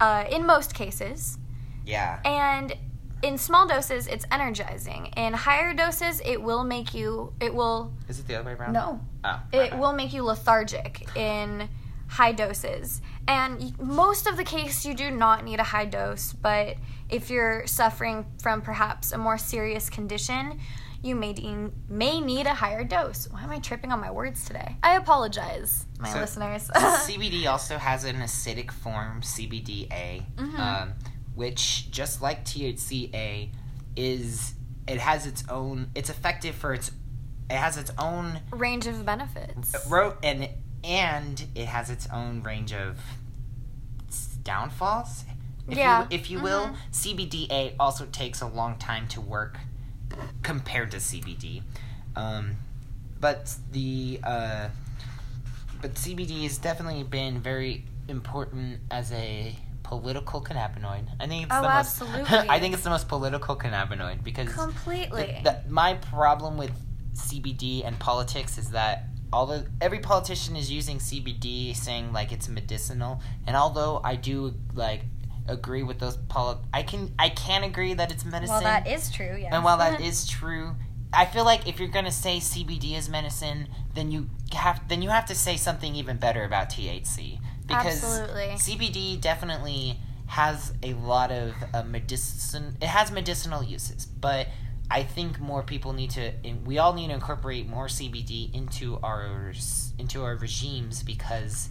uh, 0.00 0.24
in 0.30 0.46
most 0.46 0.72
cases. 0.74 1.38
yeah. 1.84 2.20
And 2.24 2.76
in 3.22 3.38
small 3.38 3.66
doses, 3.66 4.06
it's 4.06 4.24
energizing. 4.30 5.06
In 5.16 5.32
higher 5.32 5.72
doses, 5.74 6.20
it 6.24 6.40
will 6.42 6.64
make 6.64 6.94
you, 6.94 7.32
it 7.40 7.54
will, 7.54 7.92
Is 8.08 8.18
it 8.20 8.26
the 8.28 8.34
other 8.38 8.50
way 8.50 8.52
around? 8.54 8.72
no, 8.72 9.00
Oh, 9.24 9.40
it 9.52 9.72
my 9.72 9.78
will 9.80 9.92
make 9.92 10.12
you 10.12 10.22
lethargic 10.22 11.08
in 11.16 11.68
high 12.08 12.32
doses. 12.32 13.00
And 13.26 13.76
most 13.80 14.26
of 14.28 14.36
the 14.36 14.44
case, 14.44 14.84
you 14.86 14.94
do 14.94 15.10
not 15.10 15.44
need 15.44 15.58
a 15.58 15.64
high 15.64 15.86
dose, 15.86 16.32
but 16.32 16.76
if 17.08 17.30
you're 17.30 17.66
suffering 17.66 18.26
from 18.40 18.62
perhaps 18.62 19.12
a 19.12 19.18
more 19.18 19.38
serious 19.38 19.90
condition, 19.90 20.60
you 21.02 21.14
may, 21.16 21.32
de- 21.32 21.70
may 21.88 22.20
need 22.20 22.46
a 22.46 22.54
higher 22.54 22.84
dose. 22.84 23.28
Why 23.30 23.42
am 23.42 23.50
I 23.50 23.58
tripping 23.58 23.92
on 23.92 24.00
my 24.00 24.10
words 24.10 24.44
today? 24.44 24.76
I 24.82 24.96
apologize, 24.96 25.86
my 25.98 26.12
So- 26.12 26.20
listeners. 26.20 26.68
CBD 26.74 27.46
also 27.46 27.76
has 27.78 28.04
an 28.04 28.16
acidic 28.16 28.70
form, 28.70 29.22
CBDA, 29.22 30.22
Mhm. 30.36 30.58
um, 30.58 30.92
which 31.36 31.88
just 31.92 32.20
like 32.20 32.44
THCA 32.44 33.50
is 33.94 34.54
it 34.88 34.98
has 34.98 35.26
its 35.26 35.44
own. 35.48 35.90
It's 35.94 36.10
effective 36.10 36.54
for 36.56 36.74
its. 36.74 36.90
It 37.48 37.56
has 37.56 37.76
its 37.76 37.92
own 37.98 38.40
Range 38.50 38.86
of 38.88 39.04
benefits. 39.06 39.74
wrote 39.88 40.18
and 40.24 40.48
and 40.82 41.44
it 41.54 41.66
has 41.66 41.90
its 41.90 42.08
own 42.12 42.42
range 42.42 42.72
of 42.72 42.98
downfalls. 44.42 45.24
If 45.68 45.76
Yeah. 45.78 46.02
you, 46.02 46.06
if 46.10 46.30
you 46.30 46.40
will, 46.40 46.68
Mhm. 46.68 46.76
CBDA 46.92 47.74
also 47.80 48.06
takes 48.06 48.40
a 48.40 48.46
long 48.46 48.78
time 48.78 49.08
to 49.08 49.20
work 49.20 49.58
compared 50.42 50.92
to 50.92 50.98
CBD, 51.00 51.62
um, 52.14 52.56
but 53.20 53.56
the 53.72 54.20
uh, 54.22 54.68
but 55.82 55.94
CBD 55.98 56.44
has 56.44 56.58
definitely 56.58 57.02
been 57.02 57.40
very 57.40 57.84
important 58.08 58.80
as 58.90 59.10
a 59.12 59.56
political 59.86 60.40
cannabinoid. 60.42 61.06
I 61.20 61.26
think 61.26 61.44
it's 61.44 61.52
Oh, 61.54 61.62
the 61.62 61.68
most. 61.68 62.00
absolutely. 62.02 62.48
I 62.50 62.58
think 62.60 62.74
it's 62.74 62.82
the 62.82 62.90
most 62.90 63.08
political 63.08 63.54
cannabinoid 63.56 64.24
because 64.24 64.52
Completely. 64.52 65.40
the, 65.44 65.50
the, 65.64 65.70
my 65.70 65.94
problem 65.94 66.56
with 66.56 66.72
CBD 67.14 67.84
and 67.86 67.98
politics 67.98 68.58
is 68.58 68.70
that 68.70 69.04
although 69.32 69.64
every 69.80 70.00
politician 70.00 70.56
is 70.56 70.70
using 70.70 70.98
CBD, 70.98 71.74
saying 71.74 72.12
like 72.12 72.32
it's 72.32 72.48
medicinal, 72.48 73.20
and 73.46 73.56
although 73.56 74.00
I 74.04 74.16
do 74.16 74.54
like 74.74 75.02
agree 75.48 75.82
with 75.84 75.98
those 76.00 76.16
poli- 76.28 76.58
I 76.74 76.82
can 76.82 77.14
I 77.18 77.28
can 77.28 77.62
agree 77.62 77.94
that 77.94 78.10
it's 78.10 78.24
medicine. 78.24 78.54
well, 78.54 78.62
that 78.62 78.86
is 78.88 79.10
true, 79.10 79.36
yes. 79.38 79.52
and 79.52 79.62
while 79.64 79.78
that 79.78 80.00
is 80.10 80.26
true, 80.26 80.72
I 81.12 81.24
feel 81.26 81.44
like 81.44 81.68
if 81.68 81.78
you're 81.78 81.88
gonna 81.88 82.10
say 82.12 82.38
CBD 82.38 82.96
is 82.98 83.08
medicine, 83.08 83.68
then 83.94 84.10
you 84.10 84.28
have 84.52 84.86
then 84.88 85.00
you 85.02 85.10
have 85.10 85.26
to 85.26 85.34
say 85.34 85.56
something 85.56 85.94
even 85.94 86.16
better 86.16 86.42
about 86.44 86.70
THC 86.70 87.38
because 87.66 88.02
Absolutely. 88.02 88.54
CBD 88.56 89.20
definitely 89.20 89.98
has 90.26 90.72
a 90.82 90.94
lot 90.94 91.30
of 91.30 91.54
uh, 91.72 91.82
medicine. 91.84 92.76
It 92.80 92.88
has 92.88 93.10
medicinal 93.10 93.62
uses, 93.62 94.06
but 94.06 94.48
I 94.90 95.02
think 95.02 95.40
more 95.40 95.62
people 95.62 95.92
need 95.92 96.10
to. 96.10 96.32
We 96.64 96.78
all 96.78 96.92
need 96.92 97.08
to 97.08 97.14
incorporate 97.14 97.68
more 97.68 97.86
CBD 97.86 98.54
into 98.54 98.98
our 99.02 99.52
into 99.98 100.22
our 100.22 100.36
regimes 100.36 101.02
because 101.02 101.68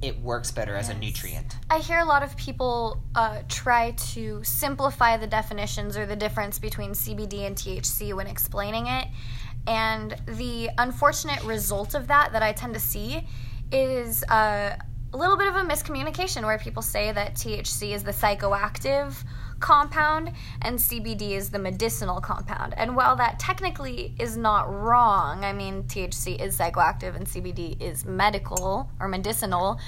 it 0.00 0.20
works 0.20 0.52
better 0.52 0.76
as 0.76 0.88
a 0.88 0.94
nutrient. 0.94 1.56
I 1.70 1.78
hear 1.78 1.98
a 1.98 2.04
lot 2.04 2.22
of 2.22 2.36
people 2.36 3.02
uh, 3.16 3.42
try 3.48 3.92
to 4.12 4.42
simplify 4.44 5.16
the 5.16 5.26
definitions 5.26 5.96
or 5.96 6.06
the 6.06 6.14
difference 6.14 6.58
between 6.60 6.92
CBD 6.92 7.46
and 7.46 7.56
THC 7.56 8.14
when 8.14 8.28
explaining 8.28 8.86
it. 8.86 9.08
And 9.66 10.16
the 10.26 10.70
unfortunate 10.78 11.42
result 11.42 11.94
of 11.94 12.06
that, 12.06 12.32
that 12.32 12.42
I 12.42 12.52
tend 12.52 12.74
to 12.74 12.80
see, 12.80 13.26
is 13.72 14.22
uh, 14.24 14.76
a 15.12 15.16
little 15.16 15.36
bit 15.36 15.48
of 15.48 15.56
a 15.56 15.60
miscommunication 15.60 16.44
where 16.44 16.58
people 16.58 16.82
say 16.82 17.12
that 17.12 17.34
THC 17.34 17.94
is 17.94 18.04
the 18.04 18.10
psychoactive 18.10 19.14
compound 19.58 20.32
and 20.62 20.78
CBD 20.78 21.32
is 21.32 21.50
the 21.50 21.58
medicinal 21.58 22.20
compound. 22.20 22.74
And 22.76 22.94
while 22.94 23.16
that 23.16 23.38
technically 23.38 24.14
is 24.18 24.36
not 24.36 24.72
wrong, 24.72 25.44
I 25.44 25.52
mean, 25.52 25.84
THC 25.84 26.40
is 26.40 26.58
psychoactive 26.58 27.16
and 27.16 27.26
CBD 27.26 27.80
is 27.80 28.04
medical 28.04 28.90
or 29.00 29.08
medicinal, 29.08 29.80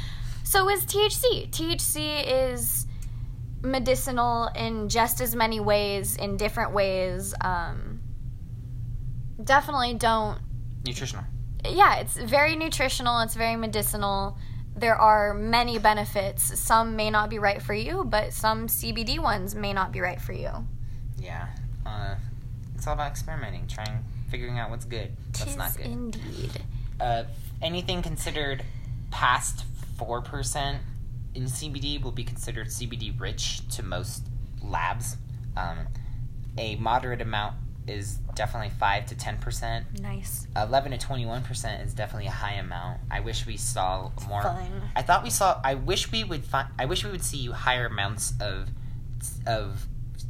so 0.43 0.69
is 0.71 0.85
THC. 0.87 1.51
THC 1.51 2.53
is 2.53 2.87
medicinal 3.63 4.49
in 4.57 4.89
just 4.89 5.21
as 5.21 5.37
many 5.37 5.61
ways, 5.61 6.17
in 6.17 6.39
different 6.39 6.73
ways. 6.73 7.35
Um, 7.43 8.01
definitely 9.45 9.95
don't 9.95 10.39
Nutritional. 10.87 11.25
yeah, 11.69 11.97
it's 11.97 12.17
very 12.17 12.57
nutritional, 12.57 13.21
it's 13.21 13.35
very 13.35 13.57
medicinal. 13.57 14.39
There 14.77 14.97
are 14.97 15.35
many 15.35 15.79
benefits. 15.79 16.59
Some 16.59 16.97
may 16.97 17.11
not 17.11 17.29
be 17.29 17.39
right 17.39 17.61
for 17.61 17.75
you, 17.75 18.05
but 18.05 18.33
some 18.33 18.67
CBD 18.67 19.19
ones 19.19 19.55
may 19.55 19.73
not 19.73 19.93
be 19.93 20.01
right 20.01 20.21
for 20.21 20.33
you. 20.33 20.51
Yeah. 21.19 21.49
Uh, 21.85 22.15
it's 22.75 22.87
all 22.87 22.95
about 22.95 23.11
experimenting, 23.11 23.67
trying, 23.67 24.05
figuring 24.31 24.59
out 24.59 24.71
what's 24.71 24.85
good, 24.85 25.11
what's 25.27 25.45
Tis 25.45 25.57
not 25.57 25.77
good. 25.77 25.87
indeed. 25.87 26.63
uh, 27.01 27.25
anything 27.61 28.01
considered 28.01 28.63
past 29.11 29.65
4% 29.99 30.79
in 31.35 31.45
CBD 31.45 32.03
will 32.03 32.13
be 32.13 32.25
considered 32.25 32.69
CBD 32.69 33.19
rich 33.21 33.67
to 33.71 33.83
most 33.83 34.25
labs. 34.63 35.17
Um, 35.57 35.89
a 36.57 36.77
moderate 36.77 37.21
amount 37.21 37.57
is 37.87 38.17
definitely 38.35 38.71
5 38.71 39.07
to 39.07 39.15
10%. 39.15 40.01
Nice. 40.01 40.47
11 40.57 40.93
to 40.97 40.99
21% 41.07 41.85
is 41.85 41.95
definitely 41.95 42.27
a 42.29 42.31
high 42.33 42.55
amount. 42.55 43.01
I 43.11 43.21
wish 43.21 43.47
we 43.47 43.57
saw 43.57 44.11
more. 44.29 44.43
Fun. 44.43 44.83
I 44.95 45.03
thought 45.03 45.23
we 45.25 45.31
saw. 45.31 45.61
I 45.65 45.75
wish 45.75 46.13
we 46.13 46.23
would 46.25 46.45
find. 46.45 46.69
I 46.79 46.85
wish 46.85 47.05
we 47.05 47.11
would 47.11 47.25
see 47.25 47.47
higher 47.47 47.87
amounts 47.87 48.35
of 48.41 48.69
of 49.47 49.87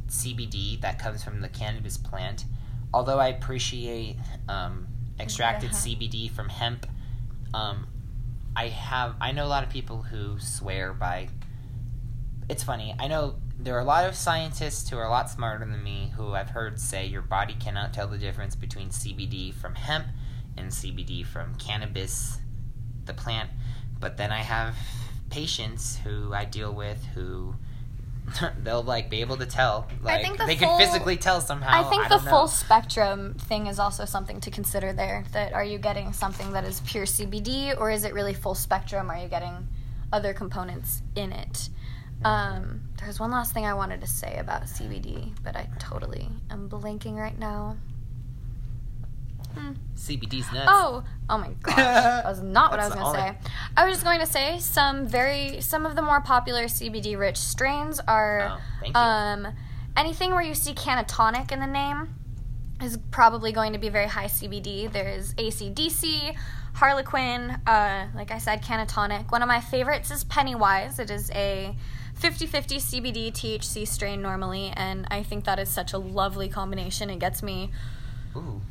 CBD 0.07 0.81
that 0.81 0.99
comes 0.99 1.23
from 1.23 1.41
the 1.41 1.49
cannabis 1.49 1.97
plant. 1.97 2.45
Although 2.93 3.19
I 3.19 3.27
appreciate 3.27 4.17
um, 4.49 4.87
extracted 5.19 5.71
Yeah. 5.71 5.77
CBD 5.77 6.29
from 6.31 6.49
hemp, 6.49 6.85
um, 7.53 7.87
I 8.55 8.67
have. 8.67 9.15
I 9.21 9.31
know 9.31 9.45
a 9.45 9.47
lot 9.47 9.63
of 9.63 9.69
people 9.69 10.01
who 10.03 10.39
swear 10.39 10.93
by. 10.93 11.29
It's 12.49 12.63
funny. 12.63 12.95
I 12.99 13.07
know 13.07 13.35
there 13.63 13.75
are 13.75 13.79
a 13.79 13.85
lot 13.85 14.05
of 14.05 14.15
scientists 14.15 14.89
who 14.89 14.97
are 14.97 15.05
a 15.05 15.09
lot 15.09 15.29
smarter 15.29 15.65
than 15.65 15.83
me 15.83 16.11
who 16.17 16.33
I've 16.33 16.49
heard 16.49 16.79
say 16.79 17.05
your 17.05 17.21
body 17.21 17.53
cannot 17.53 17.93
tell 17.93 18.07
the 18.07 18.17
difference 18.17 18.55
between 18.55 18.89
CBD 18.89 19.53
from 19.53 19.75
hemp 19.75 20.07
and 20.57 20.71
CBD 20.71 21.25
from 21.25 21.55
cannabis, 21.55 22.39
the 23.05 23.13
plant. 23.13 23.51
But 23.99 24.17
then 24.17 24.31
I 24.31 24.39
have 24.39 24.75
patients 25.29 25.97
who 26.03 26.33
I 26.33 26.45
deal 26.45 26.73
with 26.73 27.05
who 27.13 27.53
they'll 28.63 28.83
like 28.83 29.09
be 29.11 29.21
able 29.21 29.37
to 29.37 29.45
tell. 29.45 29.87
Like 30.01 30.23
think 30.23 30.39
the 30.39 30.45
they 30.45 30.55
full- 30.55 30.77
can 30.77 30.87
physically 30.87 31.17
tell 31.17 31.39
somehow. 31.39 31.85
I 31.85 31.89
think 31.89 32.03
the 32.03 32.17
don't 32.17 32.23
full 32.23 32.41
know. 32.41 32.47
spectrum 32.47 33.35
thing 33.35 33.67
is 33.67 33.77
also 33.77 34.05
something 34.05 34.39
to 34.41 34.49
consider 34.49 34.91
there. 34.91 35.23
That 35.33 35.53
are 35.53 35.63
you 35.63 35.77
getting 35.77 36.13
something 36.13 36.51
that 36.53 36.63
is 36.63 36.81
pure 36.81 37.05
CBD 37.05 37.79
or 37.79 37.91
is 37.91 38.03
it 38.05 38.13
really 38.13 38.33
full 38.33 38.55
spectrum? 38.55 39.11
Are 39.11 39.17
you 39.17 39.27
getting 39.27 39.67
other 40.11 40.33
components 40.33 41.03
in 41.15 41.31
it? 41.31 41.69
Um, 42.23 42.81
there's 42.99 43.19
one 43.19 43.31
last 43.31 43.53
thing 43.53 43.65
I 43.65 43.73
wanted 43.73 44.01
to 44.01 44.07
say 44.07 44.37
about 44.37 44.63
CBD, 44.63 45.33
but 45.43 45.55
I 45.55 45.67
totally 45.79 46.29
am 46.49 46.69
blanking 46.69 47.15
right 47.15 47.37
now. 47.37 47.77
Hmm. 49.55 49.71
CBD's 49.97 50.51
nuts. 50.53 50.67
Oh, 50.69 51.03
oh 51.29 51.37
my 51.37 51.49
gosh. 51.61 51.75
That 51.75 52.25
was 52.25 52.41
not 52.41 52.71
what 52.71 52.79
I 52.79 52.85
was 52.85 52.93
going 52.95 53.13
to 53.13 53.19
say. 53.19 53.49
I 53.75 53.85
was 53.85 53.95
just 53.95 54.05
going 54.05 54.19
to 54.21 54.25
say 54.25 54.59
some 54.59 55.07
very 55.07 55.59
some 55.61 55.85
of 55.85 55.95
the 55.95 56.01
more 56.01 56.21
popular 56.21 56.65
CBD 56.65 57.17
rich 57.19 57.37
strains 57.37 57.99
are 58.07 58.51
Oh, 58.53 58.61
thank 58.79 58.95
you. 58.95 59.01
um 59.01 59.47
anything 59.97 60.31
where 60.31 60.41
you 60.41 60.53
see 60.53 60.73
Cannatonic 60.73 61.51
in 61.51 61.59
the 61.59 61.67
name 61.67 62.15
is 62.81 62.97
probably 63.11 63.51
going 63.51 63.73
to 63.73 63.79
be 63.79 63.89
very 63.89 64.07
high 64.07 64.25
CBD. 64.25 64.89
There's 64.91 65.33
ACDC, 65.35 66.33
Harlequin, 66.75 67.59
uh, 67.67 68.07
like 68.15 68.31
I 68.31 68.37
said, 68.37 68.63
Cannatonic. 68.63 69.31
One 69.31 69.41
of 69.41 69.47
my 69.49 69.59
favorites 69.59 70.09
is 70.11 70.23
Pennywise. 70.23 70.97
It 70.97 71.11
is 71.11 71.29
a 71.31 71.75
50 72.21 72.45
50 72.45 72.77
CBD 72.77 73.31
THC 73.33 73.87
strain 73.87 74.21
normally, 74.21 74.71
and 74.75 75.07
I 75.09 75.23
think 75.23 75.45
that 75.45 75.57
is 75.57 75.69
such 75.69 75.91
a 75.91 75.97
lovely 75.97 76.47
combination. 76.49 77.09
It 77.09 77.17
gets 77.17 77.41
me 77.41 77.71
Ooh. 78.35 78.61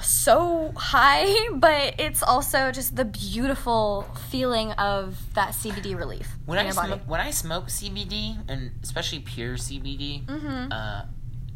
so 0.00 0.72
high, 0.76 1.48
but 1.54 1.96
it's 1.98 2.22
also 2.22 2.70
just 2.70 2.94
the 2.94 3.04
beautiful 3.04 4.06
feeling 4.30 4.70
of 4.72 5.18
that 5.34 5.50
CBD 5.54 5.96
relief 5.98 6.28
When 6.46 6.58
I 6.58 6.70
smoke, 6.70 7.00
when 7.06 7.20
I 7.20 7.32
smoke 7.32 7.66
CBD 7.66 8.38
and 8.48 8.70
especially 8.84 9.18
pure 9.20 9.56
CBD, 9.56 10.24
Mhm. 10.26 10.68
uh, 10.70 11.02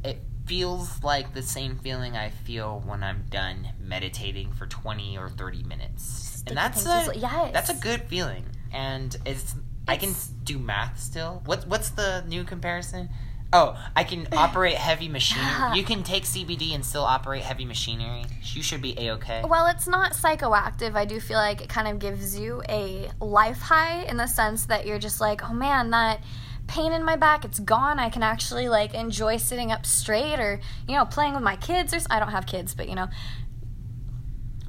it 0.03 0.21
feels 0.47 1.03
like 1.05 1.35
the 1.35 1.43
same 1.43 1.79
feeling 1.79 2.17
I 2.17 2.31
feel 2.31 2.83
when 2.85 3.05
I'm 3.05 3.27
done 3.31 3.69
meditating 3.81 4.53
for 4.55 4.67
twenty 4.67 5.17
or 5.17 5.29
thirty 5.31 5.63
minutes, 5.63 6.03
Sticky 6.03 6.49
and 6.51 6.59
that's 6.59 6.85
a 6.85 7.13
yes. 7.17 7.53
that's 7.53 7.71
a 7.71 7.75
good 7.75 8.03
feeling. 8.09 8.45
And 8.73 9.17
it's, 9.25 9.55
I 9.87 9.97
can 9.97 10.15
do 10.45 10.59
math 10.59 10.99
still. 10.99 11.43
What 11.45 11.67
what's 11.67 11.91
the 11.91 12.25
new 12.27 12.45
comparison? 12.45 13.09
Oh, 13.53 13.79
I 13.95 14.03
can 14.05 14.27
operate 14.33 14.75
heavy 14.75 15.09
machinery. 15.09 15.45
You 15.75 15.85
can 15.85 16.03
take 16.03 16.25
CBD 16.25 16.75
and 16.75 16.85
still 16.85 17.05
operate 17.05 17.43
heavy 17.43 17.65
machinery. 17.65 18.25
You 18.43 18.63
should 18.63 18.83
be 18.83 18.99
a 18.99 19.13
okay. 19.13 19.43
Well, 19.45 19.67
it's 19.67 19.87
not 19.87 20.13
psychoactive. 20.13 20.95
I 20.95 21.05
do 21.05 21.21
feel 21.21 21.39
like 21.39 21.61
it 21.61 21.69
kind 21.69 21.89
of 21.89 21.99
gives 21.99 22.39
you 22.39 22.63
a 22.69 23.11
life 23.21 23.61
high 23.61 24.03
in 24.03 24.17
the 24.17 24.27
sense 24.27 24.67
that 24.67 24.87
you're 24.87 24.99
just 24.99 25.21
like, 25.21 25.49
oh 25.49 25.53
man, 25.53 25.91
that 25.91 26.21
pain 26.67 26.93
in 26.93 27.05
my 27.05 27.17
back, 27.17 27.45
it's 27.45 27.59
gone. 27.59 27.99
I 27.99 28.09
can 28.09 28.23
actually 28.23 28.69
like 28.69 28.95
enjoy 28.95 29.37
sitting 29.37 29.71
up 29.71 29.85
straight 29.85 30.41
or, 30.41 30.61
you 30.89 30.97
know, 30.97 31.05
playing 31.05 31.35
with 31.35 31.43
my 31.43 31.57
kids 31.57 31.93
or 31.93 31.99
I 32.11 32.19
don't 32.19 32.31
have 32.31 32.47
kids, 32.47 32.75
but 32.75 32.89
you 32.89 32.95
know. 32.95 33.09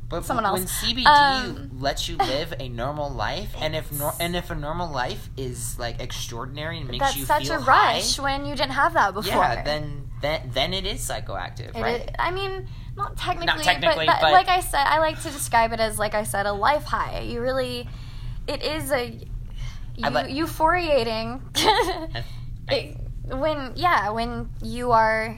But 0.07 0.23
Someone 0.23 0.43
when 0.53 0.61
else. 0.61 0.71
CBD 0.83 1.05
Um, 1.07 1.69
lets 1.79 2.07
you 2.07 2.15
live 2.17 2.53
a 2.59 2.69
normal 2.69 3.09
life, 3.09 3.53
and 3.59 3.75
if 3.75 3.91
nor- 3.91 4.13
and 4.19 4.35
if 4.35 4.51
a 4.51 4.55
normal 4.55 4.89
life 4.91 5.29
is 5.35 5.79
like 5.79 5.99
extraordinary 5.99 6.77
and 6.79 6.89
makes 6.89 7.03
That's 7.03 7.17
you 7.17 7.25
such 7.25 7.43
feel 7.47 7.55
a 7.57 7.61
high, 7.61 7.95
rush 7.95 8.19
when 8.19 8.45
you 8.45 8.55
didn't 8.55 8.73
have 8.73 8.93
that 8.93 9.13
before. 9.15 9.33
yeah, 9.33 9.63
then 9.63 10.09
then 10.21 10.51
then 10.53 10.73
it 10.75 10.85
is 10.85 11.01
psychoactive, 11.01 11.75
It 11.75 11.81
right? 11.81 12.01
is- 12.01 12.09
I 12.19 12.29
mean, 12.31 12.67
not 12.95 13.17
technically, 13.17 13.47
not 13.47 13.63
technically, 13.63 14.05
but, 14.05 14.11
that- 14.13 14.21
but- 14.21 14.31
like 14.31 14.47
I 14.47 14.59
said, 14.59 14.85
I 14.85 14.99
like 14.99 15.19
to 15.23 15.29
describe 15.31 15.73
it 15.73 15.79
as, 15.79 15.97
like 15.97 16.13
I 16.13 16.23
said, 16.23 16.45
a 16.45 16.53
life 16.53 16.83
high. 16.83 17.21
You 17.21 17.41
really, 17.41 17.89
it 18.47 18.61
is 18.61 18.91
a 18.91 19.09
you, 19.97 20.09
like- 20.09 20.27
euphoriating. 20.27 21.41
I- 22.69 22.73
It- 22.75 22.97
when 23.25 23.73
yeah, 23.75 24.11
when 24.11 24.49
you 24.61 24.91
are 24.91 25.35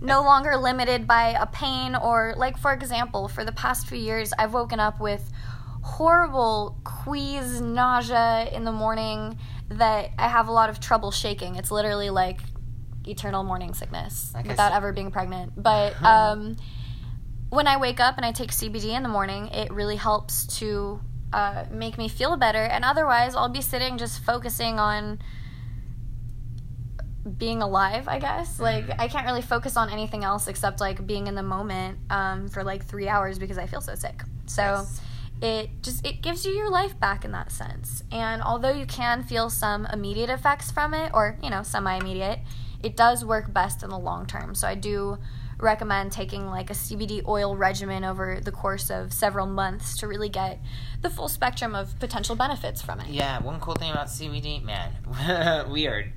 no 0.00 0.22
longer 0.22 0.56
limited 0.56 1.06
by 1.06 1.36
a 1.38 1.46
pain 1.46 1.94
or 1.94 2.34
like 2.36 2.58
for 2.58 2.72
example, 2.72 3.28
for 3.28 3.44
the 3.44 3.52
past 3.52 3.86
few 3.86 3.98
years, 3.98 4.32
I've 4.38 4.54
woken 4.54 4.80
up 4.80 5.00
with 5.00 5.30
horrible 5.82 6.78
quease, 6.84 7.60
nausea 7.60 8.48
in 8.52 8.64
the 8.64 8.72
morning 8.72 9.38
that 9.68 10.10
I 10.18 10.28
have 10.28 10.48
a 10.48 10.52
lot 10.52 10.70
of 10.70 10.80
trouble 10.80 11.10
shaking. 11.10 11.56
It's 11.56 11.70
literally 11.70 12.10
like 12.10 12.40
eternal 13.06 13.44
morning 13.44 13.74
sickness 13.74 14.32
I 14.34 14.42
without 14.42 14.72
ever 14.72 14.92
being 14.92 15.10
pregnant. 15.10 15.52
But 15.56 16.02
um, 16.04 16.56
when 17.50 17.66
I 17.66 17.76
wake 17.78 18.00
up 18.00 18.16
and 18.16 18.24
I 18.24 18.32
take 18.32 18.50
CBD 18.50 18.96
in 18.96 19.02
the 19.02 19.08
morning, 19.08 19.48
it 19.48 19.72
really 19.72 19.96
helps 19.96 20.46
to 20.58 21.00
uh, 21.32 21.64
make 21.70 21.98
me 21.98 22.08
feel 22.08 22.36
better. 22.36 22.62
And 22.62 22.84
otherwise, 22.84 23.34
I'll 23.34 23.48
be 23.48 23.62
sitting 23.62 23.98
just 23.98 24.22
focusing 24.22 24.78
on 24.78 25.18
being 27.38 27.62
alive, 27.62 28.08
I 28.08 28.18
guess. 28.18 28.58
Like, 28.58 28.84
I 28.98 29.08
can't 29.08 29.26
really 29.26 29.42
focus 29.42 29.76
on 29.76 29.90
anything 29.90 30.24
else 30.24 30.48
except 30.48 30.80
like 30.80 31.06
being 31.06 31.26
in 31.26 31.34
the 31.34 31.42
moment 31.42 31.98
um, 32.10 32.48
for 32.48 32.64
like 32.64 32.84
three 32.84 33.08
hours 33.08 33.38
because 33.38 33.58
I 33.58 33.66
feel 33.66 33.80
so 33.80 33.94
sick. 33.94 34.22
So 34.46 34.62
Yes. 34.62 35.00
it 35.42 35.70
just 35.82 36.06
it 36.06 36.22
gives 36.22 36.44
you 36.44 36.52
your 36.52 36.70
life 36.70 36.98
back 36.98 37.24
in 37.24 37.32
that 37.32 37.52
sense. 37.52 38.02
And 38.10 38.42
although 38.42 38.72
you 38.72 38.86
can 38.86 39.22
feel 39.22 39.50
some 39.50 39.86
immediate 39.86 40.30
effects 40.30 40.70
from 40.70 40.94
it, 40.94 41.10
or 41.14 41.36
you 41.42 41.50
know, 41.50 41.62
semi-immediate, 41.62 42.40
it 42.82 42.96
does 42.96 43.24
work 43.24 43.52
best 43.52 43.82
in 43.82 43.90
the 43.90 43.98
long 43.98 44.26
term. 44.26 44.54
So 44.54 44.66
I 44.66 44.74
do 44.74 45.18
recommend 45.58 46.10
taking 46.10 46.46
like 46.46 46.70
a 46.70 46.72
CBD 46.72 47.22
oil 47.28 47.54
regimen 47.54 48.02
over 48.02 48.40
the 48.42 48.50
course 48.50 48.88
of 48.90 49.12
several 49.12 49.44
months 49.46 49.98
to 49.98 50.08
really 50.08 50.30
get 50.30 50.58
the 51.02 51.10
full 51.10 51.28
spectrum 51.28 51.74
of 51.74 51.98
potential 52.00 52.34
benefits 52.34 52.80
from 52.80 52.98
it. 53.00 53.08
yeah, 53.08 53.38
one 53.42 53.60
cool 53.60 53.74
thing 53.74 53.90
about 53.90 54.06
CBD, 54.06 54.62
man, 54.64 54.90
we 55.70 55.86
are. 55.86 56.10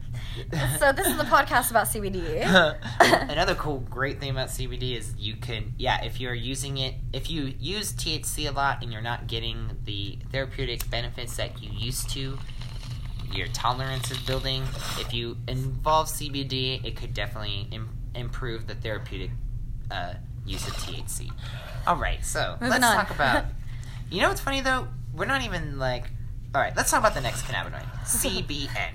So 0.80 0.92
this 0.92 1.08
is 1.08 1.18
the 1.18 1.24
podcast 1.24 1.70
about 1.72 1.88
CBD. 1.88 2.42
Another 3.30 3.56
cool, 3.56 3.80
great 3.90 4.20
thing 4.20 4.30
about 4.32 4.50
CBD 4.50 4.98
is 4.98 5.14
you 5.18 5.36
can, 5.36 5.74
yeah, 5.78 6.04
if 6.04 6.20
you're 6.20 6.34
using 6.34 6.78
it, 6.78 6.96
if 7.14 7.30
you 7.30 7.54
use 7.60 7.94
THC 7.94 8.50
a 8.50 8.52
lot 8.52 8.82
and 8.82 8.92
you're 8.92 9.02
not 9.02 9.28
getting 9.28 9.78
the 9.86 10.18
therapeutic 10.32 10.90
benefits 10.90 11.38
that 11.38 11.62
you 11.62 11.70
used 11.72 12.10
to, 12.12 12.38
your 13.32 13.48
tolerance 13.48 14.12
is 14.12 14.18
building. 14.20 14.64
If 15.00 15.14
you 15.14 15.38
involve 15.48 16.08
CBD, 16.08 16.84
it 16.86 16.96
could 16.96 17.14
definitely 17.14 17.68
Im- 17.72 17.90
improve 18.16 18.68
the 18.68 18.76
therapeutic 18.76 19.32
uh, 19.92 20.16
use 20.46 20.68
of 20.68 20.74
THC. 20.76 21.32
All 21.88 21.98
right, 21.98 22.24
so 22.24 22.58
Moving 22.62 22.70
let's 22.82 22.86
on. 22.86 22.96
talk 22.96 23.10
about. 23.12 23.46
You 24.12 24.22
know 24.22 24.28
what's 24.28 24.42
funny 24.42 24.62
though? 24.62 24.88
We're 25.16 25.26
not 25.26 25.44
even 25.44 25.80
like. 25.80 26.04
All 26.54 26.62
right, 26.62 26.76
let's 26.78 26.92
talk 26.92 27.00
about 27.00 27.16
the 27.16 27.22
next 27.22 27.44
cannabinoid, 27.46 27.84
CBN. 28.04 28.92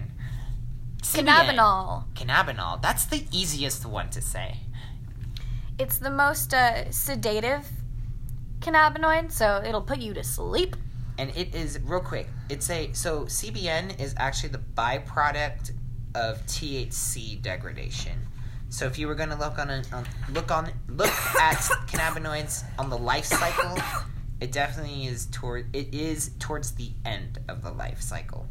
Cannabinol. 1.02 2.04
Cannabinol. 2.14 2.82
That's 2.82 3.04
the 3.06 3.24
easiest 3.32 3.86
one 3.86 4.10
to 4.10 4.20
say. 4.20 4.58
It's 5.78 5.98
the 5.98 6.10
most 6.10 6.54
uh, 6.54 6.90
sedative 6.90 7.66
cannabinoid, 8.60 9.30
so 9.30 9.62
it'll 9.64 9.82
put 9.82 9.98
you 9.98 10.12
to 10.14 10.24
sleep. 10.24 10.76
And 11.18 11.30
it 11.36 11.54
is 11.54 11.78
real 11.84 12.00
quick. 12.00 12.28
It's 12.48 12.70
a 12.70 12.92
so 12.92 13.24
CBN 13.24 14.00
is 14.00 14.14
actually 14.18 14.50
the 14.50 14.62
byproduct 14.76 15.72
of 16.14 16.44
THC 16.46 17.40
degradation. 17.42 18.18
So 18.70 18.86
if 18.86 18.98
you 18.98 19.08
were 19.08 19.14
going 19.14 19.30
to 19.30 19.36
look 19.36 19.58
on, 19.58 19.70
a, 19.70 19.82
on 19.92 20.06
look 20.32 20.50
on 20.50 20.70
look 20.88 21.08
at 21.40 21.58
cannabinoids 21.86 22.64
on 22.78 22.90
the 22.90 22.98
life 22.98 23.24
cycle, 23.24 23.78
it 24.40 24.52
definitely 24.52 25.06
is 25.06 25.26
toward 25.26 25.74
it 25.74 25.94
is 25.94 26.32
towards 26.38 26.72
the 26.72 26.90
end 27.04 27.38
of 27.48 27.62
the 27.62 27.70
life 27.70 28.00
cycle. 28.00 28.46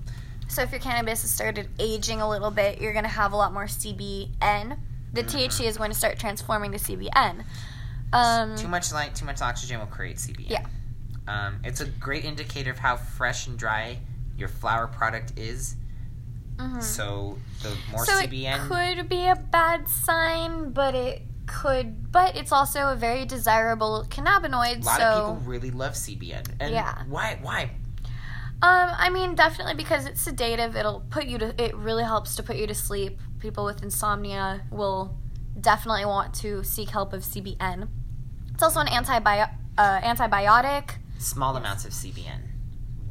So 0.48 0.62
if 0.62 0.72
your 0.72 0.80
cannabis 0.80 1.22
has 1.22 1.32
started 1.32 1.70
aging 1.80 2.22
a 2.22 2.30
little 2.30 2.52
bit, 2.52 2.80
you're 2.82 2.94
going 2.94 3.04
to 3.04 3.10
have 3.10 3.34
a 3.34 3.36
lot 3.36 3.54
more 3.54 3.66
CBN. 3.66 4.78
The 5.14 5.24
THC 5.24 5.66
is 5.66 5.78
going 5.78 5.92
to 5.92 5.98
start 5.98 6.20
transforming 6.20 6.72
to 6.72 6.78
CBN. 6.78 7.44
Um, 8.14 8.56
Too 8.56 8.68
much 8.68 8.92
light, 8.94 9.16
too 9.16 9.26
much 9.26 9.42
oxygen 9.42 9.80
will 9.80 9.88
create 9.88 10.18
CBN. 10.18 10.50
Yeah. 10.50 10.66
Um, 11.28 11.60
it's 11.64 11.82
a 11.82 11.86
great 11.86 12.24
indicator 12.24 12.72
of 12.72 12.80
how 12.80 12.96
fresh 12.96 13.48
and 13.48 13.58
dry 13.58 14.00
your 14.38 14.48
flower 14.48 14.88
product 14.88 15.34
is. 15.38 15.76
mhm. 16.58 16.82
So 16.82 17.38
the 17.62 17.76
more 17.92 18.06
so 18.06 18.14
CBN, 18.14 18.66
it 18.66 18.70
could 18.98 19.10
be 19.10 19.28
a 19.28 19.36
bad 19.36 19.90
sign, 19.90 20.72
but 20.72 20.96
it 20.96 21.22
could. 21.46 22.12
But 22.12 22.36
it's 22.38 22.52
also 22.52 22.88
a 22.92 22.96
very 22.96 23.26
desirable 23.26 24.06
cannabinoid. 24.10 24.82
a 24.82 24.86
lot 24.86 25.00
so 25.00 25.04
of 25.06 25.38
people 25.38 25.50
really 25.52 25.72
love 25.72 25.94
CBN. 25.96 26.44
And 26.60 26.74
Yeah. 26.74 27.04
why? 27.08 27.38
Why? 27.42 27.72
Um, 28.62 28.90
I 28.98 29.10
mean, 29.12 29.36
definitely 29.36 29.76
because 29.76 30.06
it's 30.08 30.22
sedative. 30.22 30.76
It'll 30.76 31.02
put 31.10 31.26
you 31.26 31.38
to. 31.38 31.64
It 31.64 31.76
really 31.76 32.04
helps 32.04 32.36
to 32.38 32.44
put 32.44 32.56
you 32.56 32.66
to 32.68 32.74
sleep. 32.74 33.20
People 33.40 33.66
with 33.66 33.84
insomnia 33.84 34.62
will 34.72 35.16
definitely 35.62 36.06
want 36.06 36.34
to 36.36 36.64
seek 36.64 36.90
help 36.90 37.14
of 37.14 37.22
CBN. 37.22 37.88
It's 38.54 38.64
also 38.64 38.80
an 38.80 38.88
antibio- 38.88 39.52
uh, 39.78 40.02
antibiotic. 40.02 40.92
Small 41.20 41.56
amounts 41.56 41.86
of 41.86 41.92
CBN. 41.92 42.42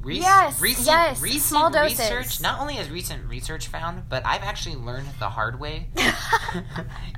Rec- 0.02 0.16
Yes, 0.18 0.60
recent, 0.60 0.86
yes, 0.86 1.20
recent 1.20 1.42
small 1.42 1.70
doses. 1.70 1.98
research. 1.98 2.40
Not 2.40 2.60
only 2.60 2.74
has 2.74 2.88
recent 2.90 3.28
research 3.28 3.66
found, 3.68 4.08
but 4.08 4.24
I've 4.26 4.42
actually 4.42 4.76
learned 4.76 5.08
the 5.18 5.28
hard 5.28 5.58
way. 5.60 5.88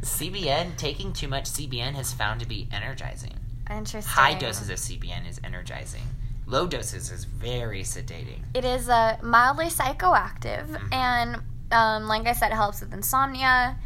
CBN 0.03 0.77
taking 0.77 1.13
too 1.13 1.29
much 1.29 1.45
CBN 1.45 1.95
has 1.95 2.13
found 2.13 2.41
to 2.41 2.47
be 2.47 2.69
energizing. 2.73 3.35
Interesting. 3.71 4.11
High 4.11 4.35
doses 4.35 4.71
of 4.71 4.77
CBN 4.79 5.29
is 5.29 5.41
energizing. 5.45 6.03
Low 6.49 6.67
doses 6.67 7.11
is 7.11 7.25
very 7.25 7.83
sedating. 7.83 8.41
It 8.55 8.65
is 8.65 8.89
uh, 8.89 9.19
mildly 9.23 9.67
psychoactive, 9.67 10.67
Mhm. 10.69 10.93
and 10.95 11.43
um, 11.71 12.09
like 12.09 12.27
I 12.27 12.33
said, 12.33 12.51
it 12.53 12.55
helps 12.55 12.81
with 12.81 12.93
insomnia. 12.95 13.77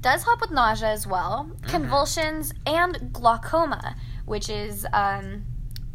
Does 0.00 0.22
help 0.24 0.40
with 0.40 0.50
nausea 0.52 0.88
as 0.90 1.06
well, 1.06 1.46
Mm-hmm. 1.50 1.70
convulsions, 1.70 2.52
and 2.64 3.12
glaucoma, 3.12 3.96
which 4.24 4.48
is 4.48 4.84
um, 4.92 5.44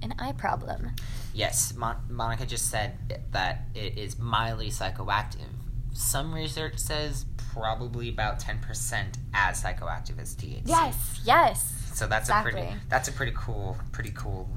an 0.02 0.14
eye 0.20 0.34
problem. 0.34 0.92
Yes, 1.34 1.74
Mon- 1.76 2.02
Monica 2.10 2.46
just 2.46 2.70
said 2.70 3.22
that 3.32 3.62
it 3.74 3.98
is 3.98 4.20
mildly 4.20 4.70
psychoactive. 4.70 5.48
Some 5.94 6.34
research 6.34 6.78
says 6.78 7.26
probably 7.54 8.10
about 8.10 8.40
ten 8.40 8.60
percent 8.60 9.18
as 9.34 9.64
psychoactive 9.64 10.20
as 10.20 10.36
THC. 10.36 10.64
Yes, 10.66 11.22
yes. 11.24 11.74
So 11.94 12.06
that's 12.06 12.30
a 12.30 12.42
pretty 12.42 12.68
that's 12.90 13.08
a 13.08 13.12
pretty 13.14 13.34
cool 13.36 13.78
pretty 13.92 14.12
cool 14.12 14.48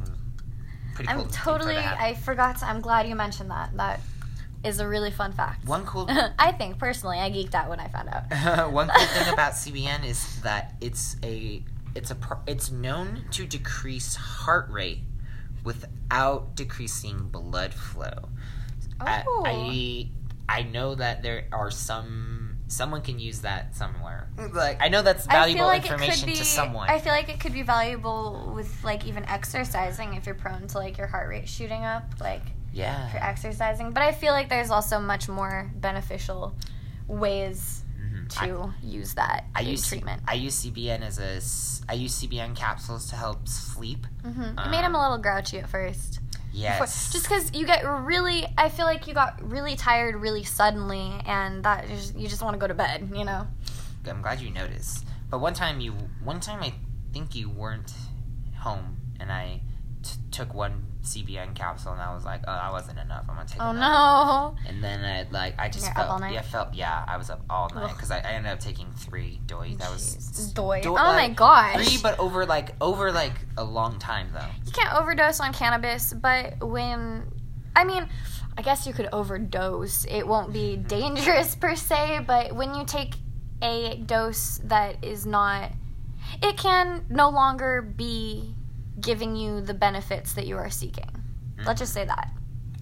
pretty 1.05 1.12
cool 1.12 1.22
I'm 1.24 1.28
thing 1.28 1.42
totally. 1.42 1.74
to. 1.74 2.03
I 2.03 2.14
forgot. 2.14 2.59
To, 2.59 2.66
I'm 2.66 2.80
glad 2.80 3.09
you 3.09 3.14
mentioned 3.14 3.51
that. 3.51 3.76
That 3.76 4.01
is 4.64 4.80
a 4.80 4.86
really 4.86 5.11
fun 5.11 5.32
fact. 5.32 5.66
One 5.66 5.86
cool 5.86 6.07
I 6.38 6.53
think 6.53 6.78
personally, 6.78 7.18
I 7.18 7.30
geeked 7.30 7.55
out 7.55 7.68
when 7.68 7.80
I 7.80 7.88
found 7.88 8.09
out. 8.09 8.70
One 8.72 8.88
cool 8.88 9.07
thing 9.07 9.28
about 9.32 9.53
CBN 9.53 10.05
is 10.05 10.40
that 10.42 10.74
it's 10.80 11.16
a 11.22 11.62
it's 11.94 12.11
a 12.11 12.16
it's 12.46 12.70
known 12.70 13.24
to 13.32 13.46
decrease 13.46 14.14
heart 14.16 14.68
rate 14.70 15.01
without 15.64 16.55
decreasing 16.55 17.28
blood 17.28 17.74
flow. 17.74 18.28
I, 19.01 19.24
Oh. 19.26 19.42
I 19.46 20.09
I 20.48 20.62
know 20.64 20.94
that 20.94 21.22
there 21.22 21.46
are 21.53 21.70
some 21.70 22.39
someone 22.71 23.03
can 23.03 23.18
use 23.18 23.41
that 23.41 23.75
somewhere. 23.77 24.29
Like 24.53 24.79
I 24.81 24.89
know 24.89 25.03
that's 25.03 25.27
valuable 25.27 25.64
I 25.64 25.64
feel 25.64 25.66
like 25.66 25.85
it 25.87 25.91
information 25.93 26.29
could 26.29 26.33
be, 26.33 26.39
to 26.39 26.45
someone. 26.45 26.89
I 26.89 26.99
feel 27.01 27.12
like 27.12 27.29
it 27.29 27.41
could 27.41 27.53
be 27.53 27.62
valuable 27.62 28.53
with 28.55 28.83
like 28.85 29.07
even 29.07 29.25
exercising 29.27 30.14
if 30.14 30.25
you're 30.27 30.35
prone 30.37 30.66
to 30.68 30.79
like 30.79 30.97
your 30.97 31.09
heart 31.09 31.29
rate 31.29 31.49
shooting 31.49 31.85
up, 31.85 32.05
like 32.21 32.43
if 32.73 32.77
you're 33.12 33.23
exercising. 33.25 33.91
But 33.91 34.03
I 34.05 34.12
feel 34.12 34.33
like 34.33 34.49
there's 34.49 34.71
also 34.71 35.01
much 35.01 35.29
more 35.29 35.71
beneficial 35.75 36.55
ways 37.09 37.83
Mhm. 38.01 38.41
I- 38.41 38.47
to 38.47 38.75
use 38.83 39.14
that 39.14 39.45
I 39.55 39.61
use 39.61 39.83
C- 39.85 39.97
treatment. 39.97 40.23
I 40.27 40.35
use 40.35 40.55
CBN 40.55 41.03
as 41.03 41.18
a 41.18 41.41
I 41.91 41.95
use 41.95 42.14
CBN 42.14 42.55
capsules 42.57 43.09
to 43.11 43.16
help 43.16 43.49
sleep. 43.49 44.07
hmm 44.23 44.43
it 44.43 44.55
um, 44.59 44.71
made 44.71 44.85
him 44.85 44.95
a 44.95 45.01
little 45.03 45.18
grouchy 45.18 45.59
at 45.59 45.68
first. 45.68 46.20
Before- 46.53 46.61
Yes. 46.86 47.12
Just 47.12 47.24
because 47.24 47.53
you 47.55 47.64
get 47.66 47.82
really, 47.84 48.46
I 48.59 48.68
feel 48.68 48.86
like 48.86 49.07
you 49.07 49.14
got 49.14 49.40
really 49.42 49.76
tired 49.76 50.16
really 50.16 50.44
suddenly, 50.44 51.20
and 51.26 51.64
that 51.64 51.86
just, 51.88 52.16
you 52.16 52.28
just 52.28 52.42
want 52.42 52.55
to 52.55 52.59
go 52.59 52.66
to 52.66 52.74
bed, 52.74 53.11
you 53.14 53.24
know? 53.24 53.46
I'm 54.09 54.22
glad 54.22 54.40
you 54.40 54.51
noticed. 54.51 55.05
But 55.30 55.38
one 55.40 55.55
time 55.55 55.80
you, 55.80 55.92
one 56.24 56.40
time 56.40 56.62
I 56.62 56.74
think 57.12 57.34
you 57.34 57.48
weren't 57.51 57.92
home, 58.59 58.96
and 59.20 59.30
I 59.30 59.61
t- 60.03 60.16
took 60.30 60.53
one 60.55 60.86
CBN 61.03 61.55
capsule, 61.55 61.92
and 61.92 62.01
I 62.01 62.14
was 62.14 62.24
like, 62.24 62.42
oh, 62.46 62.53
that 62.53 62.72
wasn't 62.72 62.98
enough. 62.98 63.24
I'm 63.28 63.36
gonna 63.36 63.48
take 63.48 63.61
Oh 63.61 63.70
another. 63.70 63.80
no. 63.80 64.57
And 64.68 64.84
then 64.84 65.05
I 65.05 65.26
like 65.30 65.55
I 65.59 65.68
just 65.68 65.92
felt 65.94 66.09
all 66.09 66.18
night? 66.18 66.34
yeah 66.34 66.42
felt 66.42 66.74
yeah 66.74 67.05
I 67.09 67.16
was 67.16 67.30
up 67.30 67.42
all 67.48 67.70
night 67.74 67.94
because 67.94 68.11
I, 68.11 68.18
I 68.18 68.32
ended 68.32 68.53
up 68.53 68.61
taking 68.61 68.90
three 68.92 69.40
doy 69.46 69.74
that 69.78 69.90
was 69.90 70.16
Jeez. 70.16 70.55
Doy. 70.55 70.80
do- 70.82 70.90
oh 70.90 70.94
my 70.94 71.28
like, 71.28 71.36
gosh. 71.36 71.88
three 71.88 71.98
but 72.03 72.18
over 72.18 72.44
like 72.44 72.74
over 72.80 73.11
like 73.12 73.32
a 73.57 73.64
long 73.64 73.98
time 73.98 74.28
though. 74.32 74.46
you 74.66 74.72
can't 74.72 74.94
overdose 74.94 75.40
on 75.40 75.53
cannabis, 75.53 76.12
but 76.12 76.62
when 76.66 77.24
I 77.74 77.84
mean, 77.84 78.09
I 78.59 78.62
guess 78.62 78.86
you 78.86 78.92
could 78.92 79.09
overdose. 79.12 80.05
It 80.05 80.26
won't 80.26 80.53
be 80.53 80.76
mm-hmm. 80.76 80.86
dangerous 80.86 81.55
per 81.55 81.76
se, 81.76 82.24
but 82.26 82.55
when 82.55 82.74
you 82.74 82.84
take 82.84 83.14
a 83.62 83.96
dose 84.07 84.61
that 84.64 85.03
is 85.05 85.26
not 85.26 85.70
it 86.42 86.57
can 86.57 87.05
no 87.09 87.28
longer 87.28 87.82
be 87.82 88.55
giving 89.01 89.36
you 89.36 89.61
the 89.61 89.74
benefits 89.74 90.32
that 90.34 90.46
you 90.46 90.57
are 90.57 90.70
seeking. 90.70 91.05
Mm-hmm. 91.05 91.66
Let's 91.66 91.80
just 91.80 91.92
say 91.92 92.05
that. 92.05 92.30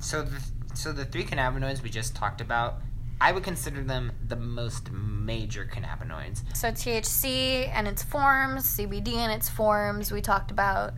So 0.00 0.22
the 0.22 0.40
so 0.74 0.92
the 0.92 1.04
three 1.04 1.24
cannabinoids 1.24 1.82
we 1.82 1.90
just 1.90 2.14
talked 2.14 2.40
about, 2.40 2.80
I 3.20 3.32
would 3.32 3.42
consider 3.42 3.82
them 3.82 4.12
the 4.28 4.36
most 4.36 4.92
major 4.92 5.64
cannabinoids. 5.64 6.42
So 6.56 6.68
THC 6.68 7.68
and 7.74 7.88
its 7.88 8.02
forms, 8.02 8.64
CBD 8.64 9.14
and 9.14 9.32
its 9.32 9.48
forms, 9.48 10.12
we 10.12 10.20
talked 10.20 10.50
about 10.50 10.94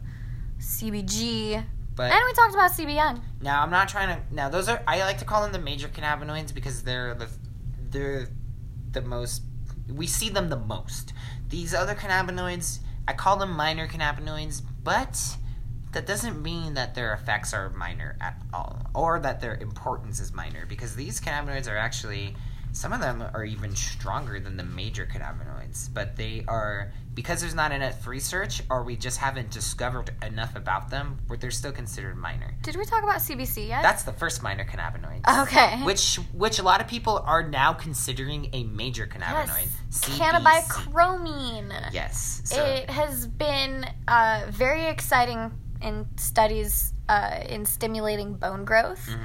CBG, 0.59 1.65
But 1.97 2.13
and 2.13 2.23
we 2.27 2.33
talked 2.35 2.55
about 2.55 2.73
CBN. 2.73 3.23
Now 3.41 3.63
I'm 3.63 3.71
not 3.71 3.89
trying 3.89 4.15
to. 4.15 4.35
Now 4.35 4.49
those 4.51 4.69
are 4.69 4.83
I 4.87 5.01
like 5.01 5.19
to 5.19 5.25
call 5.25 5.43
them 5.43 5.53
the 5.53 5.59
major 5.59 5.89
cannabinoids 5.89 6.55
because 6.55 6.83
they're 6.83 7.15
the 7.15 7.29
they're 7.91 8.29
the 8.93 9.03
most 9.03 9.43
we 9.89 10.07
see 10.07 10.29
them 10.29 10.51
the 10.51 10.59
most. 10.59 11.13
These 11.49 11.75
other 11.75 11.95
cannabinoids 11.95 12.81
I 13.11 13.13
call 13.13 13.37
them 13.39 13.51
minor 13.57 13.89
cannabinoids, 13.89 14.63
but 14.83 15.37
that 15.93 16.07
doesn't 16.07 16.41
mean 16.41 16.75
that 16.75 16.95
their 16.95 17.13
effects 17.13 17.53
are 17.53 17.71
minor 17.71 18.17
at 18.21 18.41
all 18.53 18.87
or 18.95 19.19
that 19.21 19.41
their 19.41 19.55
importance 19.57 20.21
is 20.21 20.33
minor 20.33 20.65
because 20.67 20.95
these 20.95 21.21
cannabinoids 21.21 21.71
are 21.71 21.77
actually 21.77 22.35
some 22.73 22.93
of 22.93 23.01
them 23.01 23.23
are 23.35 23.45
even 23.45 23.75
stronger 23.75 24.39
than 24.39 24.57
the 24.57 24.63
major 24.63 25.05
cannabinoids, 25.05 25.93
but 25.93 26.17
they 26.17 26.45
are 26.47 26.93
because 27.21 27.43
there's 27.43 27.55
not 27.55 27.71
enough 27.71 28.07
research 28.07 28.63
or 28.71 28.83
we 28.83 28.97
just 28.97 29.19
haven't 29.19 29.51
discovered 29.51 30.11
enough 30.27 30.57
about 30.57 30.89
them, 30.89 31.19
they're 31.39 31.51
still 31.51 31.71
considered 31.71 32.17
minor. 32.17 32.55
Did 32.63 32.77
we 32.77 32.85
talk 32.87 33.03
about 33.03 33.17
CBC 33.17 33.69
yet? 33.69 33.83
That's 33.83 34.05
the 34.05 34.13
first 34.15 34.43
minor 34.43 34.65
cannabinoid. 34.65 35.21
okay. 35.43 35.85
Which 35.85 36.17
which 36.33 36.59
a 36.59 36.63
lot 36.63 36.81
of 36.81 36.89
people 36.89 37.23
are 37.27 37.47
now 37.47 37.75
considering 37.75 38.49
a 38.55 38.65
major 38.65 39.07
cannabinoid. 39.07 39.67
yes. 39.91 40.01
CBC. 40.01 40.19
Cannabichromene. 40.19 41.93
Yes. 41.93 42.41
So, 42.45 42.65
It 42.65 42.89
has 42.89 43.27
been 43.27 43.85
uh, 44.09 44.47
very 44.49 44.87
exciting 44.87 45.53
in 45.83 46.07
studies 46.17 46.95
uh, 47.11 47.41
in 47.47 47.67
stimulating 47.67 48.35
bone 48.35 48.65
growth. 48.65 49.07
mhm. 49.11 49.19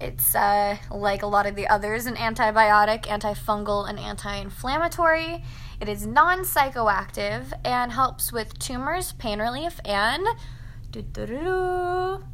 It's 0.00 0.34
uh, 0.34 0.76
like 0.90 1.22
a 1.22 1.26
lot 1.26 1.46
of 1.46 1.54
the 1.56 1.68
others 1.68 2.06
an 2.06 2.16
antibiotic, 2.16 3.02
antifungal, 3.04 3.88
and 3.88 3.98
anti 3.98 4.34
inflammatory. 4.36 5.44
It 5.80 5.88
is 5.88 6.06
non 6.06 6.40
psychoactive 6.40 7.52
and 7.64 7.92
helps 7.92 8.32
with 8.32 8.58
tumors, 8.58 9.12
pain 9.12 9.40
relief, 9.40 9.80
and 9.84 10.26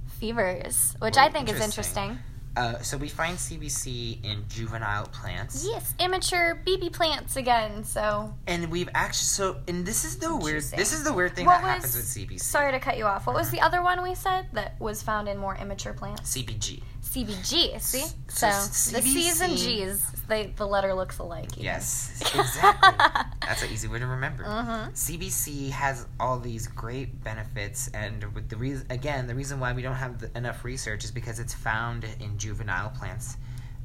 fevers, 0.07 0.97
which 0.99 1.17
I 1.17 1.27
Whoa, 1.27 1.33
think 1.33 1.49
is 1.49 1.61
interesting. 1.61 2.03
interesting. 2.11 2.19
Uh, 2.57 2.79
so 2.81 2.97
we 2.97 3.09
find 3.09 3.39
CBC 3.39 4.25
in 4.25 4.45
juvenile 4.49 5.07
plants, 5.07 5.65
Yes, 5.65 5.95
immature 6.01 6.61
BB 6.67 6.93
plants 6.93 7.37
again. 7.37 7.85
So, 7.85 8.35
and 8.49 8.69
we've 8.73 8.89
actually 8.93 9.27
so 9.27 9.59
and 9.69 9.87
this 9.87 10.05
is 10.05 10.17
the 10.19 10.35
weird 10.37 10.65
this 10.65 10.93
is 10.93 11.05
the 11.05 11.13
weird 11.13 11.37
thing 11.37 11.47
What 11.47 11.63
that 11.63 11.77
happens 11.83 11.95
with 11.97 12.07
CBC. 12.07 12.41
sorry 12.41 12.73
to 12.73 12.81
cut 12.81 12.99
you 12.99 13.05
off. 13.05 13.27
What 13.29 13.37
was 13.37 13.51
the 13.51 13.61
other 13.61 13.83
one 13.83 14.03
we 14.03 14.17
said 14.17 14.47
that 14.53 14.79
was 14.81 15.01
found 15.01 15.29
in 15.29 15.39
more 15.39 15.57
immature 15.57 15.93
plants? 15.95 16.37
CBG. 16.37 16.83
CBG. 17.11 17.81
See, 17.81 18.05
So 18.29 18.49
so, 18.51 18.97
the 18.97 19.03
C's 19.03 19.41
and 19.41 19.57
G's, 19.57 20.07
they 20.29 20.47
the 20.57 20.67
letter 20.67 20.95
looks 20.95 21.19
alike. 21.19 21.51
even. 21.55 21.65
Yes, 21.65 22.21
exactly. 22.21 22.91
That's 23.43 23.63
an 23.65 23.71
easy 23.73 23.89
way 23.89 23.99
to 23.99 24.07
remember. 24.07 24.45
Mhm. 24.45 24.93
CBC 24.93 25.71
has 25.71 26.07
all 26.21 26.39
these 26.39 26.69
great 26.69 27.23
benefits, 27.25 27.89
and 27.89 28.23
with 28.35 28.49
the 28.49 28.57
reason 28.57 28.87
again, 28.91 29.27
the 29.27 29.35
reason 29.35 29.59
why 29.59 29.73
we 29.73 29.83
don't 29.83 29.97
have 29.97 30.21
the, 30.21 30.31
enough 30.39 30.65
research 30.65 31.03
is 31.03 31.11
because 31.11 31.41
it's 31.41 31.55
found 31.55 32.05
in 32.21 32.39
juvenile 32.39 32.91
plants. 32.91 33.37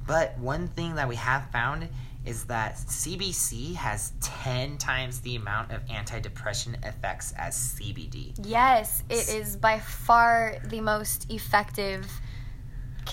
But 0.06 0.38
one 0.38 0.68
thing 0.68 0.94
that 0.96 1.08
we 1.10 1.16
have 1.16 1.50
found 1.50 1.90
is 2.26 2.44
that 2.46 2.76
CBC 2.78 3.74
has 3.76 4.14
ten 4.22 4.78
times 4.78 5.20
the 5.22 5.36
amount 5.36 5.72
of 5.72 5.84
antidepressant 5.88 6.86
effects 6.88 7.34
as 7.38 7.56
CBD. 7.56 8.34
Yes, 8.44 9.04
it 9.10 9.30
is 9.30 9.56
by 9.56 9.80
far 9.80 10.58
the 10.66 10.82
most 10.82 11.32
effective 11.32 12.06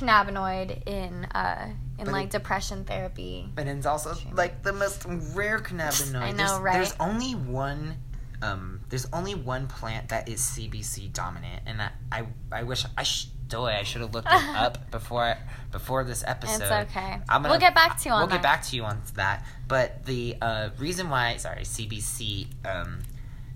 cannabinoid 0.03 0.87
in 0.87 1.25
uh, 1.27 1.69
in 1.99 2.05
But 2.05 2.13
like 2.13 2.25
it- 2.27 2.31
depression 2.33 2.85
therapy. 2.85 3.49
But 3.55 3.67
it's 3.67 3.87
also 3.87 4.15
like 4.33 4.63
the 4.63 4.73
most 4.73 5.05
rare 5.35 5.59
cannabinoid. 5.59 6.21
I 6.21 6.31
know, 6.33 6.37
there's, 6.49 6.61
right? 6.61 6.73
There's 6.75 6.95
only 7.01 7.33
one. 7.35 7.97
Um, 8.43 8.81
there's 8.89 9.07
only 9.13 9.37
one 9.37 9.69
plant 9.69 10.09
that 10.09 10.29
is 10.29 10.41
CBC 10.41 11.13
dominant, 11.13 11.63
and 11.65 11.81
I, 11.81 11.91
I, 12.11 12.27
I 12.51 12.63
wish 12.65 12.85
I 12.99 13.05
sh- 13.05 13.27
I 13.55 13.83
should 13.85 14.01
have 14.01 14.15
looked 14.15 14.29
it 14.29 14.33
up 14.57 14.91
before 14.91 15.37
before 15.71 16.03
this 16.05 16.25
episode. 16.27 16.63
It's 16.63 16.91
okay. 16.91 17.21
I'm 17.29 17.43
gonna- 17.43 17.51
we'll 17.51 17.61
get 17.61 17.75
back 17.75 18.01
to 18.01 18.09
you 18.09 18.15
on 18.15 18.21
We'll 18.23 18.27
that. 18.29 18.37
get 18.37 18.43
back 18.43 18.63
to 18.65 18.77
you 18.77 18.83
on 18.85 19.01
that. 19.15 19.45
But 19.69 20.07
the 20.07 20.37
uh, 20.43 20.71
reason 20.79 21.09
why, 21.11 21.37
sorry, 21.37 21.63
CBC. 21.63 22.47
Um, 22.65 23.03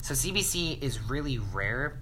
so 0.02 0.14
CBC 0.14 0.80
is 0.82 1.00
really 1.00 1.38
rare. 1.38 1.98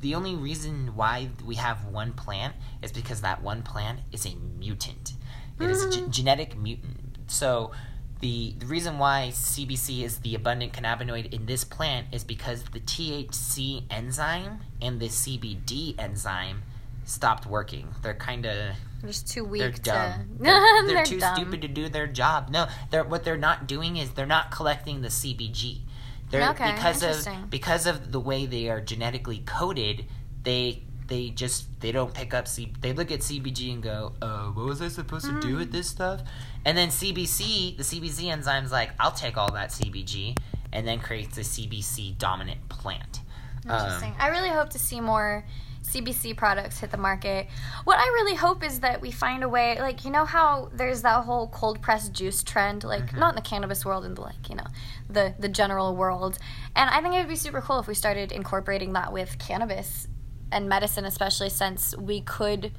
The 0.00 0.14
only 0.14 0.34
reason 0.34 0.94
why 0.94 1.30
we 1.44 1.54
have 1.56 1.84
one 1.86 2.12
plant 2.12 2.54
is 2.82 2.92
because 2.92 3.22
that 3.22 3.42
one 3.42 3.62
plant 3.62 4.00
is 4.12 4.26
a 4.26 4.34
mutant. 4.58 5.14
It 5.58 5.70
is 5.70 5.82
a 5.84 5.88
Mhm. 5.88 6.10
genetic 6.10 6.56
mutant. 6.56 7.16
So 7.28 7.72
the 8.20 8.54
the 8.58 8.66
reason 8.66 8.98
why 8.98 9.30
CBC 9.30 10.04
is 10.04 10.18
the 10.18 10.34
abundant 10.34 10.72
cannabinoid 10.72 11.32
in 11.32 11.46
this 11.46 11.64
plant 11.64 12.06
is 12.12 12.24
because 12.24 12.62
the 12.72 12.80
THC 12.80 13.84
enzyme 13.90 14.60
and 14.80 15.00
the 15.00 15.08
CBD 15.08 15.94
enzyme 15.98 16.62
stopped 17.04 17.46
working. 17.46 17.94
They're 18.02 18.14
kind 18.14 18.44
of 18.46 18.74
They're 19.00 19.10
just 19.10 19.28
too 19.28 19.42
they're 19.42 19.68
weak 19.68 19.82
dumb. 19.82 20.36
to. 20.38 20.42
They're, 20.44 20.60
they're 20.86 20.94
They're 20.94 21.04
too 21.04 21.20
dumb. 21.20 21.36
stupid 21.36 21.62
to 21.62 21.68
do 21.68 21.88
their 21.88 22.06
job. 22.06 22.48
No, 22.50 22.66
they're 22.90 23.04
what 23.04 23.24
they're 23.24 23.36
not 23.36 23.66
doing 23.66 23.96
is 23.96 24.10
they're 24.10 24.26
not 24.26 24.50
collecting 24.50 25.02
the 25.02 25.08
CBG. 25.10 25.82
They're 26.30 26.50
Okay, 26.50 26.72
because 26.74 27.02
of 27.02 27.50
because 27.50 27.86
of 27.86 28.12
the 28.12 28.20
way 28.20 28.46
they 28.46 28.68
are 28.68 28.80
genetically 28.80 29.42
coded. 29.46 30.06
They 30.42 30.82
they 31.06 31.30
just 31.30 31.80
they 31.80 31.92
don't 31.92 32.12
pick 32.12 32.34
up 32.34 32.48
C. 32.48 32.72
They 32.80 32.92
look 32.92 33.12
at 33.12 33.20
CBG 33.20 33.72
and 33.72 33.82
go, 33.82 34.12
"Uh, 34.20 34.46
what 34.48 34.66
was 34.66 34.82
I 34.82 34.88
supposed 34.88 35.26
to 35.26 35.40
do 35.40 35.56
with 35.56 35.72
this 35.72 35.88
stuff?" 35.88 36.22
And 36.64 36.76
then 36.76 36.88
CBC, 36.88 37.76
the 37.76 37.84
CBC 37.84 38.30
enzyme's 38.30 38.72
like, 38.72 38.90
"I'll 38.98 39.12
take 39.12 39.36
all 39.36 39.52
that 39.52 39.70
CBG," 39.70 40.36
and 40.72 40.86
then 40.86 40.98
creates 40.98 41.38
a 41.38 41.42
CBC 41.42 42.18
dominant 42.18 42.68
plant. 42.68 43.20
Um, 43.68 43.78
Interesting. 43.78 44.14
I 44.18 44.28
really 44.28 44.50
hope 44.50 44.70
to 44.70 44.78
see 44.78 45.00
more 45.00 45.44
CBC 45.86 46.36
products 46.36 46.80
hit 46.80 46.90
the 46.90 46.96
market. 46.96 47.46
What 47.84 47.98
I 47.98 48.06
really 48.08 48.34
hope 48.34 48.64
is 48.64 48.80
that 48.80 49.00
we 49.00 49.10
find 49.10 49.42
a 49.44 49.48
way, 49.48 49.78
like 49.80 50.04
you 50.04 50.10
know 50.10 50.24
how 50.24 50.70
there's 50.74 51.02
that 51.02 51.24
whole 51.24 51.48
cold 51.48 51.80
pressed 51.80 52.12
juice 52.12 52.42
trend, 52.42 52.84
like 52.84 53.06
Mm-hmm. 53.06 53.18
not 53.20 53.30
in 53.30 53.36
the 53.36 53.42
cannabis 53.48 53.84
world, 53.84 54.04
in 54.04 54.14
the 54.14 54.20
like 54.20 54.48
you 54.48 54.56
know 54.56 54.66
the 55.08 55.34
the 55.38 55.48
general 55.48 55.94
world. 55.94 56.38
And 56.74 56.90
I 56.90 57.00
think 57.00 57.14
it 57.14 57.18
would 57.18 57.28
be 57.28 57.36
super 57.36 57.60
cool 57.60 57.78
if 57.78 57.86
we 57.86 57.94
started 57.94 58.32
incorporating 58.32 58.92
that 58.94 59.12
with 59.12 59.38
cannabis 59.38 60.08
and 60.52 60.68
medicine, 60.68 61.04
especially 61.04 61.48
since 61.50 61.96
we 61.96 62.20
could 62.20 62.72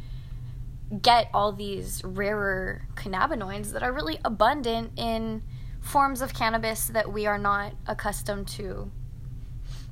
get 1.01 1.29
all 1.33 1.51
these 1.51 2.01
rarer 2.03 2.83
cannabinoids 2.95 3.71
that 3.73 3.83
are 3.83 3.91
really 3.91 4.19
abundant 4.23 4.91
in 4.97 5.43
forms 5.81 6.21
of 6.21 6.33
cannabis 6.33 6.87
that 6.87 7.11
we 7.11 7.25
are 7.25 7.37
not 7.37 7.73
accustomed 7.87 8.47
to 8.47 8.91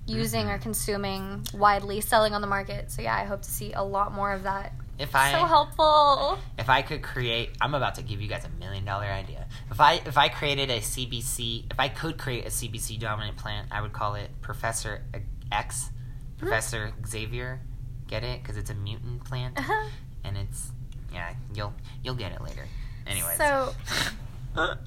using 0.07 0.47
or 0.49 0.57
consuming 0.57 1.45
widely 1.53 2.01
selling 2.01 2.33
on 2.33 2.41
the 2.41 2.47
market. 2.47 2.91
So 2.91 3.01
yeah, 3.01 3.15
I 3.15 3.23
hope 3.25 3.41
to 3.43 3.49
see 3.51 3.73
a 3.73 3.83
lot 3.83 4.13
more 4.13 4.31
of 4.33 4.43
that. 4.43 4.73
If 4.97 5.13
I 5.13 5.31
so 5.33 5.45
helpful. 5.45 6.39
if 6.57 6.69
I 6.69 6.81
could 6.81 7.01
create, 7.01 7.49
I'm 7.59 7.73
about 7.75 7.95
to 7.95 8.01
give 8.01 8.21
you 8.21 8.29
guys 8.29 8.45
a 8.45 8.49
million 8.59 8.85
dollar 8.85 9.05
idea. 9.07 9.45
If 9.69 9.81
I 9.81 9.95
if 10.05 10.17
I 10.17 10.29
created 10.29 10.69
a 10.69 10.79
CBC, 10.79 11.65
if 11.71 11.79
I 11.79 11.89
could 11.89 12.17
create 12.17 12.45
a 12.45 12.49
CBC 12.49 12.97
dominant 12.99 13.35
plant, 13.35 13.67
I 13.71 13.81
would 13.81 13.91
call 13.91 14.15
it 14.15 14.29
Professor 14.41 15.03
X, 15.51 15.89
Professor 16.37 16.93
Xavier. 17.05 17.59
Get 18.07 18.23
it? 18.23 18.41
Because 18.41 18.55
it's 18.55 18.69
a 18.69 18.75
mutant 18.75 19.25
plant, 19.25 19.57
Uh-huh. 19.59 19.89
and 20.23 20.37
it's 20.37 20.71
yeah. 21.11 21.33
You'll 21.53 21.73
you'll 22.03 22.15
get 22.15 22.31
it 22.31 22.41
later. 22.41 22.65
Anyways. 23.05 23.35
So 23.37 23.73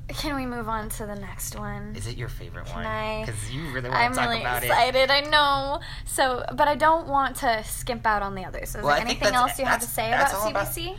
can 0.08 0.36
we 0.36 0.46
move 0.46 0.68
on 0.68 0.88
to 0.90 1.06
the 1.06 1.14
next 1.14 1.58
one? 1.58 1.94
Is 1.96 2.06
it 2.06 2.16
your 2.16 2.28
favorite 2.28 2.68
one? 2.74 2.84
I- 2.86 3.24
Because 3.24 3.50
you 3.50 3.70
really 3.72 3.88
want 3.90 4.00
I'm 4.00 4.12
to 4.12 4.18
talk 4.18 4.28
really 4.28 4.40
about 4.40 4.62
it. 4.64 4.70
I'm 4.70 4.88
excited. 4.88 5.10
I 5.10 5.20
know. 5.22 5.80
So, 6.06 6.44
but 6.54 6.68
I 6.68 6.74
don't 6.74 7.08
want 7.08 7.36
to 7.36 7.62
skimp 7.64 8.06
out 8.06 8.22
on 8.22 8.34
the 8.34 8.44
others. 8.44 8.70
Is 8.70 8.76
Well, 8.76 8.86
there 8.86 8.96
I 8.96 9.00
anything 9.00 9.34
else 9.34 9.58
you 9.58 9.64
have 9.64 9.80
to 9.80 9.86
say 9.86 10.08
about 10.08 10.34
all 10.34 10.48
about- 10.48 10.66
CBC? 10.68 10.96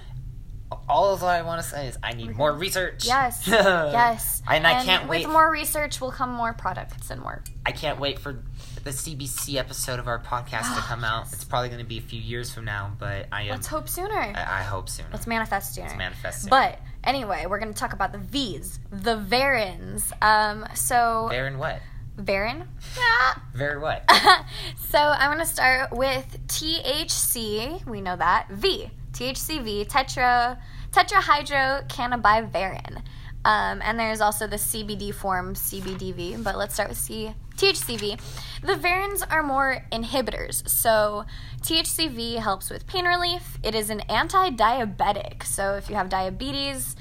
All 0.87 1.13
of 1.13 1.23
I 1.23 1.41
want 1.41 1.61
to 1.63 1.67
say 1.67 1.87
is 1.87 1.97
I 2.03 2.13
need 2.13 2.35
more 2.35 2.53
research. 2.53 3.05
Yes. 3.05 3.43
yes. 3.47 4.43
And 4.47 4.67
I 4.67 4.83
can't 4.83 5.09
wait. 5.09 5.25
With 5.25 5.33
more 5.33 5.49
research 5.49 5.99
will 5.99 6.11
come 6.11 6.31
more 6.31 6.53
products 6.53 7.09
and 7.09 7.21
more. 7.21 7.43
I 7.65 7.71
can't 7.71 7.99
wait 7.99 8.19
for 8.19 8.43
the 8.83 8.91
CBC 8.91 9.55
episode 9.55 9.97
of 9.99 10.07
our 10.07 10.19
podcast 10.19 10.75
to 10.75 10.81
come 10.87 11.03
out. 11.03 11.25
It's 11.33 11.43
probably 11.43 11.69
going 11.69 11.81
to 11.81 11.87
be 11.87 11.97
a 11.97 12.01
few 12.01 12.21
years 12.21 12.53
from 12.53 12.65
now, 12.65 12.91
but 12.99 13.25
I 13.31 13.43
am. 13.43 13.49
Let's 13.49 13.65
hope 13.67 13.89
sooner. 13.89 14.13
I, 14.19 14.59
I 14.59 14.61
hope 14.63 14.89
sooner. 14.89 15.09
Let's 15.11 15.25
manifest 15.25 15.73
sooner. 15.73 15.87
Let's 15.87 15.97
manifest 15.97 16.41
soon. 16.43 16.49
But 16.51 16.79
anyway, 17.03 17.45
we're 17.47 17.59
going 17.59 17.73
to 17.73 17.79
talk 17.79 17.93
about 17.93 18.11
the 18.11 18.17
V's, 18.17 18.79
the 18.91 19.17
Varins. 19.17 20.11
Um, 20.21 20.65
so 20.75 21.27
Baron 21.29 21.57
what? 21.57 21.79
Varin. 22.17 22.65
Ah. 22.97 23.43
Very 23.53 23.79
what? 23.79 24.03
so 24.89 24.97
I'm 24.97 25.29
going 25.29 25.39
to 25.39 25.45
start 25.45 25.91
with 25.91 26.39
THC. 26.47 27.85
We 27.85 28.01
know 28.01 28.15
that 28.15 28.47
V. 28.49 28.89
THCV, 29.13 29.87
tetra 29.87 30.57
tetrahydrocannabivarin. 30.91 33.01
Um, 33.45 33.81
and 33.81 33.99
there's 33.99 34.21
also 34.21 34.47
the 34.47 34.55
CBD 34.57 35.13
form 35.13 35.53
CBDV, 35.53 36.43
but 36.43 36.57
let's 36.57 36.73
start 36.73 36.89
with 36.89 36.97
C 36.97 37.33
THCV. 37.59 38.19
The 38.61 38.73
varins 38.73 39.23
are 39.29 39.43
more 39.43 39.85
inhibitors. 39.91 40.67
So 40.67 41.25
THCV 41.61 42.37
helps 42.37 42.69
with 42.69 42.87
pain 42.87 43.05
relief. 43.05 43.57
It 43.63 43.75
is 43.75 43.89
an 43.89 44.01
anti-diabetic. 44.01 45.43
So 45.43 45.75
if 45.75 45.89
you 45.89 45.95
have 45.95 46.09
diabetes, 46.09 46.95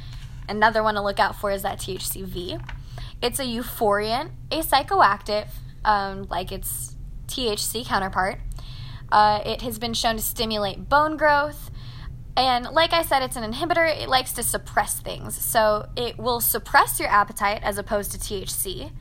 another 0.48 0.82
one 0.82 0.94
to 0.94 1.02
look 1.02 1.20
out 1.20 1.36
for 1.36 1.50
is 1.50 1.62
that 1.62 1.78
THCV. 1.78 2.60
It's 3.22 3.38
a 3.38 3.44
euphoriant, 3.44 4.30
a 4.50 4.60
psychoactive, 4.60 5.48
um, 5.84 6.26
like 6.28 6.52
its 6.52 6.96
THC 7.26 7.86
counterpart. 7.86 8.40
Uh, 9.10 9.40
it 9.44 9.62
has 9.62 9.78
been 9.78 9.94
shown 9.94 10.16
to 10.16 10.22
stimulate 10.22 10.88
bone 10.88 11.16
growth. 11.16 11.70
And 12.36 12.66
like 12.66 12.92
I 12.92 13.02
said, 13.02 13.22
it's 13.22 13.36
an 13.36 13.52
inhibitor. 13.52 13.88
It 13.88 14.08
likes 14.08 14.32
to 14.34 14.42
suppress 14.42 15.00
things. 15.00 15.36
So 15.36 15.88
it 15.96 16.18
will 16.18 16.40
suppress 16.40 17.00
your 17.00 17.08
appetite 17.08 17.60
as 17.62 17.78
opposed 17.78 18.12
to 18.12 18.18
THC. 18.18 18.92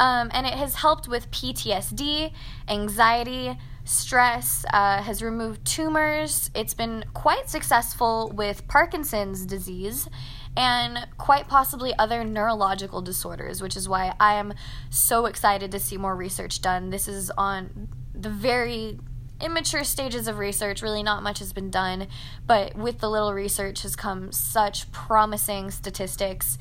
Um, 0.00 0.30
and 0.32 0.46
it 0.46 0.54
has 0.54 0.76
helped 0.76 1.08
with 1.08 1.30
PTSD, 1.30 2.32
anxiety, 2.68 3.58
stress, 3.84 4.64
uh, 4.72 5.02
has 5.02 5.22
removed 5.22 5.64
tumors. 5.64 6.50
It's 6.54 6.74
been 6.74 7.04
quite 7.14 7.48
successful 7.48 8.30
with 8.34 8.68
Parkinson's 8.68 9.46
disease 9.46 10.08
and 10.56 11.06
quite 11.16 11.48
possibly 11.48 11.94
other 11.98 12.22
neurological 12.24 13.00
disorders, 13.00 13.62
which 13.62 13.76
is 13.76 13.88
why 13.88 14.14
I 14.20 14.34
am 14.34 14.54
so 14.90 15.26
excited 15.26 15.70
to 15.72 15.78
see 15.78 15.96
more 15.96 16.14
research 16.14 16.60
done. 16.60 16.90
This 16.90 17.08
is 17.08 17.30
on 17.38 17.88
the 18.14 18.30
very 18.30 18.98
immature 19.40 19.84
stages 19.84 20.26
of 20.26 20.38
research. 20.38 20.82
Really, 20.82 21.02
not 21.02 21.22
much 21.22 21.38
has 21.38 21.52
been 21.52 21.70
done, 21.70 22.08
but 22.46 22.76
with 22.76 22.98
the 22.98 23.08
little 23.08 23.32
research 23.32 23.82
has 23.82 23.94
come 23.96 24.32
such 24.32 24.90
promising 24.90 25.70
statistics. 25.70 26.58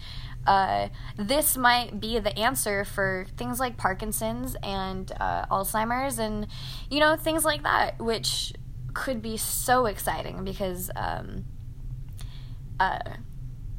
Uh, 0.48 0.88
this 1.18 1.58
might 1.58 2.00
be 2.00 2.18
the 2.20 2.38
answer 2.40 2.86
for 2.86 3.28
things 3.36 3.60
like 3.60 3.78
Parkinson's 3.78 4.56
and 4.64 5.12
uh, 5.20 5.46
Alzheimer's, 5.48 6.18
and 6.18 6.48
you 6.90 7.00
know 7.00 7.16
things 7.16 7.44
like 7.44 7.64
that, 7.64 8.00
which 8.00 8.54
could 8.94 9.22
be 9.22 9.38
so 9.38 9.86
exciting 9.86 10.44
because 10.44 10.90
um, 10.96 11.46
uh, 12.80 13.00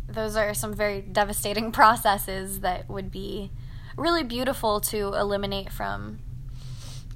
those 0.08 0.36
are 0.36 0.54
some 0.54 0.74
very 0.74 1.00
devastating 1.00 1.72
processes 1.80 2.60
that 2.60 2.88
would 2.88 3.10
be 3.10 3.50
really 3.96 4.22
beautiful 4.22 4.80
to 4.80 5.14
eliminate 5.14 5.72
from, 5.72 6.20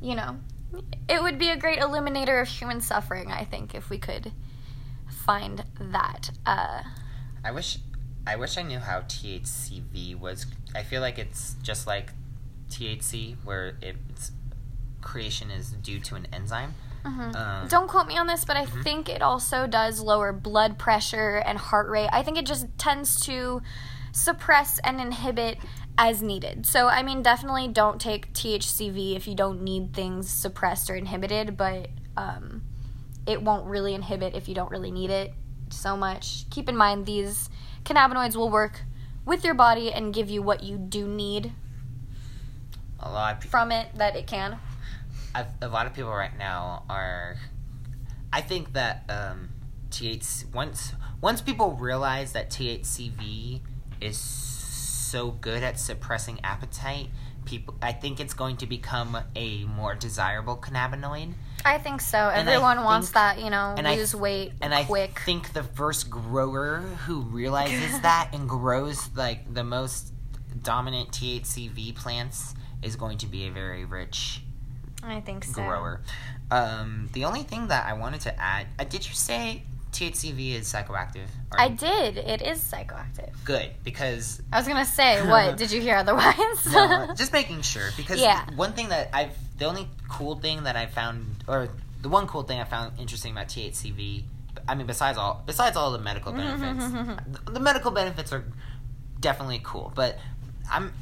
you 0.01 0.15
know, 0.15 0.37
it 1.09 1.23
would 1.23 1.39
be 1.39 1.51
a 1.51 1.57
great 1.57 1.79
eliminator 1.79 2.41
of 2.41 2.49
human 2.49 2.81
suffering, 2.81 3.31
I 3.31 3.45
think, 3.45 3.75
if 3.75 3.89
we 3.89 3.99
could 3.99 4.33
find 5.09 5.65
that. 5.79 6.31
Uh, 6.45 6.83
I 7.45 7.53
wish, 7.53 7.79
I 8.27 8.37
wish 8.37 8.57
I 8.57 8.63
knew 8.63 8.79
how 8.79 9.01
THCV 9.01 10.19
was. 10.19 10.47
I 10.75 10.83
feel 10.83 11.01
like 11.01 11.19
it's 11.19 11.57
just 11.63 11.87
like 11.87 12.11
THC, 12.71 13.37
where 13.45 13.77
its 13.83 14.33
creation 15.01 15.51
is 15.51 15.71
due 15.73 15.99
to 16.01 16.15
an 16.15 16.27
enzyme. 16.33 16.75
mhm. 17.05 17.35
Um, 17.35 17.69
Don't 17.69 17.89
quote 17.89 18.07
me 18.07 18.17
on 18.17 18.27
this, 18.29 18.45
but 18.45 18.57
I 18.57 18.65
think 18.65 19.09
it 19.09 19.23
also 19.23 19.67
does 19.67 20.01
lower 20.01 20.33
blood 20.33 20.79
pressure 20.79 21.43
and 21.45 21.59
heart 21.59 21.89
rate. 21.91 22.09
I 22.13 22.23
think 22.23 22.39
it 22.39 22.47
just 22.47 22.67
tends 22.79 23.19
to 23.27 23.61
suppress 24.13 24.79
and 24.85 25.01
inhibit 25.01 25.59
as 25.99 26.23
needed. 26.23 26.65
So, 26.65 26.89
I 26.89 27.03
mean, 27.03 27.23
definitely 27.23 27.69
don't 27.69 28.01
take 28.01 28.33
THCV 28.33 29.17
if 29.17 29.27
you 29.27 29.35
don't 29.35 29.63
need 29.63 29.93
things 29.93 30.31
suppressed 30.31 30.89
or 30.91 30.95
inhibited, 30.95 31.57
but 31.57 31.89
um, 32.17 32.63
it 33.27 33.43
won't 33.43 33.67
really 33.67 33.95
inhibit 33.95 34.35
if 34.35 34.49
you 34.49 34.55
don't 34.55 34.71
really 34.71 34.91
need 34.93 35.11
it 35.11 35.35
so 35.71 35.97
much. 35.97 36.49
Keep 36.51 36.69
in 36.69 36.77
mind, 36.77 37.05
these 37.07 37.51
cannabinoids 37.85 38.37
will 38.37 38.51
work 38.51 38.83
with 39.25 39.45
your 39.45 39.55
body 39.55 39.93
and 39.93 40.13
give 40.13 40.31
you 40.31 40.43
what 40.43 40.63
you 40.63 40.77
do 40.77 41.07
need 41.07 41.53
a 43.03 43.11
lot. 43.11 43.41
Pe- 43.41 43.49
from 43.49 43.73
it 43.73 43.89
that 43.97 44.17
it 44.17 44.27
can. 44.27 44.59
I've, 45.35 45.47
a 45.61 45.69
lot 45.69 45.87
of 45.87 45.95
people 45.95 46.11
right 46.11 46.37
now 46.37 46.85
are. 46.89 47.37
I 48.33 48.41
think 48.41 48.73
that 48.73 49.05
um, 49.09 49.51
THC 49.91 50.53
once 50.55 50.93
once 51.21 51.41
people 51.41 51.73
realize 51.73 52.33
that 52.33 52.51
THCV 52.51 53.61
is 54.01 54.19
so 54.19 55.31
good 55.33 55.63
at 55.63 55.79
suppressing 55.79 56.41
appetite, 56.43 57.09
people 57.53 57.75
I 57.83 57.93
think 57.93 58.19
it's 58.19 58.35
going 58.35 58.57
to 58.59 58.67
become 58.67 59.17
a 59.37 59.65
more 59.65 59.95
desirable 59.95 60.57
cannabinoid. 60.57 61.35
I 61.65 61.79
think 61.79 62.01
so. 62.01 62.19
And 62.19 62.49
I 62.49 62.55
Everyone 62.55 62.83
wants 62.83 63.11
that, 63.11 63.39
you 63.39 63.51
know, 63.51 63.75
and 63.77 63.87
I 63.87 63.97
lose 63.97 64.13
th- 64.13 64.21
weight 64.21 64.53
And 64.61 64.73
quick. 64.87 65.13
I 65.21 65.25
think 65.25 65.53
the 65.53 65.63
first 65.63 66.09
grower 66.11 66.79
who 67.07 67.21
realizes 67.21 68.01
that 68.09 68.31
and 68.33 68.49
grows 68.49 69.11
like 69.15 69.53
the 69.53 69.65
most 69.65 70.13
dominant 70.63 71.11
THCV 71.11 71.95
plants 71.95 72.55
is 72.83 72.97
going 72.97 73.19
to 73.19 73.27
be 73.27 73.47
a 73.47 73.51
very 73.51 73.85
rich 73.85 74.41
I 75.03 75.21
think 75.21 75.45
so. 75.45 75.55
grower. 75.63 76.01
Um, 76.51 77.09
the 77.13 77.25
only 77.25 77.43
thing 77.43 77.69
that 77.69 77.87
I 77.87 77.93
wanted 77.93 78.23
to 78.23 78.41
add, 78.41 78.67
uh, 78.79 78.85
did 78.85 79.07
you 79.09 79.15
say 79.15 79.63
THCV 79.93 80.55
is 80.55 80.73
psychoactive? 80.73 81.27
Or- 81.53 81.61
I 81.61 81.69
did. 81.69 82.17
It 82.17 82.43
is 82.43 82.59
psychoactive. 82.61 83.31
good 83.45 83.71
because 83.85 84.41
I 84.53 84.59
was 84.59 84.67
gonna 84.67 84.85
say, 84.87 85.27
what 85.29 85.57
did 85.61 85.71
you 85.71 85.81
hear 85.81 85.97
otherwise? 85.97 86.37
no, 86.73 87.13
just 87.17 87.33
making 87.33 87.63
sure 87.63 87.91
because 87.97 88.21
Yeah. 88.21 88.45
one 88.57 88.73
thing 88.73 88.89
that 88.89 89.11
I've 89.13 89.37
the 89.59 89.67
only 89.67 89.89
cool 90.09 90.37
thing 90.37 90.65
that 90.65 90.77
I 90.77 90.87
found 90.87 91.25
or 91.47 91.69
the 92.01 92.09
one 92.09 92.27
cool 92.27 92.43
thing 92.43 92.59
I 92.59 92.65
found 92.65 92.99
interesting 92.99 93.33
about 93.33 93.49
THCV, 93.49 94.25
I 94.67 94.75
mean 94.75 94.87
besides 94.87 95.19
all 95.19 95.43
besides 95.47 95.77
all 95.77 95.93
the 95.93 95.99
medical 95.99 96.33
mm-hmm, 96.33 96.61
benefits, 96.61 96.85
mm-hmm, 96.87 97.11
mm-hmm. 97.11 97.33
the, 97.45 97.53
the 97.53 97.61
medical 97.61 97.91
benefits 97.91 98.33
are 98.33 98.45
definitely 99.21 99.61
cool, 99.63 99.93
but 99.95 100.19
I'm 100.71 100.93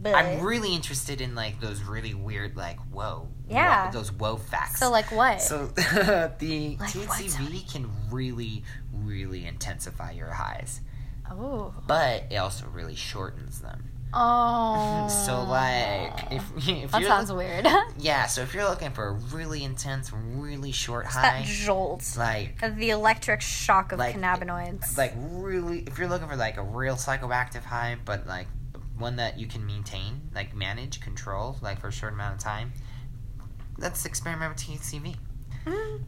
But- 0.00 0.14
I'm 0.14 0.40
really 0.44 0.74
interested 0.74 1.20
in 1.20 1.34
like 1.34 1.60
those 1.60 1.82
really 1.82 2.14
weird 2.14 2.56
like 2.56 2.78
whoa 2.92 3.26
Yeah. 3.48 3.86
whoa- 3.86 3.92
those 3.92 4.12
whoa 4.12 4.36
facts. 4.36 4.78
so 4.80 4.90
like 4.90 5.10
what? 5.12 5.40
So 5.40 5.66
the 6.38 6.76
Like 6.78 6.94
what, 6.94 7.66
can 7.68 7.90
really, 8.10 8.62
really 8.92 9.46
intensify 9.46 10.12
your 10.12 10.30
highs, 10.32 10.80
oh, 11.30 11.72
but 11.86 12.24
it 12.30 12.36
also 12.36 12.66
really 12.66 12.94
shortens 12.96 13.60
them. 13.60 13.90
Oh. 14.12 15.06
So 15.26 15.42
like 15.44 16.32
if 16.32 16.42
if 16.68 16.90
that 16.92 17.04
sounds 17.04 17.30
weird. 17.32 17.66
yeah, 17.98 18.26
so 18.26 18.40
if 18.42 18.54
you're 18.54 18.68
looking 18.68 18.92
for 18.92 19.08
a 19.08 19.12
really 19.12 19.62
intense, 19.64 20.12
really 20.12 20.72
short 20.72 21.04
that 21.06 21.12
high, 21.12 21.42
jolt 21.46 22.14
like 22.16 22.58
the 22.76 22.90
electric 22.90 23.40
shock 23.42 23.92
of 23.92 23.98
Like- 23.98 24.14
cannabinoids. 24.16 24.84
Eh, 24.98 25.02
like 25.02 25.12
really 25.16 25.80
if 25.86 25.98
you're 25.98 26.08
looking 26.08 26.28
for 26.28 26.36
like 26.36 26.56
a 26.56 26.62
real 26.62 26.96
psychoactive 26.96 27.64
high, 27.64 27.96
but 28.04 28.26
like 28.26 28.46
one 28.96 29.16
that 29.16 29.38
you 29.38 29.46
can 29.46 29.64
maintain, 29.66 30.22
like 30.34 30.54
manage, 30.56 31.00
control, 31.00 31.56
like 31.62 31.80
for 31.80 31.88
a 31.88 31.92
short 31.92 32.12
amount 32.14 32.34
of 32.34 32.40
time, 32.40 32.72
let's 33.78 34.04
experiment 34.04 34.54
with 34.54 34.62
THCV. 34.64 35.16
Mm. 35.66 36.00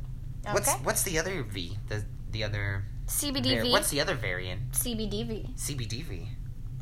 What's 0.52 0.68
Okay. 0.68 0.78
what's 0.82 1.02
the 1.02 1.18
other 1.18 1.42
V? 1.42 1.78
The 1.88 2.04
the 2.30 2.44
other 2.44 2.84
CBDV. 3.06 3.62
var- 3.62 3.70
what's 3.72 3.90
the 3.90 4.00
other 4.00 4.14
variant? 4.14 4.72
CBDV. 4.72 5.54
CBDV 5.56 6.28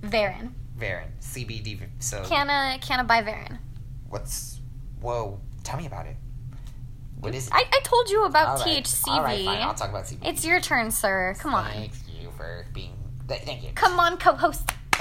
Varin. 0.03 0.55
Varin. 0.76 1.09
CBDV. 1.20 1.89
So 1.99 2.24
Canna 2.24 2.78
canna 2.80 3.05
buy 3.05 3.22
Varin. 3.22 3.59
what's 4.09 4.61
whoa? 5.01 5.41
Tell 5.64 5.78
me 5.78 5.86
about 5.86 6.07
it. 6.07 6.16
What 7.20 7.34
is 7.34 7.49
it? 7.49 7.53
I, 7.53 7.64
I 7.72 7.80
told 7.82 8.09
you 8.11 8.24
about 8.24 8.49
All 8.61 8.64
right. 8.64 8.84
THCV. 8.84 9.09
All 9.09 9.22
right, 9.22 9.45
fine. 9.45 9.62
I'll 9.62 9.74
talk 9.74 9.91
about 9.91 10.05
CBD. 10.05 10.24
It's 10.28 10.45
your 10.45 10.61
turn, 10.61 10.91
sir. 10.93 11.34
Come 11.41 11.53
on. 11.55 11.64
Thank 11.64 11.93
you 12.09 12.30
for 12.36 12.64
being. 12.72 12.95
th- 13.26 13.43
Thank 13.43 13.64
you. 13.64 13.70
Come 13.74 13.99
on, 13.99 14.18
co-host. 14.18 14.70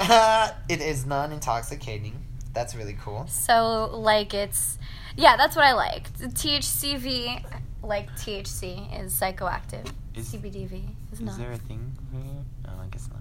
it 0.68 0.80
is 0.80 1.06
non-intoxicating. 1.06 2.20
That's 2.54 2.74
really 2.74 2.96
cool. 3.00 3.26
So 3.28 3.90
like 3.96 4.34
it's 4.34 4.78
yeah, 5.18 5.36
that's 5.36 5.56
what 5.56 5.64
I 5.64 5.72
like. 5.72 6.12
The 6.16 6.26
THCV 6.26 7.44
like 7.82 8.08
THC 8.12 9.02
is 9.04 9.12
psychoactive. 9.12 9.90
Is- 10.14 10.32
CBDV 10.32 10.84
is 11.12 11.20
not. 11.20 11.32
Is 11.32 11.38
there 11.38 11.52
a 11.52 11.56
thing? 11.56 11.92
I 12.66 12.86
guess 12.90 13.08
not. 13.10 13.20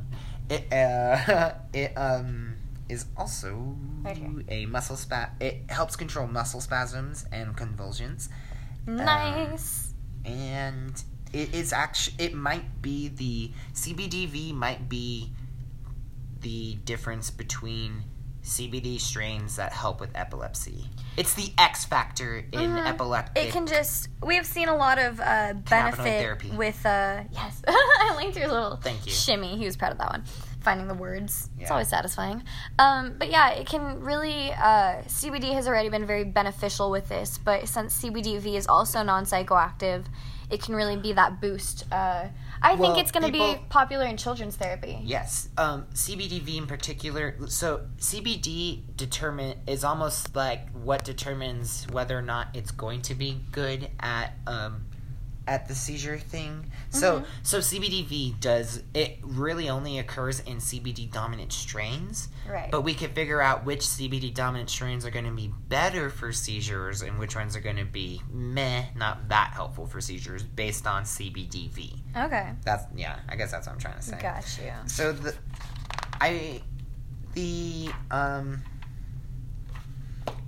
It 0.49 0.71
uh, 0.71 1.53
it 1.73 1.97
um 1.97 2.53
is 2.87 3.05
also 3.17 3.75
Right 4.03 4.21
a 4.47 4.65
muscle 4.67 4.95
spa. 4.95 5.29
It 5.39 5.63
helps 5.69 5.95
control 5.95 6.27
muscle 6.27 6.61
spasms 6.61 7.25
and 7.31 7.57
convulsions, 7.57 8.29
nice. 8.85 9.93
and 10.23 11.03
it 11.33 11.53
is 11.53 11.73
actually 11.73 12.23
it 12.23 12.33
might 12.35 12.81
be 12.81 13.09
the 13.09 13.51
CBDV 13.73 14.53
might 14.53 14.87
be 14.87 15.31
the 16.41 16.75
difference 16.85 17.31
between 17.31 18.03
CBD 18.47 18.99
strains 18.99 19.57
that 19.57 19.73
help 19.73 19.99
with 19.99 20.09
epilepsy. 20.15 20.85
It's 21.17 21.33
the 21.33 21.51
X 21.57 21.83
factor 21.83 22.37
in 22.51 22.71
Mhm. 22.71 22.87
epileptic. 22.87 23.43
It 23.45 23.51
can 23.51 23.67
just 23.67 24.07
we 24.21 24.35
have 24.35 24.45
seen 24.45 24.69
a 24.69 24.75
lot 24.75 24.97
of 24.99 25.19
uh, 25.19 25.53
benefit 25.69 26.53
with 26.53 26.85
uh 26.85 27.23
yes. 27.31 27.61
I 27.67 28.13
linked 28.15 28.37
your 28.37 28.47
little 28.47 28.77
Thank 28.77 29.05
you. 29.05 29.11
shimmy. 29.11 29.57
He 29.57 29.65
was 29.65 29.75
proud 29.75 29.91
of 29.91 29.97
that 29.97 30.11
one. 30.11 30.23
Finding 30.61 30.87
the 30.87 30.93
words. 30.93 31.49
It's 31.59 31.71
always 31.71 31.87
satisfying. 31.89 32.43
Um, 32.79 33.15
but 33.17 33.29
yeah, 33.29 33.51
it 33.51 33.67
can 33.67 33.99
really 34.01 34.51
uh, 34.53 35.01
CBD 35.07 35.53
has 35.53 35.67
already 35.67 35.89
been 35.89 36.05
very 36.05 36.23
beneficial 36.25 36.89
with 36.91 37.09
this, 37.09 37.37
but 37.37 37.67
since 37.67 38.01
CBDV 38.01 38.55
is 38.55 38.67
also 38.67 39.01
non 39.03 39.25
psychoactive, 39.25 40.05
it 40.49 40.61
can 40.61 40.75
really 40.75 40.95
be 40.95 41.13
that 41.13 41.41
boost. 41.41 41.83
Uh, 41.91 42.27
I 42.61 42.75
Well, 42.75 42.93
think 42.93 43.03
it's 43.03 43.11
going 43.11 43.25
to 43.25 43.31
be 43.31 43.59
popular 43.69 44.05
in 44.05 44.17
children's 44.17 44.55
therapy. 44.55 44.99
Yes, 45.03 45.49
um, 45.57 45.85
CBDV 45.93 46.57
in 46.57 46.67
particular. 46.67 47.35
So 47.47 47.81
CBD 47.99 48.81
determine 48.95 49.59
is 49.67 49.83
almost 49.83 50.35
like 50.35 50.69
what 50.71 51.03
determines 51.03 51.85
whether 51.91 52.17
or 52.17 52.21
not 52.21 52.55
it's 52.55 52.71
going 52.71 53.01
to 53.03 53.15
be 53.15 53.41
good 53.51 53.89
at 53.99 54.33
um, 54.47 54.85
at 55.47 55.67
the 55.67 55.73
seizure 55.75 56.17
thing. 56.17 56.69
So 56.89 57.21
Mhm. 57.21 57.25
so 57.43 57.59
CBDV 57.61 58.35
does 58.39 58.83
it 58.93 59.19
really 59.21 59.69
only 59.69 59.97
occurs 59.97 60.39
in 60.41 60.59
CBD 60.59 61.05
dominant 61.05 61.53
strains, 61.53 62.27
Right. 62.47 62.69
but 62.69 62.81
we 62.81 62.93
can 62.93 63.11
figure 63.13 63.41
out 63.41 63.65
which 63.65 63.81
CBD 63.87 64.29
dominant 64.31 64.69
strains 64.69 65.05
are 65.05 65.09
going 65.09 65.25
to 65.25 65.31
be 65.31 65.47
better 65.69 66.09
for 66.09 66.31
seizures 66.33 67.01
and 67.01 67.17
which 67.17 67.35
ones 67.35 67.55
are 67.55 67.61
going 67.61 67.77
to 67.77 67.85
be 67.85 68.21
meh, 68.29 68.85
not 68.95 69.29
that 69.29 69.51
helpful 69.53 69.87
for 69.87 70.01
seizures 70.01 70.43
based 70.43 70.85
on 70.85 71.03
CBDV. 71.05 72.03
okay. 72.15 72.53
That's 72.63 72.85
yeah, 72.95 73.19
I 73.29 73.35
guess 73.35 73.51
that's 73.51 73.67
what 73.67 73.73
I'm 73.73 73.79
trying 73.79 73.95
to 73.95 74.01
say. 74.03 74.19
Got 74.21 74.45
you. 74.61 74.73
So 74.87 75.13
the 75.13 75.33
I 76.19 76.61
the 77.33 77.89
um 78.11 78.63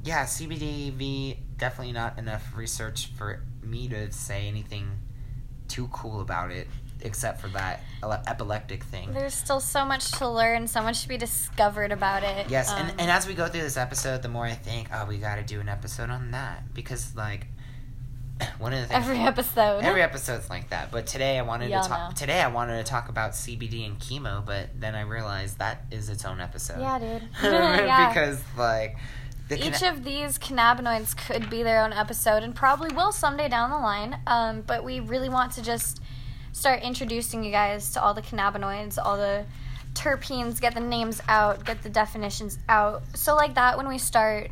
yeah, 0.04 0.26
CBDV 0.26 1.38
definitely 1.58 1.94
not 1.94 2.18
enough 2.18 2.56
research 2.56 3.08
for 3.18 3.44
me 3.70 3.88
to 3.90 4.12
say 4.12 4.48
anything 4.48 4.90
too 5.68 5.88
cool 5.92 6.22
about 6.22 6.52
it 6.52 6.68
except 7.02 7.40
for 7.40 7.48
that 7.50 7.82
epileptic 8.28 8.84
thing. 8.84 9.14
There's 9.14 9.34
still 9.34 9.60
so 9.60 9.86
much 9.86 10.12
to 10.14 10.28
learn, 10.28 10.68
so 10.68 10.82
much 10.82 11.04
to 11.04 11.08
be 11.08 11.18
discovered 11.18 11.92
about 11.92 12.24
it. 12.24 12.50
Yes, 12.50 12.72
Um, 12.72 12.80
and, 12.80 13.02
and 13.02 13.12
as 13.12 13.28
we 13.28 13.34
go 13.34 13.48
through 13.48 13.62
this 13.62 13.78
episode, 13.78 14.22
the 14.22 14.28
more 14.30 14.46
I 14.46 14.54
think, 14.54 14.90
oh, 14.94 15.06
we 15.06 15.18
got 15.18 15.36
to 15.36 15.44
do 15.44 15.60
an 15.60 15.70
episode 15.70 16.10
on 16.10 16.32
that 16.32 16.74
because 16.74 17.16
like 17.16 17.48
one 18.58 18.74
of 18.74 18.82
the 18.82 18.88
things 18.88 19.06
every 19.06 19.20
episode. 19.20 19.80
Every 19.84 20.02
episode's 20.02 20.50
like 20.50 20.70
that, 20.70 20.92
but 20.92 21.08
today 21.08 21.38
I 21.38 21.42
wanted 21.42 21.70
Y'all 21.70 21.84
to 21.84 21.90
talk. 21.90 22.10
know. 22.10 22.16
Today 22.16 22.42
I 22.42 22.48
wanted 22.48 22.78
to 22.84 22.90
talk 22.90 23.10
about 23.10 23.32
CBD 23.32 23.86
and 23.86 24.00
chemo, 24.00 24.46
but 24.46 24.70
then 24.80 24.96
I 24.96 25.02
realized 25.02 25.60
that 25.60 25.86
is 25.92 26.10
its 26.10 26.26
own 26.26 26.42
episode. 26.42 26.80
yeah, 26.80 27.00
dude. 27.00 27.28
yeah. 27.44 28.10
because 28.10 28.42
like 28.58 28.98
Each 29.52 29.82
of 29.82 30.04
these 30.04 30.38
cannabinoids 30.38 31.18
could 31.18 31.50
be 31.50 31.64
their 31.64 31.84
own 31.84 31.92
episode 31.92 32.44
and 32.44 32.56
probably 32.56 32.94
will 32.94 33.12
someday 33.12 33.50
down 33.50 33.72
the 33.72 33.78
line. 33.78 34.20
Um, 34.28 34.62
but 34.62 34.84
we 34.84 35.00
really 35.00 35.30
want 35.30 35.54
to 35.54 35.64
just 35.64 36.02
start 36.52 36.82
introducing 36.84 37.44
you 37.44 37.52
guys 37.52 37.92
to 37.92 38.04
all 38.04 38.14
the 38.14 38.22
cannabinoids, 38.22 38.98
all 39.04 39.18
the 39.18 39.46
terpenes, 39.94 40.62
get 40.62 40.74
the 40.76 40.80
names 40.80 41.22
out, 41.28 41.66
get 41.66 41.82
the 41.82 41.90
definitions 41.90 42.60
out. 42.68 43.02
So, 43.16 43.36
like 43.36 43.56
that, 43.56 43.78
when 43.78 43.88
we 43.88 43.98
start 43.98 44.52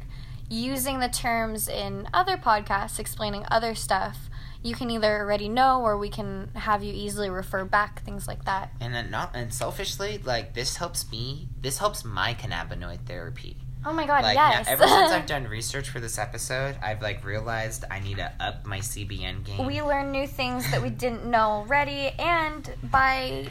using 0.49 0.99
the 0.99 1.09
terms 1.09 1.67
in 1.67 2.07
other 2.13 2.37
podcasts 2.37 2.99
explaining 2.99 3.45
other 3.51 3.75
stuff, 3.75 4.29
you 4.63 4.73
can 4.73 4.89
either 4.89 5.19
already 5.19 5.47
know 5.49 5.81
or 5.81 5.97
we 5.97 6.09
can 6.09 6.49
have 6.55 6.83
you 6.83 6.93
easily 6.93 7.29
refer 7.29 7.63
back, 7.65 8.03
things 8.03 8.27
like 8.27 8.45
that. 8.45 8.71
and 8.79 8.93
then 8.93 9.11
not 9.11 9.35
and 9.35 9.53
selfishly, 9.53 10.17
like 10.17 10.53
this 10.53 10.77
helps 10.77 11.09
me. 11.11 11.47
This 11.61 11.77
helps 11.77 12.03
my 12.03 12.33
cannabinoid 12.33 13.05
therapy. 13.05 13.57
Oh 13.85 13.93
my 13.93 14.05
god, 14.05 14.23
Like 14.23 14.35
now- 14.35 14.49
yes. 14.49 14.65
ever 14.67 14.85
since 14.87 15.11
I've 15.11 15.25
done 15.35 15.45
research 15.47 15.89
for 15.89 15.99
this 15.99 16.17
episode, 16.17 16.75
I've 16.83 17.01
like 17.01 17.23
realized 17.23 17.85
I 17.89 17.99
need 17.99 18.17
to 18.17 18.31
up 18.39 18.65
my 18.65 18.79
CBN 18.79 19.43
game. 19.45 19.65
we 19.65 19.81
learn 19.81 20.11
new 20.11 20.27
things 20.27 20.69
that 20.71 20.81
we 20.81 20.89
didn't 20.89 21.25
know 21.25 21.49
already 21.61 22.09
and 22.19 22.73
by 22.83 23.47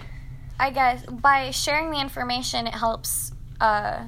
i 0.59 0.71
guess 0.71 1.05
by 1.07 1.51
sharing 1.51 1.91
the 1.91 2.01
information 2.01 2.67
it 2.67 2.73
helps 2.75 3.31
uh 3.61 4.05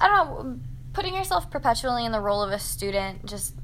i 0.00 0.08
don't 0.08 0.16
know 0.16 0.58
putting 0.92 1.14
yourself 1.14 1.48
perpetually 1.50 2.04
in 2.04 2.10
the 2.12 2.20
role 2.20 2.42
of 2.42 2.50
a 2.50 2.58
student 2.58 3.24
just 3.24 3.54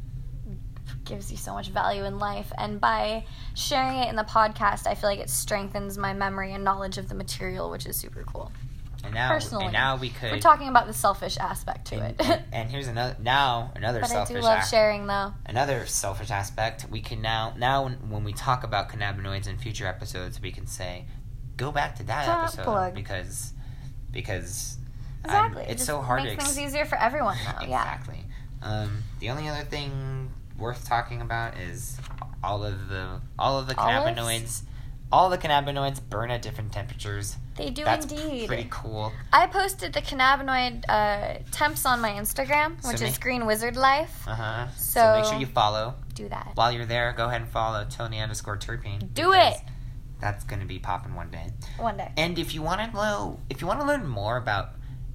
gives 1.04 1.32
you 1.32 1.36
so 1.36 1.52
much 1.52 1.68
value 1.70 2.04
in 2.04 2.18
life 2.20 2.52
and 2.58 2.80
by 2.80 3.24
sharing 3.54 3.98
it 3.98 4.08
in 4.08 4.14
the 4.14 4.22
podcast 4.22 4.86
i 4.86 4.94
feel 4.94 5.08
like 5.10 5.18
it 5.18 5.28
strengthens 5.30 5.98
my 5.98 6.12
memory 6.12 6.52
and 6.52 6.62
knowledge 6.62 6.96
of 6.96 7.08
the 7.08 7.14
material 7.14 7.70
which 7.70 7.86
is 7.86 7.96
super 7.96 8.22
cool 8.32 8.52
and 9.04 9.14
now, 9.14 9.28
personally, 9.30 9.64
and 9.64 9.72
now 9.72 9.96
we 9.96 10.08
could. 10.10 10.30
we're 10.32 10.38
talking 10.40 10.68
about 10.68 10.86
the 10.86 10.92
selfish 10.92 11.36
aspect 11.38 11.86
to 11.88 11.96
and, 11.96 12.20
it 12.20 12.26
and, 12.26 12.44
and 12.52 12.70
here's 12.70 12.86
another 12.88 13.16
now 13.20 13.72
another 13.74 14.00
but 14.00 14.10
i 14.10 14.12
selfish 14.14 14.36
do 14.36 14.42
love 14.42 14.58
act- 14.58 14.70
sharing 14.70 15.06
though 15.06 15.32
another 15.46 15.86
selfish 15.86 16.30
aspect 16.30 16.86
we 16.90 17.00
can 17.00 17.20
now 17.20 17.52
now 17.56 17.84
when, 17.84 17.94
when 18.10 18.24
we 18.24 18.32
talk 18.32 18.62
about 18.64 18.88
cannabinoids 18.88 19.48
in 19.48 19.56
future 19.58 19.86
episodes 19.86 20.40
we 20.40 20.52
can 20.52 20.66
say 20.66 21.04
go 21.56 21.72
back 21.72 21.96
to 21.96 22.02
that 22.04 22.24
Top 22.26 22.44
episode 22.44 22.62
plug. 22.64 22.94
because 22.94 23.52
because 24.10 24.78
exactly 25.24 25.62
It 25.64 25.70
it's 25.70 25.80
just 25.80 25.86
so 25.86 26.00
hard 26.00 26.22
makes 26.24 26.36
to 26.36 26.40
ex- 26.42 26.54
things 26.54 26.66
easier 26.68 26.84
for 26.84 26.98
everyone 26.98 27.36
though 27.44 27.66
yeah 27.66 27.94
exactly 27.94 28.24
um, 28.62 29.02
the 29.18 29.30
only 29.30 29.48
other 29.48 29.64
thing 29.64 30.30
worth 30.56 30.86
talking 30.86 31.20
about 31.20 31.58
is 31.58 31.98
all 32.44 32.62
of 32.64 32.88
the 32.88 33.20
all 33.38 33.58
of 33.58 33.66
the 33.66 33.74
Olives? 33.76 34.62
All 35.12 35.28
the 35.30 35.38
cannabinoids 35.38 36.00
burn 36.08 36.30
at 36.30 36.40
different 36.42 36.72
temperatures 36.72 37.36
they 37.56 37.64
do 37.70 37.82
indeed. 37.82 37.84
that's 37.86 38.06
indeed 38.12 38.46
pretty 38.48 38.66
cool 38.70 39.12
I 39.32 39.46
posted 39.46 39.92
the 39.92 40.00
cannabinoid 40.00 40.84
uh, 40.88 41.38
temps 41.50 41.84
on 41.84 42.00
my 42.00 42.10
Instagram, 42.10 42.82
So 42.82 42.88
which 42.88 43.00
ma- 43.02 43.06
is 43.08 43.18
Green 43.18 43.44
Wizard 43.46 43.76
Life. 43.76 44.26
uh-huh 44.26 44.68
so, 44.76 45.16
make 45.20 45.24
sure 45.26 45.38
you 45.38 45.46
follow 45.46 45.94
Do 46.14 46.28
that. 46.30 46.52
while 46.54 46.72
you're 46.72 46.86
there 46.86 47.12
go 47.16 47.26
ahead 47.26 47.42
and 47.42 47.50
follow 47.50 47.84
tony 47.88 48.20
underscore 48.20 48.56
terpene 48.56 49.12
Do 49.14 49.32
it! 49.34 49.56
that's 50.20 50.44
gonna 50.44 50.64
be 50.66 50.78
popping 50.78 51.14
one 51.14 51.30
day 51.30 51.48
One 51.78 51.96
day. 51.98 52.10
And 52.16 52.38
if 52.38 52.54
you 52.54 52.62
want 52.62 52.80
to 52.80 52.96
know, 52.96 53.40
if 53.50 53.60
you 53.60 53.66
want 53.66 53.80
to 53.80 53.86
learn 53.86 54.06
more 54.06 54.36
about 54.36 54.70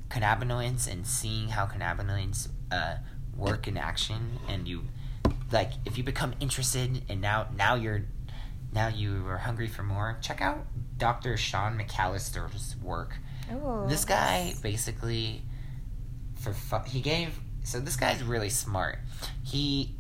cannabinoids 0.10 0.88
and 0.92 1.06
seeing 1.08 1.50
how 1.50 1.66
cannabinoids 1.66 2.50
uh, 2.72 2.96
work 3.36 3.68
in 3.68 3.78
action, 3.78 4.40
and 4.50 4.68
you 4.68 4.84
like, 5.52 5.72
if 5.86 5.98
you 5.98 6.04
become 6.04 6.34
interested, 6.42 7.04
and 7.10 7.22
now 7.22 7.48
now 7.56 7.76
you're 7.76 8.04
now 8.78 8.90
you 8.90 9.26
are 9.28 9.40
hungry 9.40 9.68
for 9.68 9.82
more, 9.82 10.20
check 10.22 10.40
out 10.40 10.68
Dr. 10.98 11.36
Sean 11.36 11.80
McAllister's 11.80 12.76
work. 12.82 13.18
Ooh. 13.52 13.86
This 13.88 14.06
guy 14.06 14.54
basically, 14.62 15.42
for 16.36 16.54
fu- 16.54 16.88
he 16.88 17.02
gave 17.02 17.40
so 17.64 17.80
this 17.80 17.96
guy's 17.96 18.22
really 18.24 18.52
smart. 18.52 19.00
He 19.44 19.96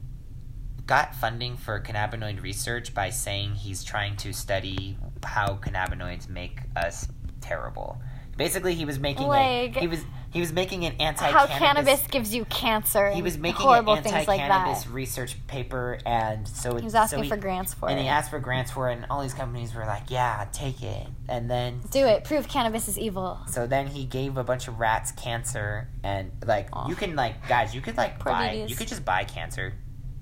got 0.86 1.15
funding 1.15 1.57
for 1.57 1.80
cannabinoid 1.82 2.41
research 2.43 2.93
by 2.93 3.09
saying 3.09 3.55
he's 3.55 3.84
trying 3.84 4.15
to 4.17 4.32
study 4.32 4.95
how 5.25 5.55
cannabinoids 5.55 6.30
make 6.30 6.59
us 6.75 7.07
terrible. 7.41 7.99
Basically, 8.38 8.75
he 8.75 8.86
was 8.86 8.99
making 8.99 9.28
Like- 9.28 9.75
a, 9.75 9.80
he 9.80 9.88
was 9.88 10.01
he 10.38 10.41
was 10.41 10.53
making 10.53 10.85
an 10.85 10.93
anti 10.99 11.31
How 11.31 11.47
cannabis 11.47 12.05
gives 12.07 12.31
you 12.33 12.45
cancer. 12.45 13.09
He 13.09 13.23
was 13.23 13.39
making 13.39 13.61
horrible 13.65 13.93
an 13.93 14.03
things 14.03 14.27
like 14.27 14.39
anti-cannabis 14.39 14.83
that. 14.83 14.91
research 14.93 15.35
paper, 15.47 15.97
and 16.05 16.47
so 16.47 16.75
He 16.77 16.83
was 16.83 16.93
so 16.93 16.99
asking 16.99 17.23
he- 17.23 17.29
for 17.29 17.38
grants 17.38 17.73
for 17.73 17.89
it. 17.89 17.93
and 17.93 17.99
it. 17.99 18.03
he 18.03 18.07
asked 18.09 18.29
for 18.29 18.39
grants 18.39 18.69
for 18.71 18.89
it, 18.91 18.93
and 18.97 19.07
all 19.09 19.23
these 19.23 19.33
companies 19.33 19.73
were 19.73 19.85
like, 19.85 20.11
"Yeah, 20.11 20.45
take 20.53 20.83
it." 20.83 21.07
And 21.27 21.49
then 21.49 21.81
Do 21.89 22.05
it. 22.05 22.23
Prove 22.23 22.47
cannabis 22.47 22.88
is 22.88 22.99
evil. 22.99 23.39
So 23.47 23.65
then 23.65 23.88
he 23.88 24.05
gave 24.05 24.38
a 24.38 24.43
bunch 24.43 24.67
of 24.67 24.79
rats 24.79 25.11
cancer, 25.13 25.88
and 26.03 26.31
like 26.45 26.69
you 26.88 26.93
can 26.95 27.15
like 27.15 27.47
guys, 27.47 27.73
you 27.73 27.81
could 27.81 27.97
like 27.97 28.19
Poor 28.19 28.31
buy, 28.31 28.49
babies. 28.49 28.69
you 28.69 28.75
could 28.75 28.88
just 28.88 29.03
buy 29.03 29.23
cancer, 29.23 29.73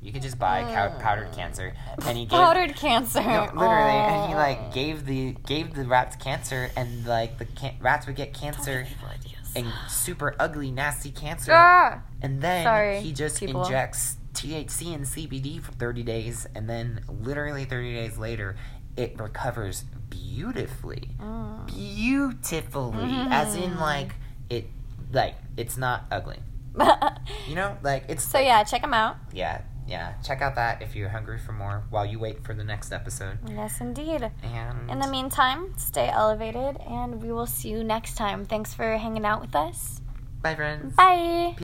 you 0.02 0.12
could 0.14 0.22
just 0.22 0.38
buy 0.40 0.62
cow- 0.62 0.98
powdered 1.00 1.32
cancer, 1.34 1.74
and 2.06 2.16
he 2.18 2.26
gave 2.26 2.40
Powdered 2.40 2.76
cancer. 2.76 3.22
no, 3.22 3.50
literally, 3.56 3.92
and 3.92 4.30
he 4.30 4.36
like 4.36 4.72
gave 4.74 5.06
the 5.06 5.32
gave 5.48 5.74
the 5.74 5.84
rats 5.86 6.16
cancer, 6.16 6.70
and 6.78 7.06
like 7.08 7.38
the 7.40 7.46
can- 7.46 7.76
rats 7.82 8.06
would 8.08 8.16
get 8.16 8.32
cancer 8.34 8.86
and 9.56 9.72
super 9.88 10.36
ugly, 10.40 10.72
nasty 10.72 11.12
cancer, 11.12 11.52
Ah! 11.54 12.02
and 12.22 12.42
then 12.42 12.64
Sorry, 12.66 13.02
he 13.02 13.12
just 13.14 13.40
people. 13.40 13.64
injects 13.64 14.18
THC 14.34 14.94
and 14.94 15.06
CBD 15.06 15.62
for 15.62 15.72
thirty 15.74 16.04
days, 16.04 16.46
and 16.56 16.70
then 16.70 17.02
literally 17.08 17.66
thirty 17.66 17.94
days 17.94 18.18
later, 18.18 18.56
it 18.98 19.20
recovers 19.20 19.86
beautifully 20.10 21.10
Mm. 21.20 21.66
beautifully 21.68 23.28
as 23.32 23.56
in 23.56 23.72
Mhm. 23.72 23.80
like 23.80 24.16
it 24.50 24.70
like 25.12 25.36
it's 25.58 25.78
not 25.78 26.04
ugly 26.12 26.40
you 27.48 27.56
know 27.56 27.78
like 27.82 28.06
it's 28.08 28.24
so 28.24 28.40
yeah, 28.40 28.64
check 28.64 28.84
him 28.84 28.94
out. 28.94 29.18
yeah 29.34 29.62
yeah 29.88 30.14
check 30.24 30.42
out 30.42 30.56
that 30.56 30.82
if 30.82 30.96
you're 30.96 31.10
hungry 31.10 31.38
for 31.38 31.52
more 31.52 31.84
while 31.92 32.06
you 32.06 32.18
wait 32.18 32.44
for 32.44 32.54
the 32.56 32.64
next 32.64 32.92
episode 32.92 33.38
Yes, 33.48 33.80
indeed. 33.82 34.32
and 34.44 34.90
In 34.90 34.98
the 35.00 35.08
meantime, 35.08 35.74
stay 35.78 36.10
elevated, 36.10 36.78
and 36.90 37.22
we 37.22 37.32
will 37.32 37.46
see 37.46 37.70
you 37.70 37.84
next 37.84 38.16
time. 38.16 38.46
Thanks 38.46 38.74
for 38.74 38.98
hanging 38.98 39.26
out 39.26 39.42
with 39.42 39.56
us. 39.56 40.02
bye 40.42 40.56
friends 40.56 40.96
Bye. 40.96 41.54